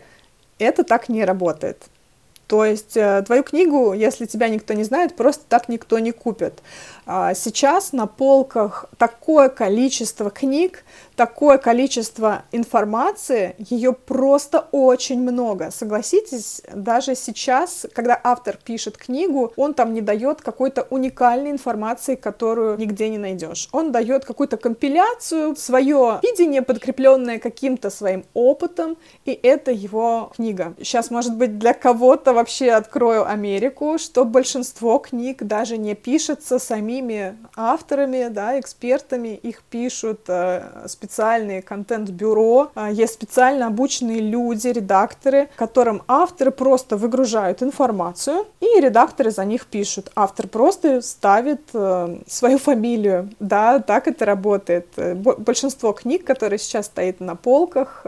это 0.60 0.84
так 0.84 1.10
не 1.10 1.26
работает. 1.26 1.84
То 2.48 2.64
есть 2.64 2.96
э, 2.96 3.24
твою 3.26 3.44
книгу, 3.44 3.94
если 3.94 4.26
тебя 4.26 4.48
никто 4.48 4.74
не 4.74 4.84
знает, 4.84 5.16
просто 5.16 5.44
так 5.50 5.68
никто 5.68 6.00
не 6.00 6.12
купит. 6.12 6.64
А 7.10 7.34
сейчас 7.34 7.93
на 7.93 8.06
полках 8.06 8.86
такое 8.98 9.48
количество 9.48 10.30
книг, 10.30 10.84
такое 11.15 11.58
количество 11.58 12.43
информации, 12.52 13.56
ее 13.58 13.93
просто 13.93 14.67
очень 14.74 15.22
много. 15.22 15.72
Согласитесь, 15.72 16.62
даже 16.74 17.15
сейчас, 17.15 17.86
когда 17.93 18.20
автор 18.22 18.58
пишет 18.62 18.98
книгу, 18.98 19.54
он 19.56 19.74
там 19.74 19.93
не 19.93 20.02
дает 20.02 20.41
какой-то 20.41 20.86
уникальной 20.89 21.52
информации, 21.52 22.15
которую 22.15 22.78
нигде 22.78 23.08
не 23.08 23.17
найдешь. 23.17 23.70
Он 23.72 23.93
дает 23.93 24.26
какую-то 24.26 24.58
компиляцию, 24.58 25.56
свое 25.56 26.20
видение, 26.22 26.62
подкрепленное 26.62 27.39
каким-то 27.39 27.89
своим 27.89 28.26
опытом, 28.34 28.98
и 29.24 29.32
это 29.32 29.72
его 29.72 30.34
книга. 30.36 30.74
Сейчас, 30.80 31.10
может 31.10 31.36
быть, 31.38 31.58
для 31.58 31.74
кого-то 31.74 32.34
вообще 32.34 32.72
открою 32.72 33.26
Америку, 33.26 33.98
что 33.98 34.26
большинство 34.26 35.00
книг 35.00 35.43
даже 35.43 35.78
не 35.78 35.96
пишется 35.96 36.60
самими 36.98 37.38
авторами, 37.56 38.28
да, 38.30 38.60
экспертами, 38.60 39.30
их 39.30 39.62
пишут 39.64 40.22
э, 40.28 40.86
специальные 40.88 41.62
контент-бюро, 41.62 42.72
а, 42.76 42.92
есть 42.92 43.14
специально 43.14 43.68
обученные 43.68 44.20
люди, 44.20 44.68
редакторы, 44.68 45.50
которым 45.56 46.02
авторы 46.08 46.52
просто 46.52 46.98
выгружают 46.98 47.62
информацию, 47.64 48.46
и 48.60 48.80
редакторы 48.80 49.32
за 49.32 49.46
них 49.46 49.68
пишут. 49.68 50.12
Автор 50.16 50.48
просто 50.48 51.02
ставит 51.02 51.62
э, 51.74 52.18
свою 52.28 52.58
фамилию. 52.58 53.30
Да, 53.40 53.80
так 53.80 54.08
это 54.08 54.26
работает. 54.26 54.88
Э, 54.98 55.14
большинство 55.16 55.94
книг, 55.94 56.26
которые 56.26 56.60
сейчас 56.60 56.88
стоят 56.88 57.20
на 57.20 57.36
полках, 57.36 58.06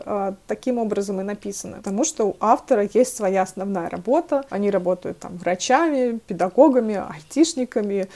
таким 0.47 0.78
образом 0.78 1.21
и 1.21 1.23
написаны. 1.23 1.78
Потому 1.78 2.04
что 2.04 2.25
у 2.30 2.36
автора 2.39 2.88
есть 2.93 3.15
своя 3.15 3.41
основная 3.43 3.89
работа. 3.89 4.43
Они 4.49 4.71
работают 4.71 5.19
там 5.19 5.38
врачами, 5.38 6.19
педагогами, 6.28 6.95
айтишниками, 6.95 8.08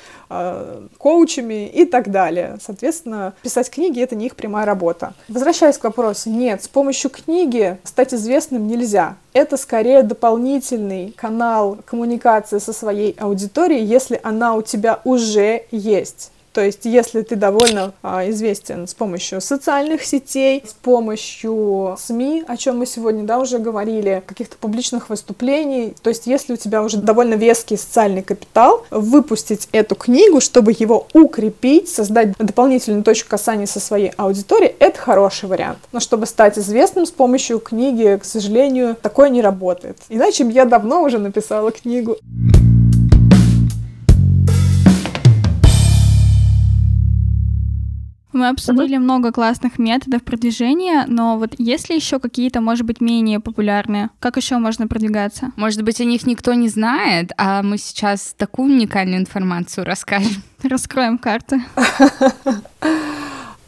коучами 0.97 1.67
и 1.67 1.86
так 1.86 2.12
далее. 2.12 2.58
Соответственно, 2.62 3.34
писать 3.41 3.69
книги— 3.69 4.02
это 4.02 4.15
не 4.15 4.28
их 4.28 4.36
прямая 4.36 4.65
работа. 4.65 5.13
Возвращаясь 5.28 5.78
к 5.78 5.84
вопросу, 5.84 6.30
нет, 6.30 6.63
с 6.63 6.67
помощью 6.67 7.10
книги 7.10 7.78
стать 7.84 8.13
известным 8.13 8.67
нельзя. 8.67 9.15
Это 9.34 9.58
скорее 9.58 10.04
дополнительный 10.04 11.12
канал 11.12 11.78
коммуникации 11.86 12.60
со 12.60 12.73
своей 12.73 13.15
аудиторией, 13.19 13.84
если 13.84 14.19
она 14.23 14.56
у 14.56 14.62
тебя 14.62 14.99
уже 15.04 15.65
есть. 15.71 16.32
То 16.54 16.62
есть, 16.62 16.86
если 16.86 17.24
ты 17.24 17.36
довольно 17.36 17.94
а, 18.04 18.30
известен 18.30 18.88
с 18.88 18.94
помощью 18.94 19.42
социальных 19.42 20.04
сетей, 20.04 20.63
с 20.66 20.74
помощью 20.74 21.98
СМИ, 22.00 22.44
о 22.48 22.58
чем 22.58 22.78
мы 22.78 22.86
сегодня 22.86 23.24
да, 23.24 23.39
уже 23.39 23.58
говорили, 23.58 24.24
каких-то 24.26 24.56
публичных 24.58 25.10
выступлений, 25.10 25.96
то 26.02 26.10
есть, 26.10 26.28
если 26.28 26.54
у 26.54 26.58
тебя 26.58 26.84
уже 26.84 26.98
довольно 26.98 27.34
веский 27.34 27.76
социальный 27.76 28.22
капитал, 28.22 28.86
выпустить 28.92 29.68
эту 29.72 29.96
книгу, 29.96 30.42
чтобы 30.42 30.76
его 30.78 31.08
укрепить, 31.13 31.89
создать 31.89 32.38
дополнительную 32.38 33.04
точку 33.04 33.32
касания 33.32 33.66
со 33.66 33.80
своей 33.80 34.12
аудиторией, 34.18 34.76
это 34.78 35.00
хороший 35.00 35.50
вариант. 35.50 35.80
Но 35.92 36.00
чтобы 36.00 36.28
стать 36.28 36.60
известным 36.60 37.08
с 37.08 37.12
помощью 37.12 37.60
книги, 37.60 38.20
к 38.22 38.26
сожалению, 38.26 38.96
такое 39.02 39.30
не 39.30 39.42
работает. 39.42 39.98
Иначе 40.10 40.48
я 40.48 40.66
давно 40.66 41.02
уже 41.02 41.18
написала 41.18 41.72
книгу. 41.72 42.18
Мы 48.34 48.50
обсудили 48.50 48.98
угу. 48.98 49.04
много 49.04 49.32
классных 49.32 49.80
методов 49.80 50.24
продвижения, 50.24 51.06
но 51.08 51.38
вот 51.38 51.56
есть 51.58 51.89
ли 51.89 51.96
еще 51.96 52.19
какие-то, 52.19 52.62
может 52.62 52.86
быть, 52.86 53.00
менее 53.00 53.39
популярные? 53.39 54.10
Как 54.19 54.38
еще 54.38 54.58
можно 54.58 54.88
продвигаться? 54.88 55.52
Может 55.56 55.84
быть, 55.84 56.02
о 56.02 56.06
них 56.06 56.26
никто 56.26 56.54
не 56.54 56.67
знает, 56.67 57.32
а 57.38 57.62
мы 57.62 57.78
сейчас 57.78 58.34
такую 58.38 58.74
уникальную 58.74 59.19
информацию 59.19 59.86
расскажем. 59.86 60.43
Раскроем 60.63 61.17
карты. 61.17 61.63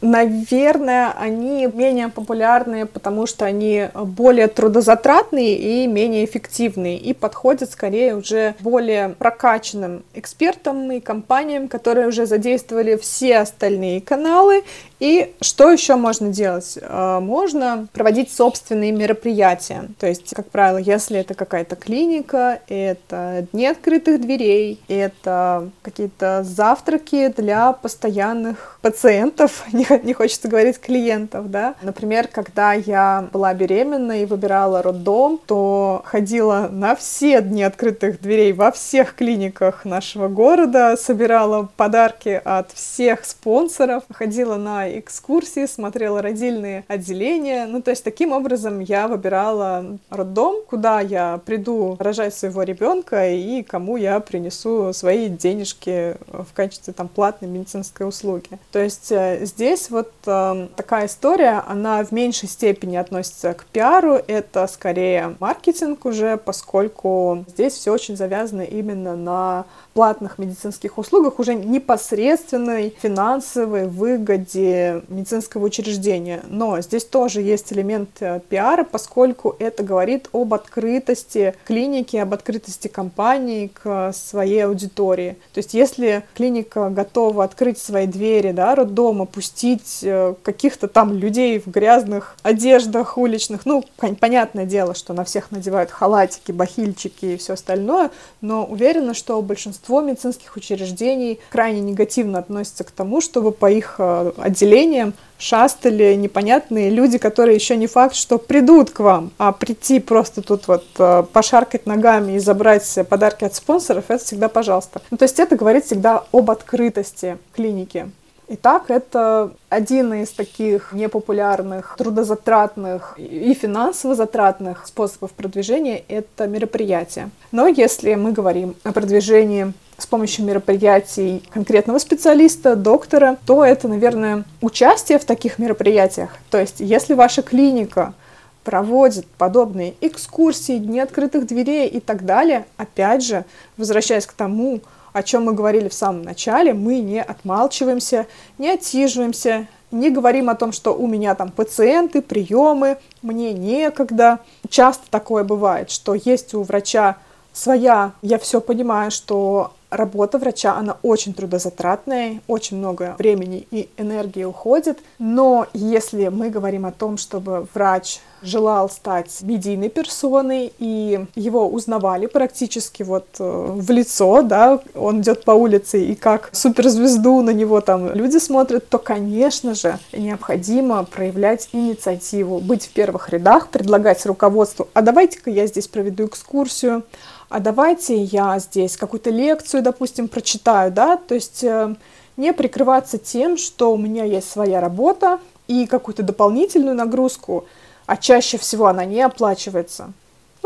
Наверное, 0.02 1.12
они 1.18 1.66
менее 1.66 2.08
популярные, 2.08 2.84
потому 2.84 3.26
что 3.26 3.46
они 3.46 3.88
более 3.94 4.46
трудозатратные 4.46 5.56
и 5.56 5.86
менее 5.86 6.26
эффективные, 6.26 6.98
и 6.98 7.14
подходят 7.14 7.70
скорее 7.70 8.14
уже 8.14 8.54
более 8.60 9.10
прокачанным 9.10 10.04
экспертам 10.12 10.92
и 10.92 11.00
компаниям, 11.00 11.68
которые 11.68 12.08
уже 12.08 12.26
задействовали 12.26 12.96
все 12.96 13.38
остальные 13.38 14.02
каналы 14.02 14.64
и 14.98 15.34
что 15.40 15.70
еще 15.70 15.96
можно 15.96 16.28
делать? 16.28 16.78
А, 16.82 17.20
можно 17.20 17.86
проводить 17.92 18.32
собственные 18.32 18.92
мероприятия. 18.92 19.88
То 19.98 20.06
есть, 20.06 20.34
как 20.34 20.50
правило, 20.50 20.78
если 20.78 21.18
это 21.18 21.34
какая-то 21.34 21.76
клиника, 21.76 22.60
это 22.68 23.46
дни 23.52 23.66
открытых 23.66 24.20
дверей, 24.20 24.80
это 24.88 25.70
какие-то 25.82 26.42
завтраки 26.44 27.28
для 27.28 27.72
постоянных 27.72 28.78
пациентов, 28.80 29.64
не 29.72 30.12
хочется 30.14 30.48
говорить 30.48 30.80
клиентов, 30.80 31.50
да. 31.50 31.74
Например, 31.82 32.28
когда 32.28 32.72
я 32.72 33.28
была 33.32 33.52
беременна 33.52 34.22
и 34.22 34.26
выбирала 34.26 34.82
роддом, 34.82 35.38
то 35.46 36.02
ходила 36.06 36.68
на 36.70 36.96
все 36.96 37.42
дни 37.42 37.62
открытых 37.62 38.20
дверей 38.20 38.52
во 38.52 38.72
всех 38.72 39.14
клиниках 39.14 39.84
нашего 39.84 40.28
города, 40.28 40.96
собирала 40.96 41.68
подарки 41.76 42.40
от 42.44 42.72
всех 42.72 43.24
спонсоров, 43.24 44.04
ходила 44.10 44.56
на 44.56 44.85
экскурсии, 44.98 45.66
смотрела 45.66 46.22
родильные 46.22 46.84
отделения. 46.88 47.66
Ну, 47.66 47.82
то 47.82 47.90
есть 47.90 48.04
таким 48.04 48.32
образом 48.32 48.80
я 48.80 49.08
выбирала 49.08 49.98
роддом, 50.10 50.56
куда 50.68 51.00
я 51.00 51.40
приду 51.44 51.96
рожать 51.98 52.34
своего 52.34 52.62
ребенка 52.62 53.28
и 53.30 53.62
кому 53.62 53.96
я 53.96 54.20
принесу 54.20 54.92
свои 54.92 55.28
денежки 55.28 56.16
в 56.28 56.52
качестве 56.54 56.92
там 56.92 57.08
платной 57.08 57.50
медицинской 57.50 58.08
услуги. 58.08 58.48
То 58.72 58.78
есть 58.78 59.10
э, 59.10 59.44
здесь 59.44 59.90
вот 59.90 60.12
э, 60.26 60.68
такая 60.76 61.06
история, 61.06 61.62
она 61.66 62.04
в 62.04 62.12
меньшей 62.12 62.48
степени 62.48 62.96
относится 62.96 63.54
к 63.54 63.64
пиару, 63.66 64.18
это 64.26 64.66
скорее 64.66 65.36
маркетинг 65.40 66.04
уже, 66.04 66.36
поскольку 66.36 67.44
здесь 67.48 67.74
все 67.74 67.92
очень 67.92 68.16
завязано 68.16 68.62
именно 68.62 69.16
на 69.16 69.66
платных 69.96 70.38
медицинских 70.38 70.98
услугах, 70.98 71.38
уже 71.38 71.54
непосредственной 71.54 72.94
финансовой 73.00 73.88
выгоде 73.88 75.02
медицинского 75.08 75.64
учреждения. 75.64 76.42
Но 76.50 76.82
здесь 76.82 77.06
тоже 77.06 77.40
есть 77.40 77.72
элемент 77.72 78.10
э, 78.20 78.40
пиара, 78.46 78.84
поскольку 78.84 79.56
это 79.58 79.82
говорит 79.82 80.28
об 80.32 80.52
открытости 80.52 81.54
клиники, 81.64 82.18
об 82.18 82.34
открытости 82.34 82.88
компании 82.88 83.68
к 83.68 84.12
своей 84.12 84.66
аудитории. 84.66 85.38
То 85.54 85.60
есть 85.60 85.72
если 85.72 86.24
клиника 86.34 86.90
готова 86.90 87.44
открыть 87.44 87.78
свои 87.78 88.06
двери, 88.06 88.52
да, 88.52 88.74
роддома, 88.74 89.24
пустить 89.24 90.00
э, 90.02 90.34
каких-то 90.42 90.88
там 90.88 91.14
людей 91.14 91.58
в 91.58 91.68
грязных 91.68 92.36
одеждах 92.42 93.16
уличных, 93.16 93.64
ну, 93.64 93.82
понятное 94.20 94.66
дело, 94.66 94.94
что 94.94 95.14
на 95.14 95.24
всех 95.24 95.50
надевают 95.50 95.90
халатики, 95.90 96.52
бахильчики 96.52 97.24
и 97.24 97.36
все 97.38 97.54
остальное, 97.54 98.10
но 98.42 98.66
уверена, 98.66 99.14
что 99.14 99.40
большинство 99.40 99.85
медицинских 99.88 100.56
учреждений 100.56 101.40
крайне 101.50 101.80
негативно 101.80 102.38
относятся 102.38 102.84
к 102.84 102.90
тому, 102.90 103.20
чтобы 103.20 103.52
по 103.52 103.70
их 103.70 103.96
э, 103.98 104.32
отделениям 104.36 105.14
шастали 105.38 106.14
непонятные 106.14 106.90
люди, 106.90 107.18
которые 107.18 107.56
еще 107.56 107.76
не 107.76 107.86
факт, 107.86 108.14
что 108.14 108.38
придут 108.38 108.90
к 108.90 109.00
вам, 109.00 109.32
а 109.38 109.52
прийти 109.52 110.00
просто 110.00 110.42
тут 110.42 110.68
вот 110.68 110.84
э, 110.98 111.24
пошаркать 111.32 111.86
ногами 111.86 112.32
и 112.32 112.38
забрать 112.38 112.98
подарки 113.08 113.44
от 113.44 113.54
спонсоров, 113.54 114.04
это 114.08 114.24
всегда 114.24 114.48
пожалуйста. 114.48 115.02
Ну, 115.10 115.16
то 115.16 115.24
есть 115.24 115.38
это 115.38 115.56
говорит 115.56 115.84
всегда 115.84 116.24
об 116.32 116.50
открытости 116.50 117.38
клиники. 117.54 118.10
Итак, 118.48 118.90
это 118.92 119.50
один 119.70 120.14
из 120.14 120.30
таких 120.30 120.92
непопулярных, 120.92 121.96
трудозатратных 121.98 123.18
и 123.18 123.52
финансово 123.54 124.14
затратных 124.14 124.86
способов 124.86 125.32
продвижения— 125.32 126.04
это 126.08 126.46
мероприятие. 126.46 127.30
Но 127.50 127.66
если 127.66 128.14
мы 128.14 128.30
говорим 128.30 128.76
о 128.84 128.92
продвижении 128.92 129.72
с 129.98 130.06
помощью 130.06 130.44
мероприятий 130.44 131.42
конкретного 131.52 131.98
специалиста, 131.98 132.76
доктора, 132.76 133.36
то 133.46 133.64
это, 133.64 133.88
наверное, 133.88 134.44
участие 134.60 135.18
в 135.18 135.24
таких 135.24 135.58
мероприятиях. 135.58 136.30
То 136.48 136.60
есть, 136.60 136.76
если 136.78 137.14
ваша 137.14 137.42
клиника 137.42 138.14
проводит 138.62 139.26
подобные 139.26 139.94
экскурсии, 140.00 140.78
дни 140.78 141.00
открытых 141.00 141.48
дверей 141.48 141.88
и 141.88 141.98
так 141.98 142.24
далее, 142.24 142.66
опять 142.76 143.24
же, 143.24 143.44
возвращаясь 143.76 144.26
к 144.26 144.32
тому, 144.34 144.82
о 145.16 145.22
чем 145.22 145.46
мы 145.46 145.54
говорили 145.54 145.88
в 145.88 145.94
самом 145.94 146.20
начале, 146.20 146.74
мы 146.74 146.98
не 146.98 147.22
отмалчиваемся, 147.22 148.26
не 148.58 148.68
отсиживаемся, 148.68 149.66
не 149.90 150.10
говорим 150.10 150.50
о 150.50 150.54
том, 150.54 150.72
что 150.72 150.94
у 150.94 151.06
меня 151.06 151.34
там 151.34 151.50
пациенты, 151.50 152.20
приемы, 152.20 152.98
мне 153.22 153.54
некогда. 153.54 154.40
Часто 154.68 155.10
такое 155.10 155.42
бывает, 155.42 155.90
что 155.90 156.14
есть 156.14 156.52
у 156.52 156.62
врача 156.62 157.16
своя, 157.54 158.12
я 158.20 158.38
все 158.38 158.60
понимаю, 158.60 159.10
что 159.10 159.72
работа 159.90 160.38
врача, 160.38 160.76
она 160.76 160.96
очень 161.02 161.34
трудозатратная, 161.34 162.40
очень 162.46 162.78
много 162.78 163.14
времени 163.18 163.66
и 163.70 163.88
энергии 163.96 164.44
уходит, 164.44 164.98
но 165.18 165.66
если 165.72 166.28
мы 166.28 166.50
говорим 166.50 166.86
о 166.86 166.92
том, 166.92 167.16
чтобы 167.18 167.66
врач 167.74 168.20
желал 168.42 168.88
стать 168.90 169.42
медийной 169.42 169.88
персоной, 169.88 170.72
и 170.78 171.24
его 171.34 171.68
узнавали 171.68 172.26
практически 172.26 173.02
вот 173.02 173.26
э, 173.38 173.66
в 173.76 173.90
лицо, 173.90 174.42
да, 174.42 174.80
он 174.94 175.20
идет 175.20 175.44
по 175.44 175.52
улице, 175.52 176.04
и 176.04 176.14
как 176.14 176.50
суперзвезду 176.52 177.40
на 177.42 177.50
него 177.50 177.80
там 177.80 178.12
люди 178.12 178.38
смотрят, 178.38 178.88
то, 178.88 178.98
конечно 178.98 179.74
же, 179.74 179.98
необходимо 180.12 181.04
проявлять 181.04 181.68
инициативу, 181.72 182.60
быть 182.60 182.86
в 182.86 182.90
первых 182.90 183.30
рядах, 183.30 183.68
предлагать 183.68 184.24
руководству, 184.26 184.88
а 184.94 185.02
давайте-ка 185.02 185.50
я 185.50 185.66
здесь 185.66 185.88
проведу 185.88 186.26
экскурсию, 186.26 187.04
а 187.48 187.60
давайте 187.60 188.22
я 188.22 188.58
здесь 188.58 188.96
какую-то 188.96 189.30
лекцию, 189.30 189.82
допустим, 189.82 190.28
прочитаю, 190.28 190.90
да, 190.90 191.16
то 191.16 191.34
есть 191.34 191.62
э, 191.62 191.94
не 192.36 192.52
прикрываться 192.52 193.18
тем, 193.18 193.56
что 193.56 193.92
у 193.92 193.96
меня 193.96 194.24
есть 194.24 194.50
своя 194.50 194.80
работа 194.80 195.40
и 195.68 195.86
какую-то 195.86 196.22
дополнительную 196.22 196.96
нагрузку, 196.96 197.66
а 198.06 198.16
чаще 198.16 198.58
всего 198.58 198.86
она 198.86 199.04
не 199.04 199.22
оплачивается. 199.22 200.12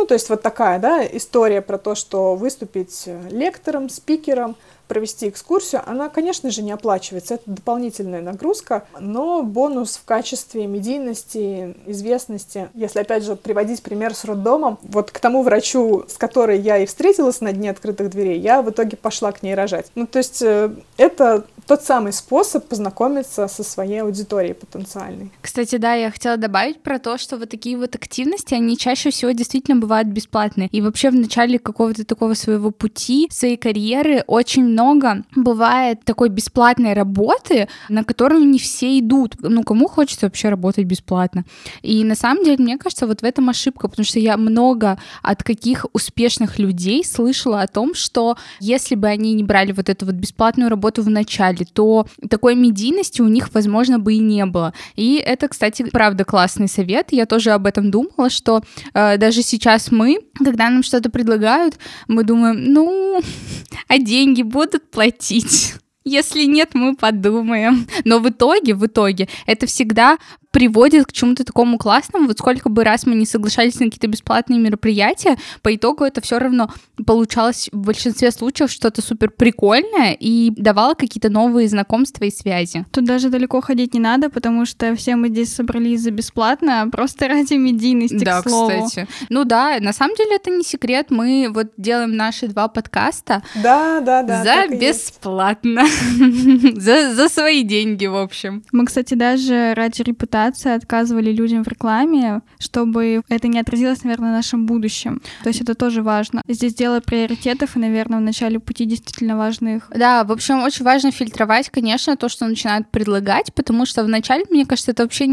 Ну, 0.01 0.07
то 0.07 0.15
есть 0.15 0.31
вот 0.31 0.41
такая, 0.41 0.79
да, 0.79 1.05
история 1.05 1.61
про 1.61 1.77
то, 1.77 1.95
что 1.95 2.35
выступить 2.35 3.07
лектором, 3.31 3.91
спикером– 3.91 4.57
провести 4.91 5.29
экскурсию, 5.29 5.83
она, 5.87 6.09
конечно 6.09 6.51
же, 6.51 6.63
не 6.63 6.73
оплачивается, 6.73 7.35
это 7.35 7.45
дополнительная 7.47 8.23
нагрузка, 8.23 8.89
но 8.99 9.45
бонус 9.45 9.97
в 9.97 10.05
качестве 10.05 10.67
медийности, 10.67 11.77
известности, 11.87 12.71
если, 12.75 12.99
опять 12.99 13.23
же, 13.23 13.37
приводить 13.37 13.85
пример 13.85 14.17
с 14.17 14.25
роддомом, 14.25 14.81
вот 14.83 15.13
к 15.13 15.21
тому 15.21 15.45
врачу, 15.45 16.07
с 16.09 16.15
которой 16.15 16.59
я 16.59 16.79
и 16.79 16.87
встретилась 16.87 17.41
на 17.41 17.53
дне 17.53 17.71
открытых 17.71 18.11
дверей, 18.11 18.41
я 18.41 18.63
в 18.63 18.71
итоге 18.71 18.97
пошла 18.97 19.31
к 19.31 19.45
ней 19.45 19.55
рожать. 19.55 19.93
Ну, 19.95 20.09
то 20.09 20.19
есть 20.19 20.43
э, 20.43 20.75
это 20.97 21.45
тот 21.71 21.85
самый 21.85 22.13
способ 22.13 22.67
познакомиться 22.67 23.47
со 23.47 23.63
своей 23.63 24.03
аудиторией 24.03 24.55
потенциальной. 24.55 25.31
Кстати, 25.41 25.77
да, 25.77 25.95
я 25.95 26.11
хотела 26.11 26.37
добавить 26.37 26.83
про 26.83 26.99
то, 26.99 27.17
что 27.17 27.37
вот 27.37 27.49
такие 27.49 27.79
вот 27.79 27.95
активности, 27.95 28.55
они 28.55 28.77
чаще 28.77 29.11
всего 29.11 29.31
действительно 29.31 29.81
бывают 29.81 30.09
бесплатные. 30.09 30.69
И 30.73 30.81
вообще 30.81 31.11
в 31.11 31.15
начале 31.15 31.61
какого-то 31.61 32.05
такого 32.05 32.35
своего 32.35 32.73
пути, 32.73 33.29
своей 33.31 33.57
карьеры 33.57 34.25
очень 34.27 34.65
много 34.65 35.23
бывает 35.37 36.01
такой 36.05 36.29
бесплатной 36.29 36.93
работы, 36.93 37.69
на 37.89 38.03
которую 38.03 38.47
не 38.47 38.59
все 38.59 38.99
идут. 38.99 39.37
Ну, 39.39 39.63
кому 39.63 39.87
хочется 39.87 40.27
вообще 40.27 40.49
работать 40.49 40.87
бесплатно? 40.87 41.45
И 41.83 42.03
на 42.03 42.17
самом 42.17 42.43
деле, 42.43 42.57
мне 42.59 42.79
кажется, 42.79 43.07
вот 43.07 43.23
в 43.23 43.25
этом 43.25 43.49
ошибка, 43.49 43.87
потому 43.87 44.05
что 44.05 44.19
я 44.19 44.37
много 44.37 44.99
от 45.23 45.45
каких 45.45 45.87
успешных 45.93 46.59
людей 46.59 47.05
слышала 47.05 47.63
о 47.63 47.69
том, 47.69 47.95
что 47.95 48.37
если 48.59 48.97
бы 48.97 49.07
они 49.07 49.35
не 49.35 49.45
брали 49.45 49.71
вот 49.71 49.89
эту 49.89 50.05
вот 50.07 50.17
бесплатную 50.17 50.69
работу 50.69 51.05
в 51.05 51.09
начале, 51.09 51.60
делали, 51.61 51.65
то 51.73 52.07
такой 52.29 52.55
медийности 52.55 53.23
у 53.23 53.29
них, 53.29 53.51
возможно, 53.55 53.99
бы 53.99 54.15
и 54.15 54.19
не 54.19 54.47
было. 54.47 54.73
И 54.97 55.17
это, 55.17 55.49
кстати, 55.49 55.85
правда 55.91 56.25
классный 56.25 56.69
совет. 56.69 57.13
Я 57.13 57.27
тоже 57.27 57.51
об 57.51 57.67
этом 57.67 57.91
думала, 57.91 58.31
что 58.31 58.63
э, 58.95 59.17
даже 59.19 59.43
сейчас 59.43 59.91
мы, 59.91 60.21
когда 60.45 60.71
нам 60.71 60.83
что-то 60.83 61.11
предлагают, 61.11 61.79
мы 62.09 62.25
думаем, 62.25 62.73
ну, 62.73 63.21
а 63.89 63.99
деньги 63.99 64.43
будут 64.43 64.91
платить. 64.91 65.75
Если 66.05 66.45
нет, 66.45 66.71
мы 66.75 66.97
подумаем. 66.97 67.87
Но 68.05 68.19
в 68.21 68.29
итоге, 68.29 68.75
в 68.75 68.87
итоге, 68.87 69.29
это 69.47 69.67
всегда 69.67 70.19
приводит 70.51 71.07
к 71.07 71.13
чему-то 71.13 71.45
такому 71.45 71.79
классному. 71.79 72.27
Вот 72.27 72.39
сколько 72.39 72.69
бы 72.69 72.85
раз 72.85 73.07
мы 73.07 73.15
не 73.15 73.27
соглашались 73.27 73.79
на 73.79 73.87
какие-то 73.87 74.09
бесплатные 74.09 74.59
мероприятия, 74.59 75.37
по 75.63 75.75
итогу 75.75 76.05
это 76.05 76.21
все 76.21 76.39
равно 76.39 76.71
получалось 77.07 77.69
в 77.73 77.79
большинстве 77.79 78.31
случаев 78.31 78.71
что-то 78.71 79.03
супер 79.03 79.31
прикольное 79.31 80.17
и 80.19 80.51
давало 80.57 80.95
какие-то 80.95 81.31
новые 81.31 81.69
знакомства 81.69 82.25
и 82.25 82.31
связи. 82.31 82.85
Тут 82.91 83.05
даже 83.05 83.29
далеко 83.29 83.61
ходить 83.61 83.95
не 83.95 84.01
надо, 84.01 84.29
потому 84.29 84.67
что 84.67 84.95
все 84.97 85.17
мы 85.17 85.29
здесь 85.29 85.55
собрались 85.55 86.03
за 86.03 86.11
бесплатно, 86.11 86.83
а 86.83 86.87
просто 86.89 87.29
ради 87.29 87.55
медийности, 87.55 88.25
да, 88.25 88.43
к 88.43 88.49
слову. 88.49 88.87
кстати. 88.87 89.09
Ну 89.29 89.45
да, 89.45 89.79
на 89.81 89.93
самом 89.93 90.17
деле 90.17 90.37
это 90.37 90.51
не 90.51 90.65
секрет. 90.65 91.07
Мы 91.11 91.49
вот 91.51 91.69
делаем 91.77 92.17
наши 92.17 92.49
два 92.49 92.69
подкаста 92.69 93.43
да, 93.63 94.01
да, 94.01 94.23
да, 94.23 94.43
за 94.43 94.75
бесплатно. 94.75 95.85
за, 96.75 97.15
за 97.15 97.29
свои 97.29 97.63
деньги, 97.63 98.07
в 98.07 98.17
общем. 98.17 98.65
Мы, 98.73 98.87
кстати, 98.87 99.15
даже 99.15 99.75
ради 99.75 100.03
репутации 100.03 100.40
рекомендации 100.41 100.75
отказывали 100.75 101.33
людям 101.33 101.65
в 101.65 101.69
рекламе, 101.69 102.43
чтобы 102.59 103.23
это 103.29 103.49
не 103.49 103.61
отразилось, 103.61 104.05
наверное, 104.05 104.31
на 104.31 104.37
нашем 104.37 104.67
будущем. 104.67 105.21
То 105.43 105.49
есть 105.49 105.61
это 105.61 105.75
тоже 105.75 106.03
важно. 106.03 106.43
Здесь 106.49 106.75
дело 106.75 107.01
приоритетов, 107.01 107.77
и, 107.77 107.79
наверное, 107.79 108.19
в 108.19 108.23
начале 108.23 108.59
пути 108.59 108.85
действительно 108.85 109.37
важно 109.37 109.77
их. 109.77 109.91
Да, 109.95 110.25
в 110.25 110.33
общем, 110.33 110.63
очень 110.63 110.85
важно 110.85 111.11
фильтровать, 111.11 111.71
конечно, 111.71 112.17
то, 112.17 112.29
что 112.29 112.47
начинают 112.47 112.91
предлагать, 112.91 113.53
потому 113.55 113.87
что 113.87 114.05
вначале, 114.05 114.45
мне 114.51 114.67
кажется, 114.67 114.93
это 114.93 115.03
вообще 115.03 115.27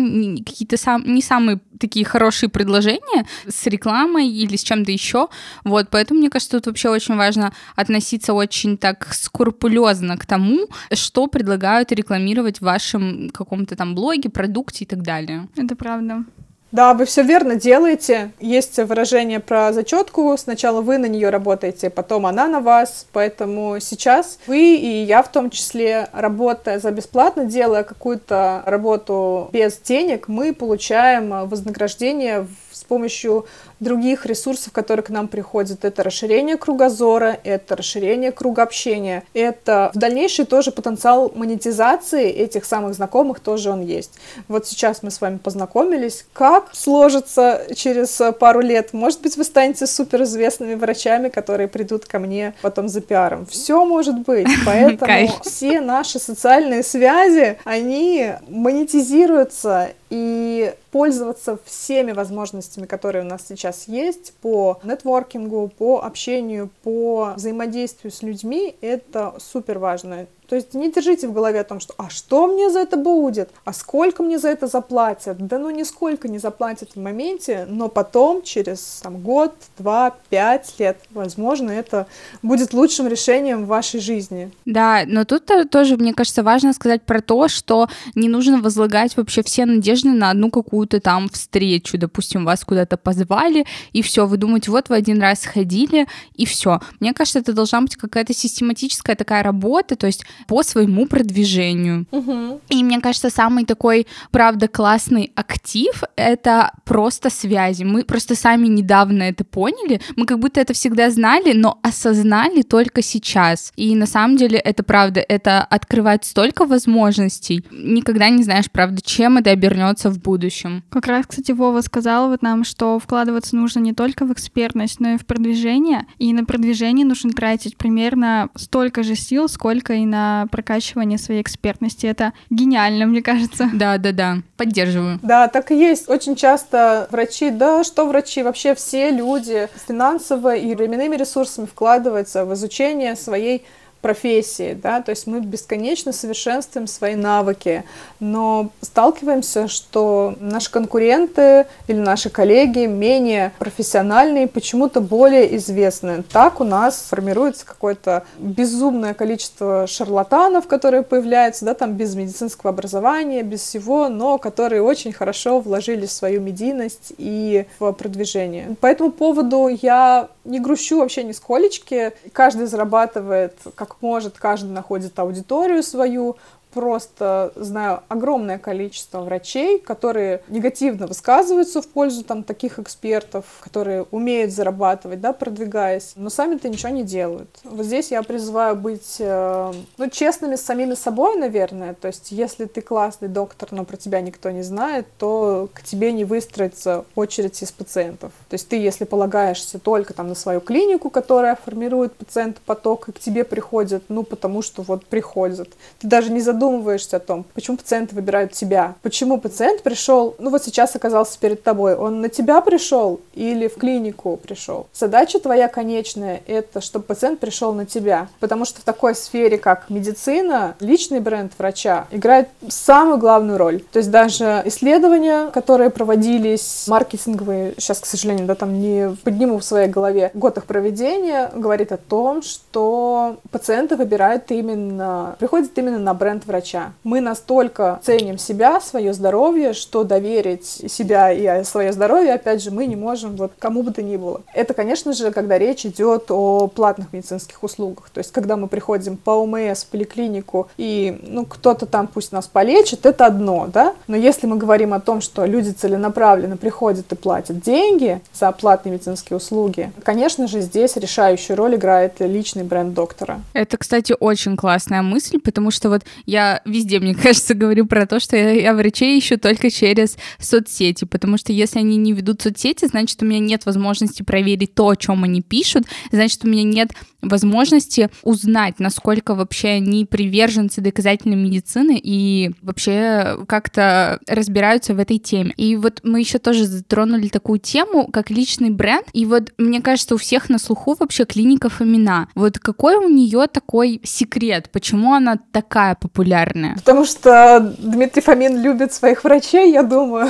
какие-то 0.46 0.78
сам, 0.78 1.04
не 1.06 1.22
самые 1.22 1.60
такие 1.80 2.06
хорошие 2.06 2.50
предложения 2.50 3.26
с 3.48 3.65
рекламой 3.67 4.28
или 4.28 4.56
с 4.56 4.63
чем-то 4.63 4.91
еще. 4.91 5.28
Вот, 5.63 5.89
поэтому, 5.91 6.20
мне 6.20 6.30
кажется, 6.30 6.58
тут 6.58 6.67
вообще 6.67 6.89
очень 6.89 7.15
важно 7.15 7.54
относиться 7.76 8.34
очень 8.34 8.78
так 8.78 9.13
скрупулезно 9.13 10.17
к 10.17 10.26
тому, 10.26 10.67
что 10.91 11.28
предлагают 11.28 11.91
рекламировать 11.91 12.58
в 12.58 12.62
вашем 12.63 13.30
каком-то 13.30 13.76
там 13.76 13.96
блоге, 13.96 14.30
продукте 14.30 14.84
и 14.84 14.88
так 14.88 14.96
далее. 15.01 15.47
Это 15.55 15.75
правда. 15.75 16.23
Да, 16.71 16.93
вы 16.93 17.05
все 17.05 17.23
верно 17.23 17.55
делаете. 17.55 18.31
Есть 18.39 18.77
выражение 18.77 19.39
про 19.39 19.71
зачетку. 19.71 20.36
Сначала 20.38 20.81
вы 20.81 20.97
на 20.97 21.05
нее 21.05 21.29
работаете, 21.29 21.89
потом 21.89 22.25
она 22.25 22.47
на 22.47 22.60
вас. 22.60 23.07
Поэтому 23.13 23.79
сейчас 23.79 24.38
вы 24.47 24.75
и 24.75 25.03
я 25.03 25.23
в 25.23 25.31
том 25.31 25.49
числе, 25.49 26.10
работая 26.12 26.79
за 26.79 26.91
бесплатно, 26.91 27.45
делая 27.45 27.83
какую-то 27.83 28.63
работу 28.65 29.49
без 29.53 29.77
денег, 29.77 30.27
мы 30.27 30.53
получаем 30.53 31.47
вознаграждение 31.47 32.47
с 32.71 32.83
помощью 32.83 33.45
других 33.80 34.26
ресурсов, 34.26 34.74
которые 34.74 35.04
к 35.04 35.10
нам 35.10 35.28
приходят. 35.28 35.86
Это 35.86 36.04
расширение 36.04 36.58
кругозора, 36.58 37.40
это 37.44 37.76
расширение 37.76 38.32
круга 38.32 38.63
общения, 38.63 39.24
это 39.34 39.92
в 39.94 39.98
дальнейший 39.98 40.46
тоже 40.46 40.72
потенциал 40.72 41.32
монетизации 41.36 42.30
этих 42.30 42.66
самых 42.66 42.96
знакомых 42.96 43.40
тоже 43.40 43.70
он 43.70 43.82
есть. 43.82 44.13
Вот 44.48 44.68
сейчас 44.68 45.04
мы 45.04 45.12
с 45.12 45.22
вами 45.22 45.38
познакомились. 45.38 46.26
Как 46.34 46.70
сложится 46.74 47.62
через 47.76 48.22
пару 48.40 48.62
лет? 48.62 48.94
Может 48.94 49.22
быть, 49.22 49.38
вы 49.38 49.44
станете 49.44 49.88
суперизвестными 49.88 50.76
врачами, 50.76 51.30
которые 51.30 51.68
придут 51.68 52.06
ко 52.06 52.20
мне 52.20 52.54
потом 52.62 52.88
за 52.88 53.02
пиаром. 53.02 53.46
Все 53.46 53.86
может 53.86 54.20
быть. 54.20 54.48
Поэтому 54.66 55.30
все 55.44 55.82
наши 55.82 56.20
социальные 56.20 56.84
связи, 56.84 57.60
они 57.63 58.32
монетизируются 58.48 59.90
и 60.10 60.74
пользоваться 60.92 61.60
всеми 61.66 62.12
возможностями, 62.12 62.86
которые 62.86 63.24
у 63.24 63.28
нас 63.28 63.42
сейчас 63.48 63.66
есть 63.88 64.34
по 64.41 64.80
нетворкингу, 64.84 65.71
по 65.77 66.03
общению, 66.03 66.69
по 66.84 67.34
взаимодействию 67.36 68.12
с 68.12 68.21
людьми, 68.21 68.75
это 68.82 69.36
супер 69.39 69.80
важно. 69.80 70.27
То 70.47 70.55
есть 70.55 70.73
не 70.73 70.91
держите 70.91 71.27
в 71.27 71.33
голове 71.33 71.60
о 71.60 71.63
том, 71.63 71.79
что 71.79 71.93
«а 71.97 72.10
что 72.10 72.47
мне 72.47 72.69
за 72.69 72.79
это 72.79 72.97
будет? 72.97 73.49
А 73.65 73.73
сколько 73.73 74.23
мне 74.23 74.39
за 74.39 74.49
это 74.49 74.67
заплатят?» 74.67 75.45
Да 75.45 75.60
ну 75.60 75.69
нисколько 75.69 76.27
не 76.27 76.39
заплатят 76.39 76.91
в 76.95 76.99
моменте, 76.99 77.65
но 77.69 77.89
потом, 77.89 78.41
через 78.41 79.01
там, 79.03 79.21
год, 79.21 79.53
два, 79.77 80.15
пять 80.29 80.73
лет, 80.79 80.99
возможно, 81.12 81.71
это 81.71 82.07
будет 82.41 82.73
лучшим 82.73 83.07
решением 83.07 83.65
в 83.65 83.67
вашей 83.67 83.99
жизни. 83.99 84.51
Да, 84.65 85.03
но 85.05 85.25
тут 85.25 85.51
тоже, 85.69 85.97
мне 85.97 86.13
кажется, 86.13 86.43
важно 86.43 86.73
сказать 86.73 87.01
про 87.03 87.21
то, 87.21 87.47
что 87.47 87.89
не 88.15 88.29
нужно 88.29 88.62
возлагать 88.62 89.17
вообще 89.17 89.43
все 89.43 89.65
надежды 89.65 90.10
на 90.10 90.31
одну 90.31 90.49
какую-то 90.49 90.99
там 91.01 91.29
встречу. 91.29 91.97
Допустим, 91.97 92.45
вас 92.45 92.63
куда-то 92.63 92.97
позвали, 92.97 93.65
и 93.91 94.01
все, 94.01 94.25
вы 94.25 94.38
думаете, 94.38 94.71
вот 94.71 94.89
вы 94.89 94.95
один 94.95 95.21
раз 95.21 95.41
сходили, 95.41 96.07
и 96.36 96.45
все. 96.45 96.79
Мне 96.99 97.13
кажется, 97.13 97.39
это 97.39 97.53
должна 97.53 97.81
быть 97.81 97.95
какая-то 97.95 98.33
систематическая 98.33 99.15
такая 99.15 99.43
работа, 99.43 99.95
то 99.95 100.07
есть 100.07 100.23
по 100.47 100.63
своему 100.63 101.06
продвижению. 101.08 102.06
Угу. 102.12 102.62
И 102.69 102.84
мне 102.84 103.00
кажется, 103.00 103.30
самый 103.30 103.65
такой, 103.65 104.08
правда, 104.32 104.67
классный 104.67 105.32
актив— 105.36 106.04
это 106.15 106.71
просто 106.86 107.30
связи. 107.30 107.84
Мы 107.84 108.04
просто 108.04 108.36
сами 108.36 108.67
недавно 108.67 109.23
это 109.23 109.43
поняли. 109.43 110.02
Мы 110.15 110.26
как 110.26 110.39
будто 110.39 110.60
это 110.60 110.73
всегда 110.73 111.10
знали, 111.10 111.54
но 111.54 111.80
осознали 111.82 112.62
только 112.62 113.02
сейчас. 113.02 113.71
И 113.76 113.95
на 113.95 114.06
самом 114.06 114.38
деле 114.38 114.58
это 114.58 114.84
правда, 114.84 115.23
это 115.28 115.62
открывает 115.62 116.26
столько 116.26 116.65
возможностей. 116.65 117.63
Никогда 117.71 118.30
не 118.30 118.43
знаешь, 118.43 118.69
правда, 118.71 119.02
чем 119.02 119.38
это 119.38 119.52
обернется 119.52 120.10
в 120.10 120.19
будущем. 120.19 120.84
Как 120.89 121.08
раз, 121.08 121.26
кстати, 121.28 121.52
Вова 121.52 121.82
сказал 121.82 122.30
вот 122.30 122.41
нам, 122.41 122.63
что 122.63 123.00
вкладываться 123.00 123.56
нужно 123.56 123.80
не 123.80 123.93
только 123.93 124.26
в 124.26 124.34
экспертность, 124.34 125.00
но 125.00 125.13
и 125.13 125.17
в 125.17 125.26
продвижение. 125.26 126.06
И 126.17 126.34
на 126.34 126.45
продвижение 126.45 127.06
нужно 127.06 127.32
тратить 127.32 127.78
примерно 127.78 128.50
столько 128.56 129.04
же 129.04 129.15
сил, 129.15 129.47
сколько 129.47 129.93
и 129.93 130.06
на 130.06 130.27
прокачивание 130.52 131.18
своей 131.18 131.42
экспертности. 131.42 132.06
Это 132.06 132.34
гениально, 132.50 133.06
мне 133.06 133.22
кажется. 133.22 133.70
Да, 133.78 133.98
да, 134.00 134.12
да. 134.12 134.38
Поддерживаю. 134.58 135.20
Да, 135.22 135.48
так 135.48 135.72
и 135.72 135.76
есть. 135.76 136.10
Очень 136.10 136.36
часто 136.36 137.08
врачи, 137.12 137.52
да, 137.52 137.84
что 137.84 138.06
врачи, 138.08 138.42
вообще 138.42 138.74
все 138.74 139.12
люди 139.12 139.70
финансово 139.88 140.56
и 140.56 140.74
временными 140.74 141.16
ресурсами 141.16 141.66
вкладываются 141.66 142.44
в 142.44 142.54
изучение 142.54 143.16
своей 143.16 143.66
профессии, 144.01 144.77
да, 144.81 145.01
то 145.01 145.12
есть 145.12 145.27
мы 145.27 145.39
бесконечно 145.41 146.12
совершенствуем 146.12 146.88
свои 146.88 147.15
навыки, 147.15 147.83
но 148.19 148.69
сталкиваемся, 148.81 149.67
что 149.67 150.36
наши 150.39 150.71
конкуренты 150.71 151.65
или 151.88 151.97
наши 151.97 152.29
коллеги 152.29 152.86
менее 152.86 153.51
профессиональные, 153.60 154.47
почему-то 154.47 155.01
более 155.01 155.55
известны. 155.57 156.23
Так 156.23 156.60
у 156.62 156.63
нас 156.63 157.05
формируется 157.10 157.65
какое-то 157.65 158.23
безумное 158.38 159.13
количество 159.13 159.88
шарлатанов, 159.88 160.67
которые 160.67 161.03
появляются, 161.03 161.65
да, 161.65 161.73
там 161.73 161.93
без 161.93 162.15
медицинского 162.15 162.71
образования, 162.71 163.43
без 163.43 163.62
всего, 163.62 164.10
но 164.10 164.38
которые 164.38 164.81
очень 164.81 165.13
хорошо 165.13 165.60
вложили 165.60 166.05
свою 166.05 166.41
медийность 166.41 167.13
и 167.17 167.65
в 167.79 167.91
продвижение. 167.93 168.75
По 168.79 168.88
этому 168.88 169.12
поводу 169.12 169.67
я 169.67 170.29
не 170.45 170.60
грущу 170.60 170.99
вообще 170.99 171.23
нисколечки. 171.23 172.13
Каждый 172.31 172.67
зарабатывает 172.67 173.53
как 173.75 173.87
может, 174.02 174.38
каждый 174.38 174.71
находит 174.71 175.17
аудиторию 175.17 175.84
свою, 175.84 176.38
просто 176.73 177.51
знаю 177.56 178.01
огромное 178.08 178.58
количество 178.58 179.21
врачей, 179.21 179.80
которые 179.80 180.41
негативно 180.47 181.08
высказываются 181.08 181.82
в 181.82 181.88
пользу 181.88 182.23
там 182.23 182.43
таких 182.43 182.80
экспертов, 182.80 183.45
которые 183.62 184.06
умеют 184.12 184.51
зарабатывать, 184.51 185.21
да, 185.21 185.34
продвигаясь, 185.34 186.13
но 186.15 186.30
сами-то 186.30 186.69
ничего 186.69 186.89
не 186.89 187.03
делают. 187.03 187.49
Вот 187.63 187.86
здесь 187.86 188.12
я 188.12 188.21
призываю 188.23 188.75
быть, 188.75 189.17
э, 189.19 189.73
ну, 189.97 190.10
честными 190.10 190.56
с 190.56 190.62
самими 190.62 190.93
собой, 190.93 191.38
наверное, 191.38 191.93
то 191.93 192.08
есть 192.08 192.32
если 192.32 192.65
ты 192.65 192.82
классный 192.82 193.27
доктор, 193.27 193.69
но 193.71 193.86
про 193.86 193.97
тебя 193.97 194.21
никто 194.21 194.51
не 194.51 194.63
знает, 194.63 195.08
то 195.17 195.69
к 195.73 195.82
тебе 195.84 196.12
не 196.12 196.25
выстроится 196.25 197.06
очередь 197.15 197.62
из 197.62 197.71
пациентов. 197.71 198.32
То 198.49 198.53
есть 198.53 198.67
ты, 198.67 198.77
если 198.77 199.06
полагаешься 199.06 199.80
только 199.80 200.13
там 200.13 200.27
на 200.27 200.36
свою 200.36 200.62
клинику, 200.62 201.10
которая 201.10 201.56
формирует 201.56 202.15
пациент-поток, 202.15 203.10
и 203.10 203.12
к 203.12 203.19
тебе 203.19 203.43
приходят, 203.43 204.03
ну, 204.10 204.23
потому 204.23 204.62
что 204.62 204.82
вот 204.82 205.06
приходят, 205.06 205.69
ты 205.99 206.08
даже 206.08 206.32
не 206.32 206.41
задумываешься 206.41 206.57
задумываешься 206.58 207.17
о 207.17 207.20
том, 207.20 207.46
почему 207.54 207.78
пациенты 207.78 208.15
выбирают 208.15 208.52
тебя, 208.52 208.96
почему 209.04 209.39
пациент 209.39 209.84
пришел, 209.84 210.36
ну 210.39 210.50
вот 210.50 210.63
сейчас 210.63 210.96
оказался 210.96 211.39
перед 211.39 211.63
тобой, 211.63 211.96
он 211.96 212.22
на 212.22 212.30
тебя 212.30 212.62
пришел 212.62 213.20
или 213.36 213.67
в 213.67 213.76
клинику 213.76 214.38
пришел. 214.38 214.88
Задача 214.93 215.39
твоя 215.39 215.67
конечная— 215.67 216.41
это 216.48 216.82
чтобы 216.82 217.06
пациент 217.06 217.39
пришел 217.39 217.74
на 217.74 217.86
тебя, 217.86 218.28
потому 218.39 218.65
что 218.65 218.82
в 218.82 218.84
такой 218.84 219.13
сфере, 219.13 219.60
как 219.60 219.89
медицина, 219.89 220.76
личный 220.80 221.20
бренд 221.20 221.52
врача 221.58 222.08
играет 222.10 222.50
самую 222.67 223.20
главную 223.20 223.60
роль. 223.60 223.84
То 223.91 224.00
есть 224.00 224.10
даже 224.10 224.63
исследования, 224.65 225.52
которые 225.52 225.91
проводились, 225.91 226.86
маркетинговые, 226.88 227.76
сейчас, 227.78 228.00
к 228.00 228.06
сожалению, 228.06 228.48
да, 228.48 228.56
там 228.56 228.80
не 228.80 229.15
подниму 229.24 229.60
в 229.60 229.63
своей 229.63 229.89
голове, 229.89 230.32
год 230.34 230.58
их 230.58 230.65
проведения, 230.65 231.52
говорит 231.54 231.91
о 231.91 231.98
том, 231.98 232.41
что 232.41 233.38
пациенты 233.52 233.96
выбирают 233.96 234.50
именно, 234.50 235.36
приходят 235.39 235.78
именно 235.78 236.00
на 236.00 236.13
бренд 236.13 236.46
врача. 236.47 236.93
Мы 237.03 237.21
настолько 237.21 237.99
ценим 238.03 238.38
себя, 238.38 238.79
свое 238.81 239.13
здоровье, 239.13 239.73
что 239.73 240.03
доверить 240.03 240.65
себя 240.65 241.31
и 241.31 241.63
свое 241.63 241.93
здоровье, 241.93 242.33
опять 242.33 242.63
же, 242.63 242.71
мы 242.71 242.86
не 242.86 242.95
можем 242.95 243.36
вот 243.36 243.53
кому 243.60 243.83
бы 243.83 243.91
то 243.91 244.01
ни 244.01 244.17
было. 244.17 244.41
Это, 244.53 244.73
конечно 244.73 245.13
же, 245.13 245.31
когда 245.31 245.57
речь 245.57 245.86
идет 245.86 246.31
о 246.31 246.67
платных 246.67 247.13
медицинских 247.13 247.62
услугах. 247.63 248.10
То 248.10 248.19
есть, 248.19 248.31
когда 248.31 248.55
мы 248.57 248.67
приходим 248.67 249.17
по 249.17 249.31
ОМС 249.31 249.83
в 249.83 249.88
поликлинику, 249.88 250.69
и 250.77 251.19
ну, 251.27 251.45
кто-то 251.45 251.86
там 251.86 252.07
пусть 252.07 252.31
нас 252.31 252.47
полечит, 252.47 253.05
это 253.05 253.25
одно, 253.25 253.67
да? 253.71 253.93
Но 254.07 254.15
если 254.15 254.47
мы 254.47 254.57
говорим 254.57 254.93
о 254.93 254.99
том, 254.99 255.21
что 255.21 255.45
люди 255.45 255.71
целенаправленно 255.71 256.57
приходят 256.57 257.12
и 257.12 257.15
платят 257.15 257.60
деньги 257.60 258.21
за 258.33 258.51
платные 258.51 258.93
медицинские 258.93 259.38
услуги, 259.38 259.91
конечно 260.03 260.47
же, 260.47 260.62
здесь 260.62 260.95
решающую 260.95 261.57
роль 261.57 261.75
играет 261.75 262.19
личный 262.19 262.63
бренд 262.63 262.93
доктора. 262.93 263.41
Это, 263.53 263.77
кстати, 263.77 264.15
очень 264.19 264.55
классная 264.55 265.01
мысль, 265.01 265.39
потому 265.39 265.71
что 265.71 265.89
вот 265.89 266.03
я 266.25 266.37
везде, 266.65 267.00
мне 267.00 267.15
кажется, 267.23 267.54
говорю 267.54 267.86
про 267.86 268.06
то, 268.06 268.19
что 268.19 268.36
я, 268.36 268.52
я 268.52 268.73
врачей 268.73 269.19
ищу 269.19 269.38
только 269.38 269.69
через 269.69 270.17
соцсети, 270.39 271.06
потому 271.06 271.38
что 271.38 271.52
если 271.54 271.80
они 271.80 271.97
не 271.97 272.13
ведут 272.13 272.41
соцсети, 272.41 272.86
значит, 272.86 273.21
у 273.21 273.26
меня 273.26 273.39
нет 273.39 273.65
возможности 273.65 274.23
проверить 274.23 274.73
то, 274.73 274.89
о 274.89 274.95
чем 274.95 275.23
они 275.23 275.41
пишут, 275.41 275.86
значит, 276.12 276.43
у 276.43 276.47
меня 276.47 276.63
нет 276.63 276.91
возможности 277.21 278.10
узнать, 278.23 278.80
насколько 278.80 279.36
вообще 279.36 279.69
они 279.69 280.06
приверженцы 280.06 280.82
доказательной 280.82 281.36
медицины 281.36 282.00
и 282.02 282.52
вообще 282.62 283.38
как-то 283.47 284.19
разбираются 284.28 284.93
в 284.93 285.00
этой 285.00 285.17
теме. 285.17 285.54
И 285.58 285.76
вот 285.76 286.02
мы 286.04 286.19
еще 286.19 286.38
тоже 286.39 286.65
затронули 286.65 287.28
такую 287.28 287.60
тему, 287.60 288.08
как 288.08 288.30
личный 288.30 288.69
бренд. 288.69 289.08
И 289.13 289.26
вот 289.26 289.54
мне 289.58 289.82
кажется, 289.82 290.15
у 290.15 290.17
всех 290.17 290.50
на 290.50 290.60
слуху 290.60 290.95
вообще 291.00 291.26
клиника 291.26 291.69
Фомина. 291.69 292.30
Вот 292.36 292.60
какой 292.60 292.95
у 292.95 293.10
нее 293.10 293.47
такой 293.47 294.00
секрет? 294.04 294.69
Почему 294.71 295.13
она 295.13 295.38
такая 295.52 295.95
популярная? 295.95 296.27
Потому 296.76 297.06
что 297.06 297.74
Дмитрий 297.78 298.22
Фомин 298.22 298.62
любит 298.62 298.94
своих 298.94 299.24
врачей, 299.24 299.72
я 299.72 299.84
думаю. 299.84 300.30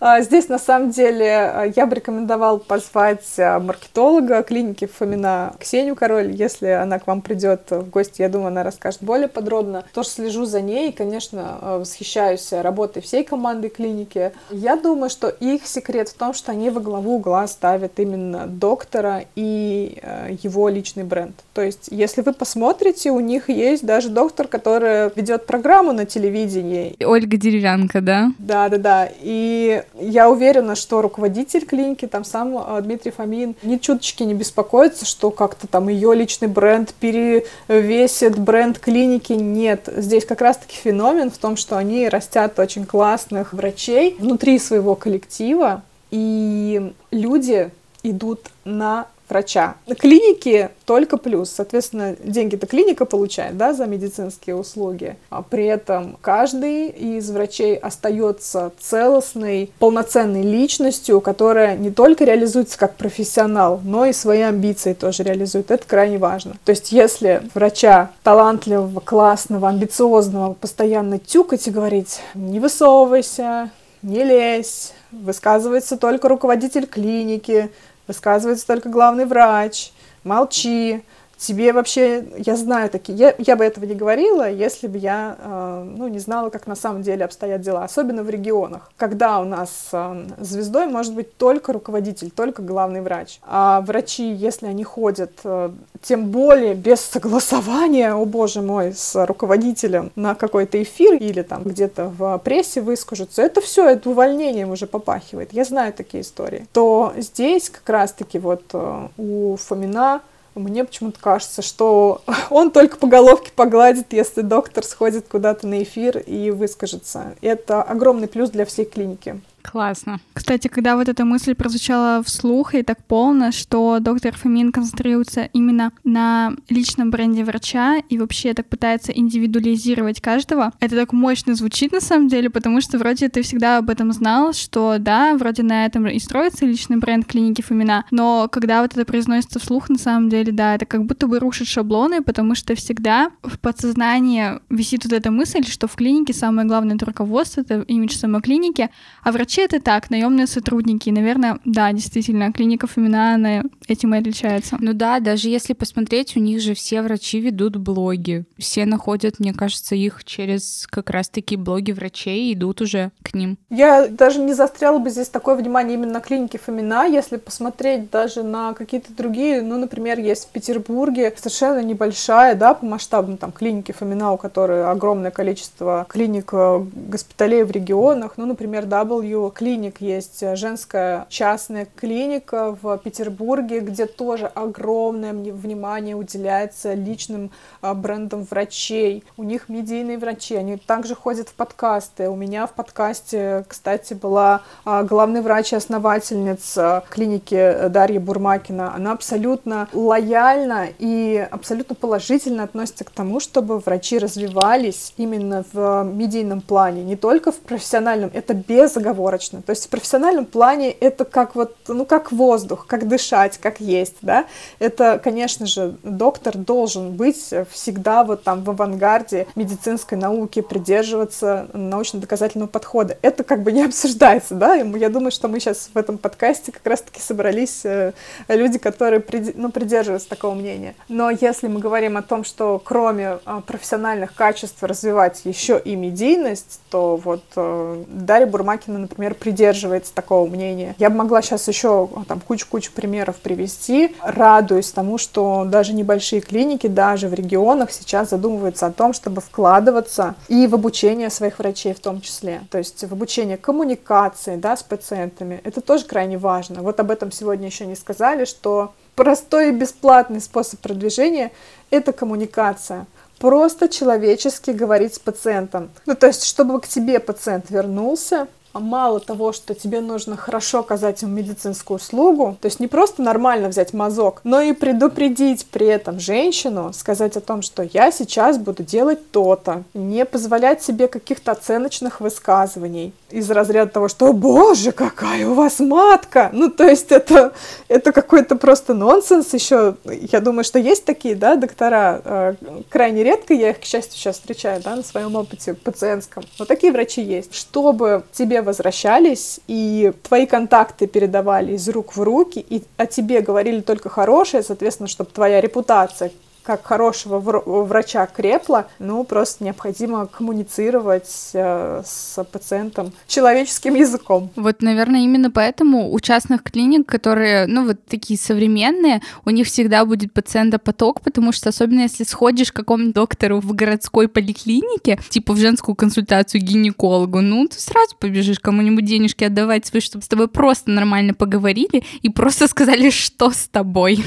А, 0.00 0.20
здесь, 0.20 0.48
на 0.48 0.58
самом 0.58 0.90
деле, 0.90 1.30
а, 1.30 1.64
я 1.64 1.86
бы 1.86 1.96
рекомендовал 1.96 2.58
позвать 2.58 3.24
а, 3.38 3.60
маркетолога 3.60 4.42
клиники 4.42 4.86
Фомина 4.86 5.54
Ксению 5.58 5.96
Король. 5.96 6.32
Если 6.32 6.68
она 6.68 6.98
к 6.98 7.06
вам 7.06 7.22
придет 7.22 7.70
в 7.70 7.90
гости, 7.90 8.22
я 8.22 8.28
думаю, 8.28 8.48
она 8.48 8.62
расскажет 8.62 9.02
более 9.02 9.28
подробно. 9.28 9.84
Тоже 9.92 10.08
слежу 10.08 10.44
за 10.44 10.60
ней 10.60 10.90
и, 10.90 10.92
конечно, 10.92 11.58
восхищаюсь 11.78 12.52
работой 12.52 13.02
всей 13.02 13.24
команды 13.24 13.68
клиники. 13.68 14.32
Я 14.50 14.76
думаю, 14.76 15.10
что 15.10 15.28
их 15.28 15.66
секрет 15.66 16.08
в 16.08 16.14
том, 16.14 16.34
что 16.34 16.52
они 16.52 16.70
во 16.70 16.80
главу 16.80 17.16
угла 17.16 17.46
ставят 17.46 17.98
именно 17.98 18.46
доктора 18.46 19.24
и 19.34 20.00
его 20.42 20.68
личный 20.68 21.04
бренд. 21.04 21.34
То 21.52 21.62
есть, 21.62 21.88
если 21.90 22.22
вы 22.22 22.32
посмотрите, 22.32 23.10
у 23.10 23.20
них 23.20 23.48
есть 23.48 23.84
даже 23.84 24.08
доктор, 24.08 24.48
который 24.48 25.10
ведет 25.14 25.46
программу 25.46 25.92
на 25.92 26.04
телевидении. 26.04 26.96
Ольга 27.04 27.36
Деревянка, 27.36 28.00
да? 28.00 28.32
Да, 28.38 28.68
да, 28.68 28.78
да. 28.78 29.08
И 29.20 29.82
Я 29.98 30.28
уверена, 30.28 30.74
что 30.74 31.02
руководитель 31.02 31.64
клиники, 31.64 32.06
там 32.06 32.24
сам 32.24 32.58
э, 32.58 32.80
Дмитрий 32.82 33.12
Фомин, 33.12 33.54
ни 33.62 33.76
чуточки 33.76 34.24
не 34.24 34.34
беспокоится, 34.34 35.04
что 35.04 35.30
как-то 35.30 35.68
там 35.68 35.88
ее 35.88 36.14
личный 36.14 36.48
бренд 36.48 36.92
перевесит 36.94 38.36
бренд 38.38 38.78
клиники. 38.80 39.34
Нет, 39.34 39.88
здесь 39.96 40.24
как 40.24 40.40
раз-таки 40.40 40.76
феномен 40.76 41.30
в 41.30 41.38
том, 41.38 41.56
что 41.56 41.76
они 41.76 42.08
растят 42.08 42.58
очень 42.58 42.86
классных 42.86 43.52
врачей 43.52 44.16
внутри 44.18 44.58
своего 44.58 44.96
коллектива, 44.96 45.82
и 46.10 46.92
люди 47.12 47.70
идут 48.02 48.50
на 48.64 49.06
врача. 49.28 49.76
На 49.86 49.94
клинике 49.94 50.70
только 50.84 51.16
плюс. 51.16 51.50
Соответственно, 51.50 52.16
деньги-то 52.22 52.66
клиника 52.66 53.04
получает, 53.04 53.56
да, 53.56 53.72
за 53.72 53.86
медицинские 53.86 54.56
услуги. 54.56 55.16
А 55.30 55.42
при 55.42 55.66
этом 55.66 56.16
каждый 56.20 56.88
из 56.88 57.30
врачей 57.30 57.76
остается 57.76 58.72
целостной, 58.78 59.70
полноценной 59.78 60.42
личностью, 60.42 61.20
которая 61.20 61.76
не 61.76 61.90
только 61.90 62.24
реализуется 62.24 62.78
как 62.78 62.96
профессионал, 62.96 63.80
но 63.84 64.06
и 64.06 64.12
свои 64.12 64.40
амбиции 64.40 64.92
тоже 64.92 65.22
реализует. 65.22 65.70
Это 65.70 65.86
крайне 65.86 66.18
важно. 66.18 66.56
То 66.64 66.70
есть, 66.70 66.92
если 66.92 67.42
врача 67.54 68.10
талантливого, 68.22 69.00
классного, 69.00 69.68
амбициозного 69.68 70.54
постоянно 70.54 71.18
тюкать 71.18 71.66
и 71.66 71.70
говорить 71.70 72.20
«не 72.34 72.60
высовывайся», 72.60 73.70
«не 74.02 74.22
лезь», 74.22 74.92
высказывается 75.10 75.96
только 75.96 76.28
руководитель 76.28 76.86
клиники, 76.86 77.70
высказывается 78.06 78.66
только 78.66 78.88
главный 78.88 79.24
врач, 79.24 79.92
молчи, 80.22 81.04
тебе 81.44 81.72
вообще, 81.72 82.24
я 82.38 82.56
знаю 82.56 82.90
такие, 82.90 83.16
я, 83.16 83.34
я 83.38 83.56
бы 83.56 83.64
этого 83.64 83.84
не 83.84 83.94
говорила, 83.94 84.50
если 84.50 84.86
бы 84.86 84.98
я, 84.98 85.36
э, 85.38 85.92
ну, 85.96 86.08
не 86.08 86.18
знала, 86.18 86.50
как 86.50 86.66
на 86.66 86.74
самом 86.74 87.02
деле 87.02 87.24
обстоят 87.24 87.60
дела, 87.60 87.84
особенно 87.84 88.22
в 88.22 88.30
регионах, 88.30 88.90
когда 88.96 89.40
у 89.40 89.44
нас 89.44 89.88
э, 89.92 90.26
звездой 90.40 90.86
может 90.86 91.14
быть 91.14 91.36
только 91.36 91.72
руководитель, 91.72 92.30
только 92.30 92.62
главный 92.62 93.02
врач, 93.02 93.40
а 93.42 93.82
врачи, 93.82 94.32
если 94.32 94.66
они 94.66 94.84
ходят, 94.84 95.32
э, 95.44 95.70
тем 96.02 96.30
более 96.30 96.74
без 96.74 97.00
согласования, 97.00 98.14
о 98.14 98.24
боже 98.24 98.62
мой, 98.62 98.92
с 98.94 99.26
руководителем 99.26 100.10
на 100.16 100.34
какой-то 100.34 100.82
эфир 100.82 101.14
или 101.14 101.42
там 101.42 101.62
где-то 101.62 102.06
в 102.16 102.38
прессе 102.38 102.80
выскажутся, 102.80 103.42
это 103.42 103.60
все, 103.60 103.88
это 103.88 104.10
увольнением 104.10 104.70
уже 104.70 104.86
попахивает, 104.86 105.52
я 105.52 105.64
знаю 105.64 105.92
такие 105.92 106.22
истории, 106.22 106.66
то 106.72 107.12
здесь 107.16 107.70
как 107.70 107.88
раз-таки 107.88 108.38
вот 108.38 108.62
э, 108.72 109.08
у 109.18 109.56
Фомина 109.56 110.22
мне 110.54 110.84
почему-то 110.84 111.18
кажется, 111.20 111.62
что 111.62 112.22
он 112.50 112.70
только 112.70 112.96
по 112.96 113.06
головке 113.06 113.50
погладит, 113.54 114.12
если 114.12 114.42
доктор 114.42 114.84
сходит 114.84 115.26
куда-то 115.28 115.66
на 115.66 115.82
эфир 115.82 116.18
и 116.18 116.50
выскажется. 116.50 117.34
Это 117.40 117.82
огромный 117.82 118.28
плюс 118.28 118.50
для 118.50 118.64
всей 118.64 118.84
клиники. 118.84 119.40
Классно. 119.64 120.20
Кстати, 120.34 120.68
когда 120.68 120.94
вот 120.94 121.08
эта 121.08 121.24
мысль 121.24 121.54
прозвучала 121.54 122.22
вслух 122.22 122.74
и 122.74 122.82
так 122.82 123.02
полно, 123.02 123.50
что 123.50 123.98
доктор 123.98 124.36
Фомин 124.36 124.70
концентрируется 124.70 125.48
именно 125.52 125.90
на 126.04 126.52
личном 126.68 127.10
бренде 127.10 127.44
врача 127.44 127.96
и 128.08 128.18
вообще 128.18 128.52
так 128.52 128.68
пытается 128.68 129.10
индивидуализировать 129.10 130.20
каждого, 130.20 130.72
это 130.80 130.96
так 130.96 131.12
мощно 131.12 131.54
звучит 131.54 131.92
на 131.92 132.00
самом 132.00 132.28
деле, 132.28 132.50
потому 132.50 132.82
что 132.82 132.98
вроде 132.98 133.28
ты 133.30 133.42
всегда 133.42 133.78
об 133.78 133.88
этом 133.88 134.12
знал, 134.12 134.52
что 134.52 134.96
да, 134.98 135.34
вроде 135.34 135.62
на 135.62 135.86
этом 135.86 136.06
и 136.06 136.18
строится 136.18 136.66
личный 136.66 136.98
бренд 136.98 137.26
клиники 137.26 137.62
Фомина, 137.62 138.04
но 138.10 138.48
когда 138.52 138.82
вот 138.82 138.92
это 138.92 139.06
произносится 139.06 139.58
вслух, 139.58 139.88
на 139.88 139.98
самом 139.98 140.28
деле, 140.28 140.52
да, 140.52 140.74
это 140.74 140.84
как 140.84 141.06
будто 141.06 141.26
бы 141.26 141.38
рушит 141.38 141.68
шаблоны, 141.68 142.22
потому 142.22 142.54
что 142.54 142.74
всегда 142.74 143.30
в 143.42 143.58
подсознании 143.58 144.60
висит 144.68 145.04
вот 145.04 145.14
эта 145.14 145.30
мысль, 145.30 145.64
что 145.64 145.88
в 145.88 145.94
клинике 145.96 146.34
самое 146.34 146.68
главное 146.68 146.96
это 146.96 147.06
руководство, 147.06 147.62
это 147.62 147.80
имидж 147.80 148.14
самой 148.16 148.42
клиники, 148.42 148.90
а 149.22 149.32
врачи 149.32 149.53
Вообще 149.54 149.66
это 149.66 149.80
так, 149.80 150.10
наемные 150.10 150.48
сотрудники. 150.48 151.10
наверное, 151.10 151.60
да, 151.64 151.92
действительно, 151.92 152.52
клиника 152.52 152.88
Фомина, 152.88 153.34
она 153.34 153.62
этим 153.86 154.12
и 154.12 154.18
отличается. 154.18 154.76
Ну 154.80 154.94
да, 154.94 155.20
даже 155.20 155.48
если 155.48 155.74
посмотреть, 155.74 156.36
у 156.36 156.40
них 156.40 156.60
же 156.60 156.74
все 156.74 157.02
врачи 157.02 157.38
ведут 157.38 157.76
блоги. 157.76 158.46
Все 158.58 158.84
находят, 158.84 159.38
мне 159.38 159.54
кажется, 159.54 159.94
их 159.94 160.24
через 160.24 160.88
как 160.90 161.08
раз-таки 161.10 161.54
блоги 161.54 161.92
врачей 161.92 162.50
и 162.50 162.54
идут 162.54 162.80
уже 162.80 163.12
к 163.22 163.32
ним. 163.32 163.56
Я 163.70 164.08
даже 164.08 164.40
не 164.40 164.54
застряла 164.54 164.98
бы 164.98 165.08
здесь 165.10 165.28
такое 165.28 165.54
внимание 165.54 165.94
именно 165.94 166.14
на 166.14 166.20
клинике 166.20 166.58
Фомина, 166.58 167.06
если 167.06 167.36
посмотреть 167.36 168.10
даже 168.10 168.42
на 168.42 168.74
какие-то 168.74 169.12
другие, 169.12 169.62
ну, 169.62 169.78
например, 169.78 170.18
есть 170.18 170.46
в 170.46 170.48
Петербурге 170.48 171.32
совершенно 171.36 171.80
небольшая, 171.80 172.56
да, 172.56 172.74
по 172.74 172.84
масштабам 172.84 173.36
там 173.36 173.52
клиники 173.52 173.92
Фомина, 173.92 174.32
у 174.32 174.36
которой 174.36 174.84
огромное 174.84 175.30
количество 175.30 176.06
клиник, 176.08 176.50
э, 176.52 176.84
госпиталей 177.08 177.62
в 177.62 177.70
регионах, 177.70 178.32
ну, 178.36 178.46
например, 178.46 178.86
W 178.86 179.43
клиник 179.50 180.00
есть 180.00 180.42
э, 180.42 180.56
женская 180.56 181.26
частная 181.28 181.86
клиника 181.96 182.76
в 182.80 182.98
Петербурге, 182.98 183.80
где 183.80 184.06
тоже 184.06 184.46
огромное 184.46 185.32
внимание 185.32 186.16
уделяется 186.16 186.94
личным 186.94 187.50
а, 187.80 187.94
брендам 187.94 188.44
врачей. 188.44 189.24
У 189.36 189.42
них 189.42 189.68
медийные 189.68 190.18
врачи, 190.18 190.54
они 190.54 190.76
также 190.76 191.14
ходят 191.14 191.48
в 191.48 191.54
подкасты. 191.54 192.28
У 192.28 192.36
меня 192.36 192.66
в 192.66 192.72
подкасте, 192.72 193.64
кстати, 193.68 194.14
была 194.14 194.62
а, 194.84 195.02
главный 195.02 195.40
врач 195.40 195.72
и 195.72 195.76
основательница 195.76 197.04
клиники 197.10 197.88
Дарья 197.88 198.20
Бурмакина. 198.20 198.94
Она 198.94 199.12
абсолютно 199.12 199.88
лояльна 199.92 200.88
и 200.98 201.46
абсолютно 201.50 201.94
положительно 201.94 202.64
относится 202.64 203.04
к 203.04 203.10
тому, 203.10 203.40
чтобы 203.40 203.78
врачи 203.78 204.18
развивались 204.18 205.12
именно 205.16 205.64
в 205.72 206.04
медийном 206.04 206.60
плане, 206.60 207.02
не 207.02 207.16
только 207.16 207.52
в 207.52 207.58
профессиональном. 207.58 208.30
Это 208.32 208.54
безоговорочно 208.54 209.33
безоговорочно. 209.34 209.62
То 209.62 209.70
есть 209.70 209.86
в 209.86 209.88
профессиональном 209.88 210.46
плане 210.46 210.90
это 210.90 211.24
как 211.24 211.54
вот, 211.54 211.76
ну, 211.88 212.04
как 212.04 212.32
воздух, 212.32 212.86
как 212.86 213.08
дышать, 213.08 213.58
как 213.58 213.80
есть, 213.80 214.16
да. 214.22 214.46
Это, 214.78 215.20
конечно 215.22 215.66
же, 215.66 215.96
доктор 216.02 216.56
должен 216.56 217.12
быть 217.12 217.52
всегда 217.70 218.24
вот 218.24 218.42
там 218.42 218.62
в 218.62 218.70
авангарде 218.70 219.46
медицинской 219.54 220.18
науки, 220.18 220.60
придерживаться 220.60 221.68
научно-доказательного 221.72 222.68
подхода. 222.68 223.16
Это 223.22 223.44
как 223.44 223.62
бы 223.62 223.72
не 223.72 223.84
обсуждается, 223.84 224.54
да. 224.54 224.74
Я 224.74 225.08
думаю, 225.08 225.30
что 225.30 225.48
мы 225.48 225.60
сейчас 225.60 225.90
в 225.92 225.98
этом 225.98 226.18
подкасте 226.18 226.72
как 226.72 226.86
раз-таки 226.86 227.20
собрались 227.20 227.84
э, 227.84 228.12
люди, 228.48 228.78
которые 228.78 229.22
ну, 229.54 229.70
придерживаются 229.70 230.28
такого 230.28 230.54
мнения. 230.54 230.94
Но 231.08 231.30
если 231.30 231.68
мы 231.68 231.80
говорим 231.80 232.16
о 232.16 232.22
том, 232.22 232.44
что 232.44 232.80
кроме 232.82 233.38
а, 233.44 233.60
профессиональных 233.60 234.34
качеств 234.34 234.82
развивать 234.82 235.42
еще 235.44 235.80
и 235.82 235.96
медийность, 235.96 236.80
то 236.90 237.16
вот 237.16 237.42
э, 237.56 238.04
Дарья 238.08 238.46
Бурмакина, 238.46 238.98
например, 238.98 239.23
например, 239.24 239.34
придерживается 239.34 240.14
такого 240.14 240.48
мнения. 240.48 240.94
Я 240.98 241.10
бы 241.10 241.16
могла 241.16 241.42
сейчас 241.42 241.66
еще 241.68 242.08
там 242.28 242.40
кучу-кучу 242.40 242.92
примеров 242.92 243.36
привести, 243.36 244.14
радуюсь 244.22 244.90
тому, 244.90 245.18
что 245.18 245.64
даже 245.64 245.94
небольшие 245.94 246.40
клиники, 246.40 246.86
даже 246.86 247.28
в 247.28 247.34
регионах 247.34 247.90
сейчас 247.90 248.30
задумываются 248.30 248.86
о 248.86 248.92
том, 248.92 249.12
чтобы 249.12 249.40
вкладываться 249.40 250.34
и 250.48 250.66
в 250.66 250.74
обучение 250.74 251.30
своих 251.30 251.58
врачей 251.58 251.94
в 251.94 252.00
том 252.00 252.20
числе. 252.20 252.62
То 252.70 252.78
есть 252.78 253.02
в 253.04 253.12
обучение 253.12 253.56
коммуникации 253.56 254.56
да, 254.56 254.76
с 254.76 254.82
пациентами. 254.82 255.60
Это 255.64 255.80
тоже 255.80 256.04
крайне 256.04 256.38
важно. 256.38 256.82
Вот 256.82 257.00
об 257.00 257.10
этом 257.10 257.32
сегодня 257.32 257.66
еще 257.66 257.86
не 257.86 257.96
сказали, 257.96 258.44
что 258.44 258.92
простой 259.14 259.68
и 259.68 259.72
бесплатный 259.72 260.40
способ 260.40 260.80
продвижения– 260.80 261.52
это 261.90 262.12
коммуникация 262.12 263.06
просто 263.38 263.88
человечески 263.88 264.70
говорить 264.70 265.14
с 265.14 265.18
пациентом. 265.18 265.90
Ну, 266.06 266.14
то 266.14 266.26
есть, 266.26 266.44
чтобы 266.44 266.80
к 266.80 266.88
тебе 266.88 267.20
пациент 267.20 267.70
вернулся, 267.70 268.42
а 268.42 268.46
мало 268.80 269.20
того, 269.20 269.52
что 269.52 269.74
тебе 269.74 270.00
нужно 270.00 270.36
хорошо 270.36 270.80
оказать 270.80 271.22
ему 271.22 271.32
медицинскую 271.32 271.96
услугу, 271.96 272.56
то 272.60 272.66
есть 272.66 272.80
не 272.80 272.88
просто 272.88 273.22
нормально 273.22 273.68
взять 273.68 273.92
мазок, 273.92 274.40
но 274.44 274.60
и 274.60 274.72
предупредить 274.72 275.66
при 275.66 275.86
этом 275.86 276.20
женщину, 276.20 276.92
сказать 276.92 277.36
о 277.36 277.40
том, 277.40 277.62
что 277.62 277.82
я 277.82 278.10
сейчас 278.10 278.58
буду 278.58 278.82
делать 278.82 279.30
то-то, 279.30 279.84
не 279.94 280.24
позволять 280.24 280.82
себе 280.82 281.08
каких-то 281.08 281.52
оценочных 281.52 282.20
высказываний 282.20 283.12
из 283.30 283.50
разряда 283.50 283.90
того, 283.90 284.08
что 284.08 284.26
«О, 284.26 284.32
боже, 284.32 284.92
какая 284.92 285.48
у 285.48 285.54
вас 285.54 285.80
матка!» 285.80 286.50
Ну, 286.52 286.70
то 286.70 286.84
есть 286.84 287.12
это, 287.12 287.52
это 287.88 288.12
какой-то 288.12 288.56
просто 288.56 288.94
нонсенс 288.94 289.52
еще. 289.54 289.96
Я 290.04 290.40
думаю, 290.40 290.64
что 290.64 290.78
есть 290.78 291.04
такие, 291.04 291.34
да, 291.34 291.56
доктора, 291.56 292.20
э, 292.24 292.54
крайне 292.88 293.22
редко, 293.24 293.54
я 293.54 293.70
их, 293.70 293.80
к 293.80 293.84
счастью, 293.84 294.18
сейчас 294.18 294.36
встречаю, 294.36 294.82
да, 294.82 294.96
на 294.96 295.02
своем 295.02 295.34
опыте 295.36 295.74
пациентском, 295.74 296.44
но 296.58 296.64
такие 296.64 296.92
врачи 296.92 297.22
есть. 297.22 297.54
Чтобы 297.54 298.24
тебе 298.32 298.62
возвращались, 298.64 299.60
и 299.68 300.12
твои 300.22 300.46
контакты 300.46 301.06
передавали 301.06 301.74
из 301.74 301.88
рук 301.88 302.16
в 302.16 302.22
руки, 302.22 302.58
и 302.58 302.82
о 302.96 303.06
тебе 303.06 303.40
говорили 303.40 303.80
только 303.80 304.08
хорошее, 304.08 304.62
соответственно, 304.62 305.08
чтобы 305.08 305.30
твоя 305.30 305.60
репутация 305.60 306.32
как 306.64 306.84
хорошего 306.84 307.38
врача 307.40 308.26
крепла, 308.26 308.88
ну, 308.98 309.24
просто 309.24 309.64
необходимо 309.64 310.26
коммуницировать 310.26 311.50
э, 311.52 312.02
с 312.04 312.42
пациентом 312.44 313.12
человеческим 313.26 313.94
языком. 313.94 314.50
Вот, 314.56 314.82
наверное, 314.82 315.20
именно 315.20 315.50
поэтому 315.50 316.12
у 316.12 316.20
частных 316.20 316.62
клиник, 316.62 317.06
которые, 317.06 317.66
ну, 317.66 317.86
вот 317.86 318.04
такие 318.06 318.38
современные, 318.38 319.20
у 319.44 319.50
них 319.50 319.66
всегда 319.66 320.04
будет 320.04 320.32
пациентопоток, 320.32 321.20
потому 321.20 321.52
что 321.52 321.68
особенно 321.68 322.00
если 322.00 322.24
сходишь 322.24 322.72
к 322.72 322.76
какому-нибудь 322.76 323.14
доктору 323.14 323.60
в 323.60 323.72
городской 323.74 324.28
поликлинике, 324.28 325.18
типа 325.28 325.52
в 325.52 325.58
женскую 325.58 325.94
консультацию 325.94 326.62
гинекологу, 326.62 327.40
ну, 327.40 327.68
ты 327.68 327.78
сразу 327.78 328.16
побежишь 328.18 328.58
кому-нибудь 328.58 329.04
денежки 329.04 329.44
отдавать 329.44 329.86
свои, 329.86 330.00
чтобы 330.00 330.24
с 330.24 330.28
тобой 330.28 330.48
просто 330.48 330.90
нормально 330.90 331.34
поговорили 331.34 332.04
и 332.22 332.28
просто 332.30 332.68
сказали, 332.68 333.10
что 333.10 333.50
с 333.50 333.68
тобой. 333.68 334.24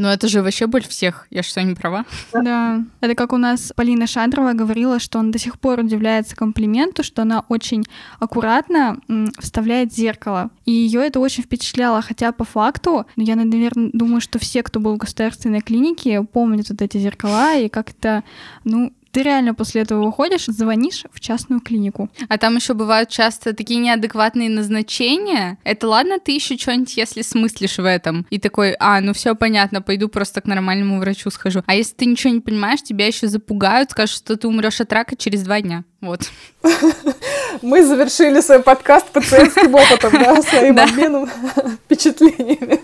Ну, 0.00 0.08
это 0.08 0.28
же 0.28 0.40
вообще 0.40 0.66
боль 0.66 0.82
всех. 0.82 1.26
Я 1.28 1.42
что, 1.42 1.62
не 1.62 1.74
права? 1.74 2.06
Да. 2.32 2.82
Это 3.02 3.14
как 3.14 3.34
у 3.34 3.36
нас 3.36 3.70
Полина 3.76 4.06
Шадрова 4.06 4.54
говорила, 4.54 4.98
что 4.98 5.18
он 5.18 5.30
до 5.30 5.38
сих 5.38 5.60
пор 5.60 5.80
удивляется 5.80 6.34
комплименту, 6.34 7.04
что 7.04 7.20
она 7.20 7.44
очень 7.50 7.84
аккуратно 8.18 8.98
вставляет 9.38 9.92
зеркало. 9.92 10.48
И 10.64 10.72
ее 10.72 11.02
это 11.02 11.20
очень 11.20 11.42
впечатляло, 11.42 12.00
хотя 12.00 12.32
по 12.32 12.44
факту, 12.44 13.04
ну, 13.16 13.24
я, 13.24 13.36
наверное, 13.36 13.90
думаю, 13.92 14.22
что 14.22 14.38
все, 14.38 14.62
кто 14.62 14.80
был 14.80 14.94
в 14.94 14.98
государственной 14.98 15.60
клинике, 15.60 16.22
помнят 16.22 16.70
вот 16.70 16.80
эти 16.80 16.96
зеркала 16.96 17.58
и 17.58 17.68
как 17.68 17.92
то 17.92 18.24
ну, 18.64 18.94
ты 19.12 19.22
реально 19.22 19.54
после 19.54 19.82
этого 19.82 20.04
выходишь, 20.04 20.46
звонишь 20.46 21.04
в 21.12 21.20
частную 21.20 21.60
клинику. 21.60 22.08
А 22.28 22.38
там 22.38 22.56
еще 22.56 22.74
бывают 22.74 23.08
часто 23.08 23.54
такие 23.54 23.80
неадекватные 23.80 24.48
назначения. 24.48 25.58
Это 25.64 25.88
ладно, 25.88 26.18
ты 26.18 26.32
еще 26.32 26.56
что-нибудь, 26.56 26.96
если 26.96 27.22
смыслишь 27.22 27.78
в 27.78 27.84
этом. 27.84 28.26
И 28.30 28.38
такой, 28.38 28.76
а, 28.78 29.00
ну 29.00 29.12
все 29.12 29.34
понятно, 29.34 29.82
пойду 29.82 30.08
просто 30.08 30.40
к 30.40 30.46
нормальному 30.46 31.00
врачу 31.00 31.30
схожу. 31.30 31.62
А 31.66 31.74
если 31.74 31.94
ты 31.94 32.06
ничего 32.06 32.32
не 32.32 32.40
понимаешь, 32.40 32.82
тебя 32.82 33.06
еще 33.06 33.26
запугают, 33.26 33.90
скажут, 33.90 34.16
что 34.16 34.36
ты 34.36 34.48
умрешь 34.48 34.80
от 34.80 34.92
рака 34.92 35.16
через 35.16 35.42
два 35.42 35.60
дня. 35.60 35.84
Вот. 36.00 36.30
Мы 37.62 37.84
завершили 37.84 38.40
свой 38.40 38.62
подкаст 38.62 39.08
пациентским 39.08 39.74
опытом, 39.74 40.12
да, 40.12 40.40
своим 40.42 40.78
обменом 40.78 41.28
впечатлениями. 41.84 42.79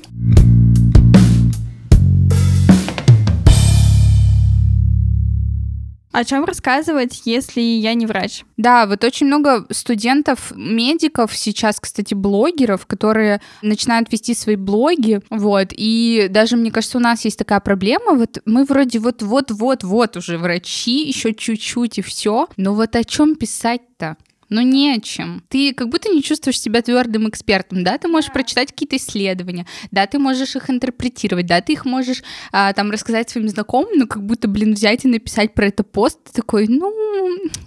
О 6.16 6.24
чем 6.24 6.46
рассказывать, 6.46 7.20
если 7.26 7.60
я 7.60 7.92
не 7.92 8.06
врач? 8.06 8.44
Да, 8.56 8.86
вот 8.86 9.04
очень 9.04 9.26
много 9.26 9.66
студентов, 9.70 10.50
медиков 10.56 11.36
сейчас, 11.36 11.78
кстати, 11.78 12.14
блогеров, 12.14 12.86
которые 12.86 13.42
начинают 13.60 14.10
вести 14.10 14.32
свои 14.34 14.56
блоги, 14.56 15.20
вот, 15.28 15.68
и 15.72 16.28
даже, 16.30 16.56
мне 16.56 16.70
кажется, 16.70 16.96
у 16.96 17.02
нас 17.02 17.26
есть 17.26 17.38
такая 17.38 17.60
проблема, 17.60 18.14
вот 18.14 18.40
мы 18.46 18.64
вроде 18.64 18.98
вот-вот-вот-вот 18.98 20.16
уже 20.16 20.38
врачи, 20.38 21.06
еще 21.06 21.34
чуть-чуть 21.34 21.98
и 21.98 22.02
все, 22.02 22.48
но 22.56 22.72
вот 22.72 22.96
о 22.96 23.04
чем 23.04 23.36
писать-то? 23.36 24.16
Но 24.48 24.62
не 24.62 24.94
о 24.94 25.00
чем. 25.00 25.42
Ты 25.48 25.74
как 25.74 25.88
будто 25.88 26.08
не 26.08 26.22
чувствуешь 26.22 26.60
себя 26.60 26.82
твердым 26.82 27.28
экспертом, 27.28 27.82
да? 27.82 27.98
Ты 27.98 28.08
можешь 28.08 28.32
прочитать 28.32 28.70
какие-то 28.70 28.96
исследования, 28.96 29.66
да, 29.90 30.06
ты 30.06 30.18
можешь 30.18 30.54
их 30.56 30.70
интерпретировать, 30.70 31.46
да, 31.46 31.60
ты 31.60 31.72
их 31.72 31.84
можешь 31.84 32.22
а, 32.52 32.72
там 32.72 32.90
рассказать 32.90 33.28
своим 33.30 33.48
знакомым, 33.48 33.90
но 33.96 34.06
как 34.06 34.22
будто, 34.22 34.48
блин, 34.48 34.74
взять 34.74 35.04
и 35.04 35.08
написать 35.08 35.54
про 35.54 35.66
это 35.66 35.82
пост, 35.82 36.18
ты 36.24 36.32
такой, 36.32 36.66
ну, 36.68 36.92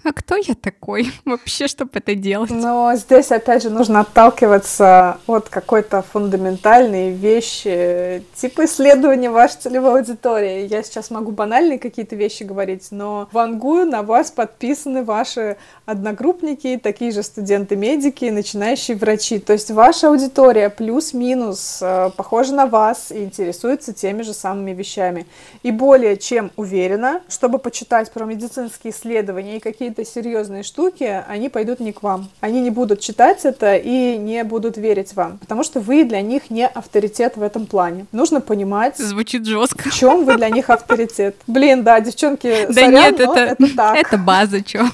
а 0.04 0.14
кто 0.14 0.36
я 0.36 0.56
такой 0.56 1.12
вообще, 1.26 1.68
чтобы 1.68 1.92
это 1.94 2.16
делать? 2.16 2.50
Но 2.50 2.94
здесь, 2.96 3.32
опять 3.32 3.64
же, 3.64 3.70
нужно 3.70 4.02
отталкиваться 4.02 5.18
от 5.28 5.50
какой-то 5.50 6.02
фундаментальной 6.02 7.12
вещи, 7.12 8.24
типа 8.36 8.66
исследования 8.66 9.30
вашей 9.30 9.58
целевой 9.62 10.00
аудитории. 10.00 10.68
Я 10.68 10.84
сейчас 10.84 11.12
могу 11.12 11.32
банальные 11.32 11.80
какие-то 11.80 12.16
вещи 12.16 12.44
говорить, 12.44 12.88
но 12.92 13.28
вангую 13.32 13.86
на 13.86 14.04
вас 14.04 14.32
подписаны 14.32 15.04
ваши 15.04 15.58
одногруппники, 15.86 16.69
такие 16.78 17.12
же 17.12 17.24
студенты-медики, 17.24 18.26
начинающие 18.26 18.96
врачи. 18.96 19.40
То 19.40 19.54
есть 19.54 19.72
ваша 19.72 20.10
аудитория 20.10 20.70
плюс-минус 20.70 21.80
э, 21.82 22.12
похожа 22.16 22.54
на 22.54 22.68
вас 22.68 23.12
и 23.12 23.24
интересуется 23.24 23.94
теми 23.94 24.22
же 24.22 24.34
самыми 24.34 24.72
вещами. 24.72 25.26
И 25.64 25.72
более 25.72 26.18
чем 26.18 26.52
уверена, 26.56 27.22
чтобы 27.30 27.60
почитать 27.60 28.12
про 28.12 28.26
медицинские 28.26 28.94
исследования 28.94 29.58
и 29.58 29.60
какие-то 29.60 30.06
серьезные 30.06 30.64
штуки, 30.64 31.24
они 31.28 31.50
пойдут 31.50 31.80
не 31.80 31.92
к 31.92 32.04
вам. 32.04 32.30
Они 32.42 32.62
не 32.62 32.70
будут 32.70 33.00
читать 33.00 33.46
это 33.46 33.76
и 33.76 34.18
не 34.18 34.44
будут 34.44 34.78
верить 34.78 35.14
вам, 35.16 35.38
потому 35.38 35.64
что 35.64 35.80
вы 35.80 36.04
для 36.04 36.22
них 36.22 36.50
не 36.50 36.68
авторитет 36.68 37.38
в 37.38 37.42
этом 37.42 37.66
плане. 37.66 38.06
Нужно 38.12 38.42
понимать... 38.42 38.98
Звучит 38.98 39.46
жестко. 39.46 39.90
В 39.90 39.94
чем 39.94 40.26
вы 40.26 40.38
для 40.38 40.50
них 40.50 40.70
авторитет. 40.70 41.36
Блин, 41.48 41.84
да, 41.84 42.00
девчонки, 42.00 42.68
да 42.68 42.74
сорян, 42.74 42.92
нет, 42.92 43.20
это, 43.20 43.40
это 43.40 43.76
так. 43.76 43.98
Это 43.98 44.18
база, 44.18 44.62
чё. 44.62 44.86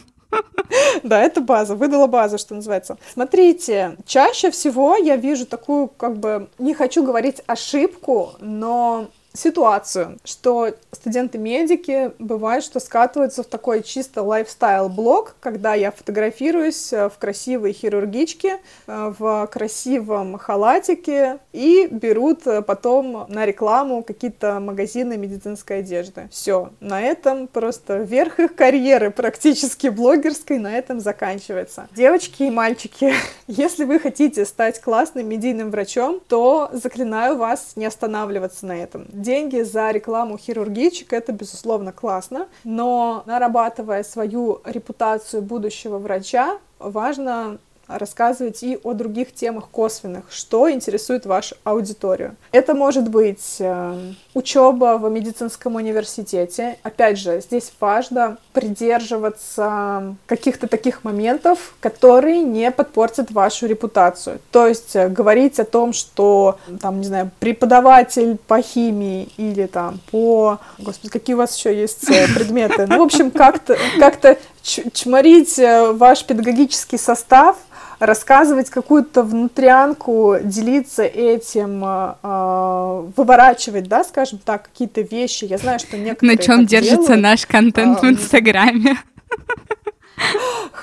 Да, 1.04 1.22
это 1.22 1.42
база, 1.42 1.76
выдала 1.76 2.08
базу, 2.08 2.38
что 2.38 2.56
называется. 2.56 2.98
Смотрите, 3.14 3.98
чаще 4.06 4.52
всего 4.52 4.96
я 4.96 5.16
вижу 5.16 5.46
такую, 5.46 5.88
как 5.88 6.18
бы, 6.18 6.48
не 6.58 6.74
хочу 6.74 7.04
говорить 7.04 7.42
ошибку, 7.46 8.34
но 8.40 9.08
ситуацию, 9.36 10.18
что 10.24 10.70
студенты-медики 10.92 12.12
бывает, 12.20 12.64
что 12.64 12.80
скатываются 12.80 13.44
в 13.44 13.48
такой 13.48 13.84
чисто 13.84 14.22
лайфстайл-блог, 14.22 15.36
когда 15.40 15.74
я 15.74 15.92
фотографируюсь 15.92 16.92
э, 16.94 17.10
в 17.10 17.18
красивой 17.18 17.74
хирургичке, 17.74 18.60
э, 18.88 19.14
в 19.18 19.48
красивом 19.52 20.38
халатике 20.38 21.40
и 21.54 21.88
берут 21.92 22.48
э, 22.48 22.62
потом 22.62 23.26
на 23.30 23.46
рекламу 23.46 24.04
какие-то 24.04 24.60
магазины 24.60 25.18
медицинской 25.18 25.80
одежды. 25.80 26.30
Все, 26.32 26.72
на 26.80 27.02
этом 27.02 27.48
просто 27.48 27.98
верх 27.98 28.40
их 28.40 28.56
карьеры 28.56 29.12
практически 29.12 29.88
блогерской 29.88 30.58
на 30.58 30.78
этом 30.78 31.00
заканчивается. 31.00 31.88
Девочки 31.96 32.44
и 32.44 32.52
мальчики, 32.52 33.14
если 33.48 33.84
вы 33.84 34.00
хотите 34.00 34.46
стать 34.46 34.82
классным 34.82 35.28
медийным 35.28 35.72
врачом, 35.72 36.22
то 36.28 36.70
заклинаю 36.72 37.38
вас 37.38 37.74
не 37.76 37.86
останавливаться 37.86 38.66
на 38.66 38.78
этом 38.78 39.06
деньги 39.26 39.61
за 39.63 39.91
рекламу 39.91 40.38
хирургичек, 40.38 41.11
это, 41.11 41.32
безусловно, 41.34 41.91
классно, 41.91 42.47
но 42.63 43.23
нарабатывая 43.26 44.03
свою 44.03 44.61
репутацию 44.63 45.41
будущего 45.41 45.97
врача, 45.97 46.59
важно 46.80 47.57
рассказывать 47.88 48.64
и 48.64 48.80
о 48.84 48.94
других 48.94 49.34
темах 49.34 49.70
косвенных, 49.70 50.26
что 50.30 50.70
интересует 50.72 51.26
вашу 51.26 51.56
аудиторию. 51.64 52.36
Это 52.52 52.74
может 52.74 53.10
быть 53.10 53.58
э, 53.60 54.14
учеба 54.34 54.98
в 54.98 55.10
медицинском 55.10 55.76
университете. 55.76 56.78
Опять 56.84 57.20
же, 57.20 57.42
здесь 57.42 57.72
важно 57.80 58.38
придерживаться 58.54 60.16
каких-то 60.26 60.68
таких 60.68 61.04
моментов, 61.04 61.76
которые 61.80 62.42
не 62.42 62.72
подпортят 62.72 63.32
вашу 63.32 63.68
репутацию. 63.68 64.40
То 64.52 64.68
есть 64.68 64.96
э, 64.96 65.08
говорить 65.08 65.60
о 65.60 65.66
том, 65.66 65.94
что 65.94 66.58
там, 66.82 67.00
не 67.02 67.06
знаю, 67.06 67.30
преподаватель 67.40 68.38
по 68.48 68.62
химии 68.62 69.30
или 69.38 69.68
там 69.68 70.00
по... 70.12 70.60
Господи, 70.80 71.12
какие 71.12 71.36
у 71.36 71.40
вас 71.40 71.56
еще 71.56 71.76
есть 71.76 72.10
э, 72.10 72.28
предметы? 72.34 72.88
Ну, 72.88 73.00
в 73.00 73.04
общем, 73.04 73.30
как-то 73.32 73.78
как 74.00 74.16
чморить 74.64 75.60
ваш 76.00 76.24
педагогический 76.24 76.98
состав— 76.98 77.58
рассказывать 78.00 78.70
какую-то 78.70 79.24
внутрянку, 79.24 80.38
делиться 80.41 81.04
этим, 81.04 81.84
э, 81.86 83.12
выворачивать, 83.16 83.88
да, 83.88 84.04
скажем 84.04 84.39
так, 84.39 84.64
какие-то 84.64 85.02
вещи. 85.02 85.46
Я 85.46 85.58
знаю, 85.58 85.80
что 85.80 85.98
некоторые 85.98 86.38
На 86.38 86.43
чем 86.43 86.66
держится 86.66 87.08
делают. 87.08 87.24
наш 87.24 87.46
контент 87.46 87.98
а, 88.00 88.02
в 88.02 88.10
Инстаграме? 88.10 88.98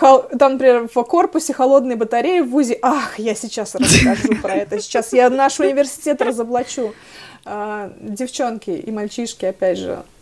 Там, 0.01 0.53
например, 0.53 0.89
в 0.93 1.03
корпусе 1.05 1.55
холодные 1.55 1.97
батареи 1.97 2.41
в 2.41 2.51
ВУЗе. 2.51 2.79
Ах, 2.83 3.19
я 3.19 3.35
сейчас 3.35 3.75
расскажу 3.75 4.35
про 4.43 4.55
это. 4.55 4.81
Сейчас 4.81 5.13
я 5.13 5.31
наш 5.31 5.61
университет 5.61 6.21
разоблачу. 6.21 6.93
А, 7.45 7.93
девчонки 8.01 8.71
и 8.71 8.91
мальчишки, 8.91 9.45
опять 9.45 9.79
же, 9.79 10.03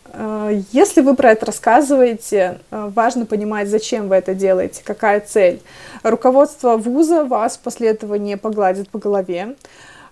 если 0.71 1.01
вы 1.01 1.15
про 1.15 1.31
это 1.31 1.45
рассказываете, 1.45 2.59
э, 2.69 2.91
важно 2.93 3.25
понимать, 3.25 3.69
зачем 3.69 4.09
вы 4.09 4.15
это 4.15 4.33
делаете, 4.33 4.81
какая 4.83 5.21
цель. 5.21 5.61
Руководство 6.03 6.77
вуза 6.77 7.23
вас 7.23 7.57
после 7.57 7.89
этого 7.89 8.15
не 8.15 8.37
погладит 8.37 8.89
по 8.89 8.99
голове. 8.99 9.55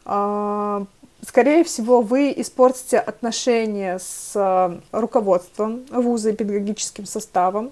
Э, 0.05 0.85
скорее 1.25 1.63
всего, 1.63 2.01
вы 2.01 2.33
испортите 2.35 2.99
отношения 2.99 3.99
с 3.99 4.79
руководством 4.91 5.85
вуза 5.91 6.29
и 6.29 6.33
педагогическим 6.33 7.05
составом. 7.05 7.71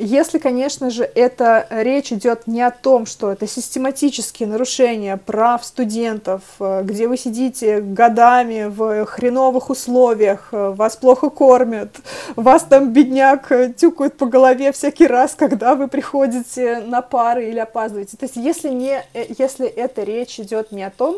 Если, 0.00 0.38
конечно 0.38 0.90
же, 0.90 1.02
это 1.02 1.66
речь 1.70 2.12
идет 2.12 2.46
не 2.46 2.62
о 2.62 2.70
том, 2.70 3.04
что 3.04 3.32
это 3.32 3.48
систематические 3.48 4.48
нарушения 4.48 5.16
прав 5.16 5.64
студентов, 5.64 6.42
э, 6.60 6.82
где 6.84 7.08
вы 7.08 7.16
сидите 7.16 7.80
годами 7.80 8.66
в 8.68 9.06
хреновых 9.06 9.70
условиях, 9.70 10.50
э, 10.52 10.70
вас 10.70 10.96
плохо 10.96 11.30
кормят, 11.30 11.96
вас 12.36 12.62
там 12.62 12.92
бедняк 12.92 13.50
э, 13.50 13.72
тюкают 13.72 14.16
по 14.16 14.26
голове 14.26 14.70
всякий 14.70 15.08
раз, 15.08 15.34
когда 15.34 15.74
вы 15.74 15.88
приходите 15.88 16.78
на 16.78 17.02
пары 17.02 17.48
или 17.48 17.58
опаздываете. 17.58 18.16
То 18.16 18.26
есть 18.26 18.36
если, 18.36 18.68
не, 18.68 19.02
если 19.36 19.66
эта 19.66 20.04
речь 20.04 20.38
идет 20.38 20.70
не 20.70 20.84
о 20.84 20.90
том, 20.90 21.16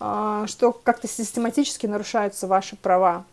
а, 0.00 0.46
что 0.48 0.72
как-то 0.72 1.06
систематически 1.06 1.86
нарушаются 1.86 2.48
ваши 2.48 2.74
права, 2.74 3.24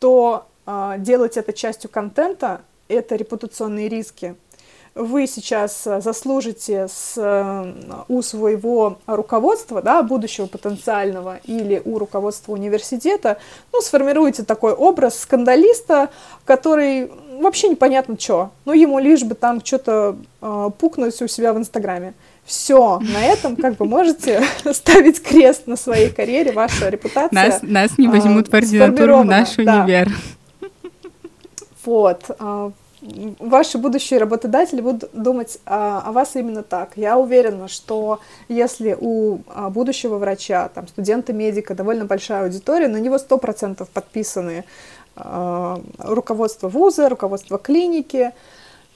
то 0.00 0.44
э, 0.66 0.96
делать 0.98 1.36
это 1.36 1.52
частью 1.52 1.88
контента— 1.88 2.62
это 2.88 3.16
репутационные 3.16 3.88
риски 3.88 4.36
вы 4.98 5.26
сейчас 5.26 5.86
э, 5.86 6.00
заслужите 6.00 6.88
с, 6.88 7.14
э, 7.16 7.72
у 8.08 8.20
своего 8.20 8.98
руководства, 9.06 9.80
да, 9.80 10.02
будущего 10.02 10.46
потенциального 10.46 11.38
или 11.44 11.80
у 11.84 11.98
руководства 11.98 12.52
университета, 12.52 13.38
ну, 13.72 13.80
сформируете 13.80 14.42
такой 14.42 14.72
образ 14.72 15.20
скандалиста, 15.20 16.10
который 16.44 17.10
вообще 17.40 17.68
непонятно 17.68 18.18
что, 18.18 18.50
ну, 18.64 18.72
ему 18.72 18.98
лишь 18.98 19.22
бы 19.22 19.34
там 19.34 19.64
что-то 19.64 20.16
э, 20.42 20.70
пукнуть 20.78 21.20
у 21.22 21.28
себя 21.28 21.52
в 21.52 21.58
Инстаграме. 21.58 22.14
Все, 22.44 22.98
на 23.00 23.24
этом 23.24 23.56
как 23.56 23.76
бы 23.76 23.84
можете 23.84 24.42
ставить 24.72 25.22
крест 25.22 25.66
на 25.66 25.76
своей 25.76 26.10
карьере, 26.10 26.52
ваша 26.52 26.88
репутация. 26.88 27.30
Нас, 27.30 27.60
нас 27.62 27.98
не 27.98 28.08
возьмут 28.08 28.48
в 28.48 28.54
ординатуру 28.54 29.18
в 29.18 29.24
наш 29.24 29.54
да. 29.56 29.86
Вот. 31.84 32.30
А, 32.38 32.72
ваши 33.00 33.78
будущие 33.78 34.18
работодатели 34.18 34.80
будут 34.80 35.10
думать 35.12 35.58
о, 35.64 36.00
о 36.00 36.12
вас 36.12 36.36
именно 36.36 36.62
так. 36.62 36.92
Я 36.96 37.18
уверена, 37.18 37.68
что 37.68 38.20
если 38.48 38.96
у 38.98 39.40
а, 39.48 39.70
будущего 39.70 40.18
врача, 40.18 40.68
там, 40.68 40.88
студента-медика 40.88 41.74
довольно 41.74 42.04
большая 42.04 42.44
аудитория, 42.44 42.88
на 42.88 42.98
него 42.98 43.18
сто 43.18 43.38
процентов 43.38 43.88
подписаны 43.90 44.64
э, 45.16 45.76
руководство 45.98 46.68
вуза, 46.68 47.08
руководство 47.08 47.58
клиники, 47.58 48.32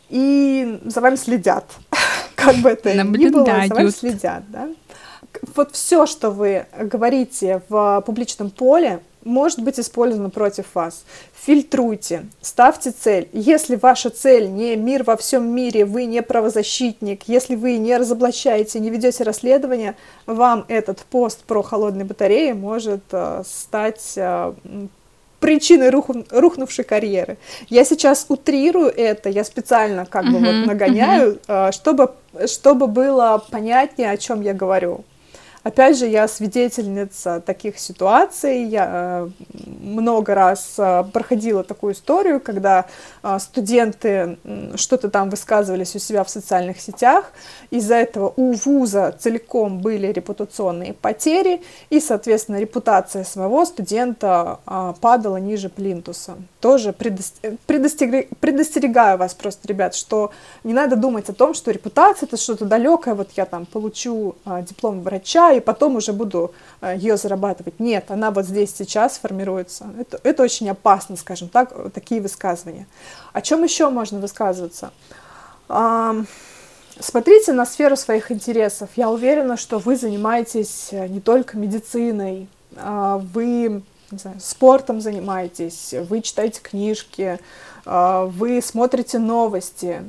и 0.08 0.80
за 0.84 1.00
вами 1.00 1.16
следят. 1.16 1.64
Как 2.34 2.56
бы 2.56 2.70
это 2.70 2.92
ни 2.94 3.28
было, 3.28 3.44
за 3.44 3.74
вами 3.74 3.90
следят. 3.90 4.42
Да? 4.50 4.68
Вот 5.54 5.72
все, 5.72 6.06
что 6.06 6.30
вы 6.30 6.66
говорите 6.78 7.62
в 7.68 8.02
публичном 8.04 8.50
поле, 8.50 9.00
может 9.24 9.60
быть 9.60 9.78
использовано 9.78 10.30
против 10.30 10.66
вас. 10.74 11.04
Фильтруйте, 11.44 12.26
ставьте 12.40 12.90
цель. 12.90 13.28
Если 13.32 13.76
ваша 13.76 14.10
цель 14.10 14.48
не 14.48 14.76
мир 14.76 15.02
во 15.04 15.16
всем 15.16 15.48
мире, 15.54 15.84
вы 15.84 16.04
не 16.04 16.22
правозащитник, 16.22 17.24
если 17.26 17.56
вы 17.56 17.78
не 17.78 17.96
разоблачаете, 17.96 18.80
не 18.80 18.90
ведете 18.90 19.24
расследование, 19.24 19.96
вам 20.26 20.64
этот 20.68 21.00
пост 21.00 21.44
про 21.44 21.62
холодные 21.62 22.04
батареи 22.04 22.52
может 22.52 23.02
э, 23.12 23.42
стать 23.44 24.12
э, 24.16 24.52
причиной 25.42 25.90
рух, 25.90 26.08
рухнувшей 26.30 26.84
карьеры. 26.84 27.36
Я 27.68 27.84
сейчас 27.84 28.26
утрирую 28.28 28.86
это, 28.86 29.28
я 29.28 29.44
специально 29.44 30.06
как 30.06 30.24
бы 30.26 30.38
uh-huh, 30.38 30.60
вот 30.60 30.66
нагоняю, 30.66 31.38
uh-huh. 31.46 31.72
чтобы, 31.72 32.12
чтобы 32.46 32.86
было 32.86 33.42
понятнее, 33.50 34.10
о 34.10 34.16
чем 34.16 34.40
я 34.40 34.54
говорю. 34.54 35.04
Опять 35.62 35.96
же, 35.96 36.06
я 36.06 36.26
свидетельница 36.26 37.40
таких 37.40 37.78
ситуаций. 37.78 38.64
Я 38.64 38.88
э, 38.90 39.28
много 39.80 40.34
раз 40.34 40.74
э, 40.76 41.04
проходила 41.12 41.62
такую 41.62 41.94
историю, 41.94 42.40
когда 42.40 42.86
э, 43.22 43.38
студенты 43.38 44.38
что-то 44.74 45.08
там 45.08 45.30
высказывались 45.30 45.94
у 45.94 46.00
себя 46.00 46.24
в 46.24 46.30
социальных 46.30 46.80
сетях. 46.80 47.30
Из-за 47.70 47.94
этого 47.94 48.34
у 48.36 48.54
вуза 48.54 49.14
целиком 49.16 49.78
были 49.78 50.08
репутационные 50.08 50.94
потери, 50.94 51.62
и, 51.90 52.00
соответственно, 52.00 52.58
репутация 52.58 53.22
самого 53.22 53.64
студента 53.64 54.58
падала 55.00 55.36
ниже 55.36 55.68
плинтуса. 55.68 56.34
Тоже 56.60 56.92
предостерегаю 56.92 59.18
вас 59.18 59.34
просто, 59.34 59.68
ребят, 59.68 59.94
что 59.94 60.32
не 60.64 60.74
надо 60.74 60.96
думать 60.96 61.28
о 61.28 61.32
том, 61.32 61.54
что 61.54 61.70
репутация 61.70 62.26
это 62.26 62.36
что-то 62.36 62.64
далекое, 62.64 63.14
вот 63.14 63.30
я 63.36 63.46
там 63.46 63.66
получу 63.66 64.34
диплом 64.44 65.02
врача, 65.02 65.51
и 65.52 65.60
потом 65.60 65.96
уже 65.96 66.12
буду 66.12 66.52
э, 66.80 66.96
ее 66.96 67.16
зарабатывать. 67.16 67.80
Нет, 67.80 68.10
она 68.10 68.30
вот 68.30 68.46
здесь 68.46 68.74
сейчас 68.74 69.18
формируется. 69.18 69.86
Это, 69.98 70.20
это 70.22 70.42
очень 70.42 70.68
опасно, 70.70 71.16
скажем 71.16 71.48
так, 71.48 71.72
такие 71.92 72.20
высказывания. 72.20 72.86
О 73.32 73.40
чем 73.40 73.62
еще 73.64 73.90
можно 73.90 74.18
высказываться? 74.18 74.92
Смотрите 76.98 77.52
на 77.52 77.64
сферу 77.64 77.96
своих 77.96 78.30
интересов. 78.30 78.90
Я 78.96 79.10
уверена, 79.10 79.56
что 79.56 79.78
вы 79.78 79.96
занимаетесь 79.96 80.88
э, 80.90 81.08
не 81.08 81.20
только 81.20 81.56
медициной, 81.56 82.48
а 82.76 83.18
вы 83.18 83.82
не 84.12 84.18
знаю, 84.18 84.38
спортом 84.40 85.00
занимаетесь, 85.00 85.94
вы 86.08 86.20
читаете 86.20 86.60
книжки, 86.60 87.40
а, 87.86 88.26
вы 88.26 88.60
смотрите 88.62 89.18
новости, 89.18 90.02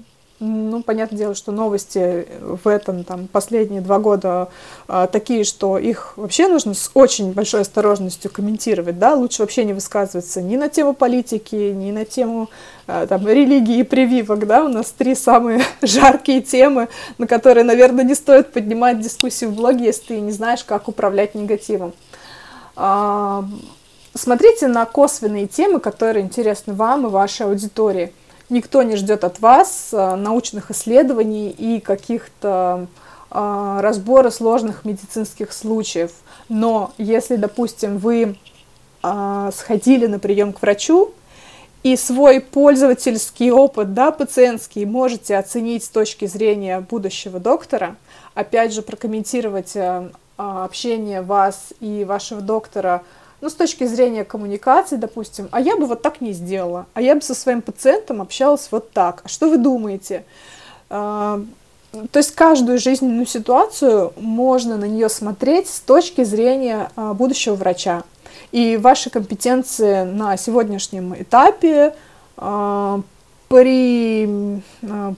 ну, 0.44 0.84
понятное 0.84 1.18
дело, 1.18 1.36
что 1.36 1.52
новости 1.52 2.28
в 2.41 2.68
этом 2.68 3.04
там 3.04 3.28
последние 3.28 3.82
два 3.82 4.00
года 4.00 4.50
а, 4.88 5.08
такие, 5.08 5.44
что 5.44 5.78
их 5.78 6.14
вообще 6.18 6.48
нужно 6.48 6.74
с 6.74 6.91
очень 6.94 7.32
большой 7.32 7.62
осторожностью 7.62 8.30
комментировать, 8.30 9.00
да, 9.00 9.14
лучше 9.16 9.41
вообще 9.41 9.64
не 9.64 9.74
высказываться 9.74 10.41
ни 10.41 10.58
на 10.58 10.70
тему 10.70 10.94
политики, 10.94 11.56
ни 11.56 11.91
на 11.91 12.06
тему 12.06 12.50
а, 12.88 13.08
там 13.08 13.28
религии 13.28 13.80
и 13.80 13.84
прививок, 13.84 14.46
да, 14.46 14.66
у 14.66 14.68
нас 14.68 14.91
три 14.91 15.16
самые 15.16 15.62
жаркие 15.82 16.41
темы, 16.41 16.89
на 17.18 17.28
которые, 17.28 17.64
наверное, 17.64 18.04
не 18.04 18.16
стоит 18.16 18.52
поднимать 18.52 19.00
дискуссию 19.00 19.52
в 19.52 19.56
блоге, 19.56 19.86
если 19.86 20.08
ты 20.08 20.20
не 20.20 20.32
знаешь, 20.32 20.64
как 20.64 20.88
управлять 20.88 21.36
негативом. 21.36 21.94
А, 22.76 23.46
смотрите 24.14 24.68
на 24.68 24.86
косвенные 24.86 25.48
темы, 25.48 25.80
которые 25.80 26.26
интересны 26.26 26.74
вам 26.74 27.08
и 27.08 27.10
вашей 27.10 27.46
аудитории– 27.46 28.14
Никто 28.54 28.84
не 28.84 28.97
ждет 28.97 29.24
от 29.24 29.39
вас 29.39 29.89
э, 29.91 30.16
научных 30.16 30.70
исследований 30.70 31.49
и 31.49 31.80
каких-то 31.80 32.86
э, 33.32 33.80
разбора 33.82 34.30
сложных 34.30 34.86
медицинских 34.86 35.51
случаев. 35.51 36.12
Но 36.49 36.93
если, 36.99 37.36
допустим, 37.38 37.97
вы 37.97 38.38
э, 39.01 39.49
сходили 39.56 40.06
на 40.06 40.20
прием 40.20 40.54
к 40.54 40.62
врачу 40.62 41.14
и 41.82 41.95
свой 41.95 42.41
пользовательский 42.41 43.49
опыт, 43.49 43.95
да, 43.95 44.12
пациентский, 44.12 44.86
можете 44.86 45.36
оценить 45.36 45.84
с 45.84 45.89
точки 45.89 46.28
зрения 46.28 46.80
будущего 46.80 47.39
доктора, 47.39 47.95
опять 48.36 48.72
же 48.72 48.84
прокомментировать 48.84 49.76
общение 50.38 51.24
вас 51.24 51.74
и 51.80 52.04
вашего 52.04 52.39
доктора 52.39 53.01
ну, 53.44 53.50
с 53.50 53.56
точки 53.56 53.86
зрения 53.86 54.24
коммуникации, 54.24 54.96
допустим, 54.96 55.50
а 55.52 55.60
я 55.60 55.76
бы 55.76 55.86
вот 55.86 56.02
так 56.02 56.22
не 56.22 56.32
сделала, 56.32 56.86
а 56.94 57.02
я 57.02 57.14
бы 57.14 57.22
со 57.22 57.36
своим 57.36 57.62
пациентом 57.62 58.22
общалась 58.22 58.70
вот 58.72 58.91
так. 58.91 59.20
А 59.26 59.28
что 59.28 59.50
вы 59.50 59.58
думаете? 59.58 60.24
А, 60.89 61.41
то 62.12 62.20
есть 62.20 62.34
каждую 62.36 62.80
жизненную 62.80 63.26
ситуацию 63.26 64.14
можно 64.16 64.78
на 64.78 64.86
нее 64.86 65.10
смотреть 65.10 65.68
с 65.68 65.82
точки 65.82 66.24
зрения 66.24 66.89
а, 66.96 67.14
будущего 67.14 67.56
врача. 67.56 68.04
И 68.54 68.78
ваши 68.78 69.10
компетенции 69.10 70.04
на 70.04 70.38
сегодняшнем 70.38 71.14
этапе 71.14 71.96
а, 72.38 73.02
при, 73.50 74.62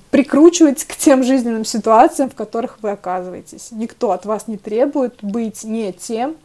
прикручивать 0.09 0.83
к 0.83 0.95
тем 0.95 1.23
жизненным 1.23 1.63
ситуациям, 1.63 2.31
в 2.31 2.33
которых 2.33 2.79
вы 2.81 2.89
оказываетесь. 2.89 3.67
Никто 3.69 4.09
от 4.11 4.25
вас 4.25 4.47
не 4.47 4.57
требует 4.57 5.19
быть 5.21 5.63
не 5.63 5.93
тем, 5.93 6.37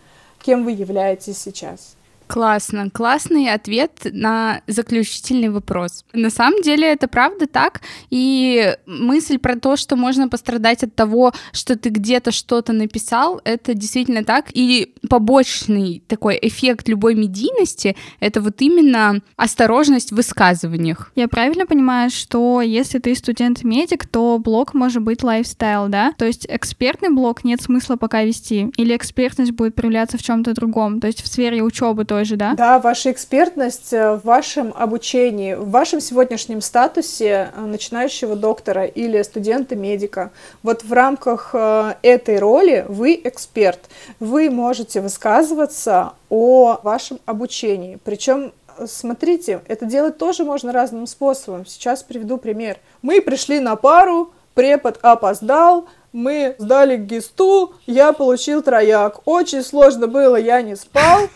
кем 0.43 0.65
вы 0.65 0.73
являетесь 0.73 1.39
сейчас. 1.39 1.97
Классно, 2.31 2.91
классный 2.91 3.53
ответ 3.53 3.91
на 4.05 4.61
заключительный 4.69 5.49
вопрос. 5.49 6.05
На 6.13 6.31
самом 6.31 6.63
деле 6.63 6.87
это 6.87 7.09
правда 7.09 7.49
так, 7.49 7.81
и 8.09 8.77
мысль 8.87 9.39
про 9.39 9.57
то, 9.57 9.77
что 9.77 9.97
можно 9.97 10.29
пострадать 10.29 10.85
от 10.85 10.95
того, 10.95 11.33
что 11.53 11.77
ты 11.77 11.89
где-то 11.89 12.31
что-то 12.31 12.73
написал, 12.73 13.41
это 13.43 13.75
действительно 13.75 14.23
так, 14.23 14.47
и 14.53 14.95
побочный 15.09 16.05
такой 16.07 16.39
эффект 16.41 16.89
любой 16.89 17.17
медийности— 17.17 17.97
это 18.21 18.41
вот 18.41 18.63
именно 18.63 19.23
осторожность 19.35 20.13
в 20.13 20.15
высказываниях. 20.15 21.11
Я 21.17 21.27
правильно 21.27 21.67
понимаю, 21.67 22.11
что 22.11 22.61
если 22.61 23.01
ты 23.01 23.17
студент-медик, 23.17 24.07
то 24.07 24.39
блог 24.39 24.73
может 24.73 25.03
быть 25.03 25.25
лайфстайл, 25.25 25.89
да? 25.89 26.13
То 26.17 26.27
есть 26.27 26.47
экспертный 26.49 27.09
блог 27.09 27.43
нет 27.43 27.61
смысла 27.61 27.97
пока 27.97 28.23
вести, 28.23 28.71
или 28.77 28.95
экспертность 28.95 29.51
будет 29.51 29.75
проявляться 29.75 30.17
в 30.17 30.23
чем 30.23 30.45
то 30.45 30.55
другом, 30.55 31.01
то 31.01 31.09
есть 31.09 31.23
в 31.23 31.27
сфере 31.27 31.65
учебы 31.65 32.05
тоже 32.21 32.31
же, 32.31 32.37
да? 32.37 32.55
Да, 32.55 32.79
ваша 32.79 33.11
экспертность 33.11 33.93
э, 33.93 34.15
в 34.17 34.25
вашем 34.25 34.73
обучении, 34.77 35.55
в 35.55 35.71
вашем 35.71 36.01
сегодняшнем 36.01 36.61
статусе 36.61 37.51
э, 37.55 37.61
начинающего 37.61 38.37
доктора 38.37 38.85
или 38.85 39.23
студента-медика. 39.23 40.31
Вот 40.63 40.85
в 40.85 40.93
рамках 40.93 41.51
э, 41.53 41.95
этой 42.03 42.39
роли 42.39 42.85
вы 42.89 43.21
эксперт. 43.25 43.81
Вы 44.21 44.51
можете 44.51 45.01
высказываться 45.01 46.13
о 46.29 46.79
вашем 46.83 47.21
обучении. 47.27 47.99
Причем 48.05 48.53
смотрите, 48.87 49.61
это 49.67 49.87
делать 49.87 50.19
тоже 50.19 50.45
можно 50.45 50.73
разным 50.73 51.07
способом. 51.07 51.67
Сейчас 51.67 52.03
приведу 52.03 52.39
пример. 52.39 52.79
Мы 53.03 53.21
пришли 53.21 53.61
на 53.61 53.77
пару, 53.77 54.33
препод 54.55 54.99
опоздал, 55.03 55.87
мы 56.13 56.57
сдали 56.59 56.97
ГИСТу, 56.97 57.75
я 57.87 58.13
получил 58.13 58.63
трояк. 58.63 59.21
Очень 59.27 59.63
сложно 59.63 60.07
было, 60.07 60.37
я 60.37 60.61
не 60.63 60.77
спал. 60.77 61.29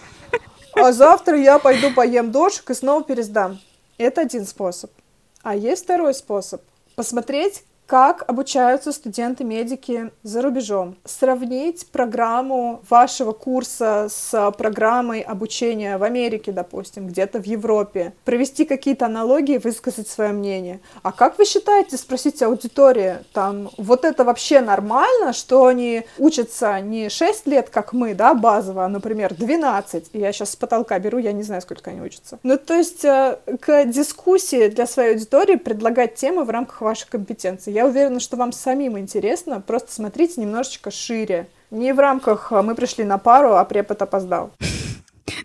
А 0.77 0.93
завтра 0.93 1.39
я 1.39 1.59
пойду 1.59 1.93
поем 1.93 2.31
дошек 2.33 2.69
и 2.71 2.75
снова 2.75 3.05
пересдам. 3.05 3.61
Это 3.99 4.23
один 4.23 4.47
способ. 4.47 4.91
А 5.43 5.55
есть 5.55 5.85
второй 5.85 6.15
способ. 6.15 6.63
Посмотреть, 6.97 7.65
как 7.87 8.25
обучаются 8.29 8.93
студенты-медики 8.93 10.11
за 10.23 10.43
рубежом, 10.43 10.97
сравнить 11.05 11.87
программу 11.89 12.83
вашего 12.89 13.33
курса 13.33 14.09
с 14.11 14.53
программой 14.57 15.21
обучения 15.21 15.99
в 15.99 16.03
Америке, 16.03 16.53
допустим, 16.53 17.07
где-то 17.09 17.41
в 17.43 17.47
Европе, 17.47 18.15
провести 18.25 18.65
какие-то 18.65 19.07
аналогии, 19.07 19.59
высказать 19.59 20.09
свое 20.09 20.33
мнение. 20.33 20.81
А 21.03 21.13
как 21.13 21.39
вы 21.39 21.45
считаете, 21.45 21.97
спросить 21.97 22.43
аудитории, 22.43 23.19
там, 23.33 23.71
вот 23.77 24.05
это 24.05 24.25
вообще 24.25 24.61
нормально, 24.61 25.33
что 25.33 25.67
они 25.67 26.05
учатся 26.19 26.81
не 26.81 27.09
6 27.09 27.47
лет, 27.47 27.69
как 27.71 27.93
мы, 27.93 28.15
да, 28.15 28.35
базово, 28.35 28.87
а, 28.87 28.89
например, 28.89 29.35
12, 29.35 30.11
и 30.13 30.19
я 30.19 30.33
сейчас 30.33 30.51
с 30.51 30.57
потолка 30.57 30.99
беру, 30.99 31.19
я 31.19 31.33
не 31.33 31.43
знаю, 31.43 31.61
сколько 31.61 31.91
они 31.91 32.01
учатся. 32.01 32.39
Ну, 32.43 32.57
то 32.57 32.75
есть 32.75 33.05
э, 33.05 33.39
к 33.61 33.85
дискуссии 33.85 34.69
для 34.69 34.87
своей 34.87 35.13
аудитории 35.13 35.57
предлагать 35.57 36.15
темы 36.15 36.45
в 36.45 36.51
рамках 36.51 36.81
вашей 36.81 37.09
компетенции. 37.09 37.74
Я 37.75 37.87
уверена, 37.87 38.21
что 38.21 38.37
вам 38.37 38.53
самим 38.53 38.97
интересно, 39.01 39.61
просто 39.61 39.93
смотрите 39.93 40.41
немножечко 40.41 40.93
шире. 40.93 41.49
Не 41.73 41.93
в 41.93 41.99
рамках 41.99 42.53
э, 42.53 42.63
«мы 42.63 42.77
пришли 42.77 43.03
на 43.03 43.19
пару, 43.19 43.55
а 43.55 43.65
препод 43.65 44.01
опоздал». 44.01 44.53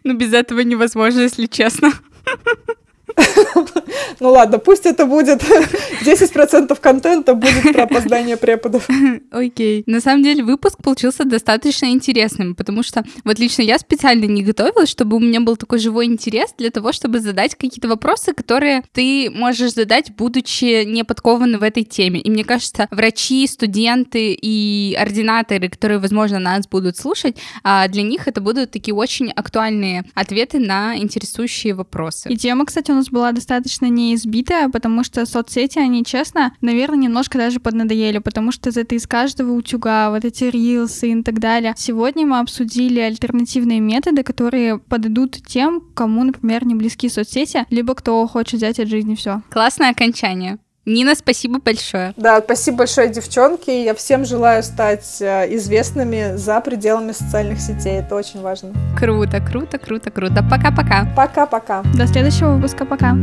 Ну, 0.03 0.15
без 0.15 0.31
этого 0.33 0.59
невозможно, 0.59 1.21
если 1.21 1.47
честно. 1.47 1.91
Ну 4.19 4.31
ладно, 4.31 4.59
пусть 4.59 4.85
это 4.85 5.05
будет 5.05 5.43
10% 6.03 6.79
контента 6.79 7.33
будет 7.33 7.73
про 7.73 7.83
опоздание 7.83 8.37
преподов. 8.37 8.87
Окей. 9.31 9.83
На 9.85 10.01
самом 10.01 10.23
деле 10.23 10.43
выпуск 10.43 10.77
получился 10.83 11.25
достаточно 11.25 11.87
интересным, 11.87 12.55
потому 12.55 12.83
что 12.83 13.03
вот 13.23 13.39
лично 13.39 13.61
я 13.61 13.77
специально 13.79 14.25
не 14.25 14.43
готовилась, 14.43 14.89
чтобы 14.89 15.17
у 15.17 15.19
меня 15.19 15.41
был 15.41 15.57
такой 15.57 15.79
живой 15.79 16.05
интерес 16.05 16.53
для 16.57 16.69
того, 16.69 16.91
чтобы 16.91 17.19
задать 17.19 17.55
какие-то 17.55 17.87
вопросы, 17.87 18.33
которые 18.33 18.83
ты 18.91 19.29
можешь 19.33 19.73
задать, 19.73 20.11
будучи 20.15 20.83
не 20.85 21.03
подкованы 21.03 21.57
в 21.57 21.63
этой 21.63 21.83
теме. 21.83 22.19
И 22.19 22.29
мне 22.29 22.43
кажется, 22.43 22.87
врачи, 22.91 23.47
студенты 23.47 24.33
и 24.33 24.95
ординаторы, 24.99 25.69
которые, 25.69 25.99
возможно, 25.99 26.39
нас 26.39 26.67
будут 26.67 26.97
слушать, 26.97 27.37
а, 27.63 27.87
для 27.87 28.03
них 28.03 28.27
это 28.27 28.41
будут 28.41 28.71
такие 28.71 28.95
очень 28.95 29.31
актуальные 29.31 30.03
ответы 30.13 30.59
на 30.59 30.97
интересующие 30.97 31.73
вопросы. 31.73 32.29
И 32.29 32.37
тема, 32.37 32.65
кстати, 32.65 32.91
у 32.91 32.95
нас 32.95 33.09
была 33.09 33.31
достаточно 33.31 33.88
неизбитая, 33.89 34.69
потому 34.69 35.03
что 35.03 35.25
соцсети, 35.25 35.79
они, 35.79 36.05
честно, 36.05 36.53
наверное, 36.61 36.99
немножко 36.99 37.37
даже 37.37 37.59
поднадоели, 37.59 38.19
потому 38.19 38.51
что 38.51 38.69
это 38.69 38.95
из 38.95 39.07
каждого 39.07 39.51
утюга, 39.53 40.09
вот 40.09 40.25
эти 40.25 40.45
рилсы 40.45 41.11
и 41.11 41.23
так 41.23 41.39
далее. 41.39 41.73
Сегодня 41.77 42.25
мы 42.25 42.39
обсудили 42.39 42.99
альтернативные 42.99 43.79
методы, 43.79 44.23
которые 44.23 44.79
подойдут 44.79 45.37
тем, 45.45 45.81
кому, 45.93 46.23
например, 46.23 46.65
не 46.65 46.75
близки 46.75 47.09
соцсети, 47.09 47.65
либо 47.69 47.95
кто 47.95 48.25
хочет 48.27 48.55
взять 48.55 48.79
от 48.79 48.87
жизни 48.87 49.15
все. 49.15 49.41
Классное 49.49 49.89
окончание. 49.89 50.59
Нина, 50.85 51.13
спасибо 51.15 51.59
большое. 51.59 52.13
Да, 52.17 52.41
спасибо 52.41 52.79
большое, 52.79 53.09
девчонки. 53.09 53.69
Я 53.69 53.93
всем 53.93 54.25
желаю 54.25 54.63
стать 54.63 55.21
э, 55.21 55.55
известными 55.55 56.35
за 56.35 56.61
пределами 56.61 57.11
социальных 57.11 57.59
сетей. 57.59 57.99
Это 57.99 58.15
очень 58.15 58.41
важно. 58.41 58.73
Круто, 58.97 59.39
круто, 59.39 59.77
круто, 59.77 60.09
круто. 60.09 60.43
Пока-пока. 60.49 61.07
Пока-пока. 61.15 61.83
До 61.95 62.07
следующего 62.07 62.53
выпуска. 62.53 62.85
Пока. 62.85 63.15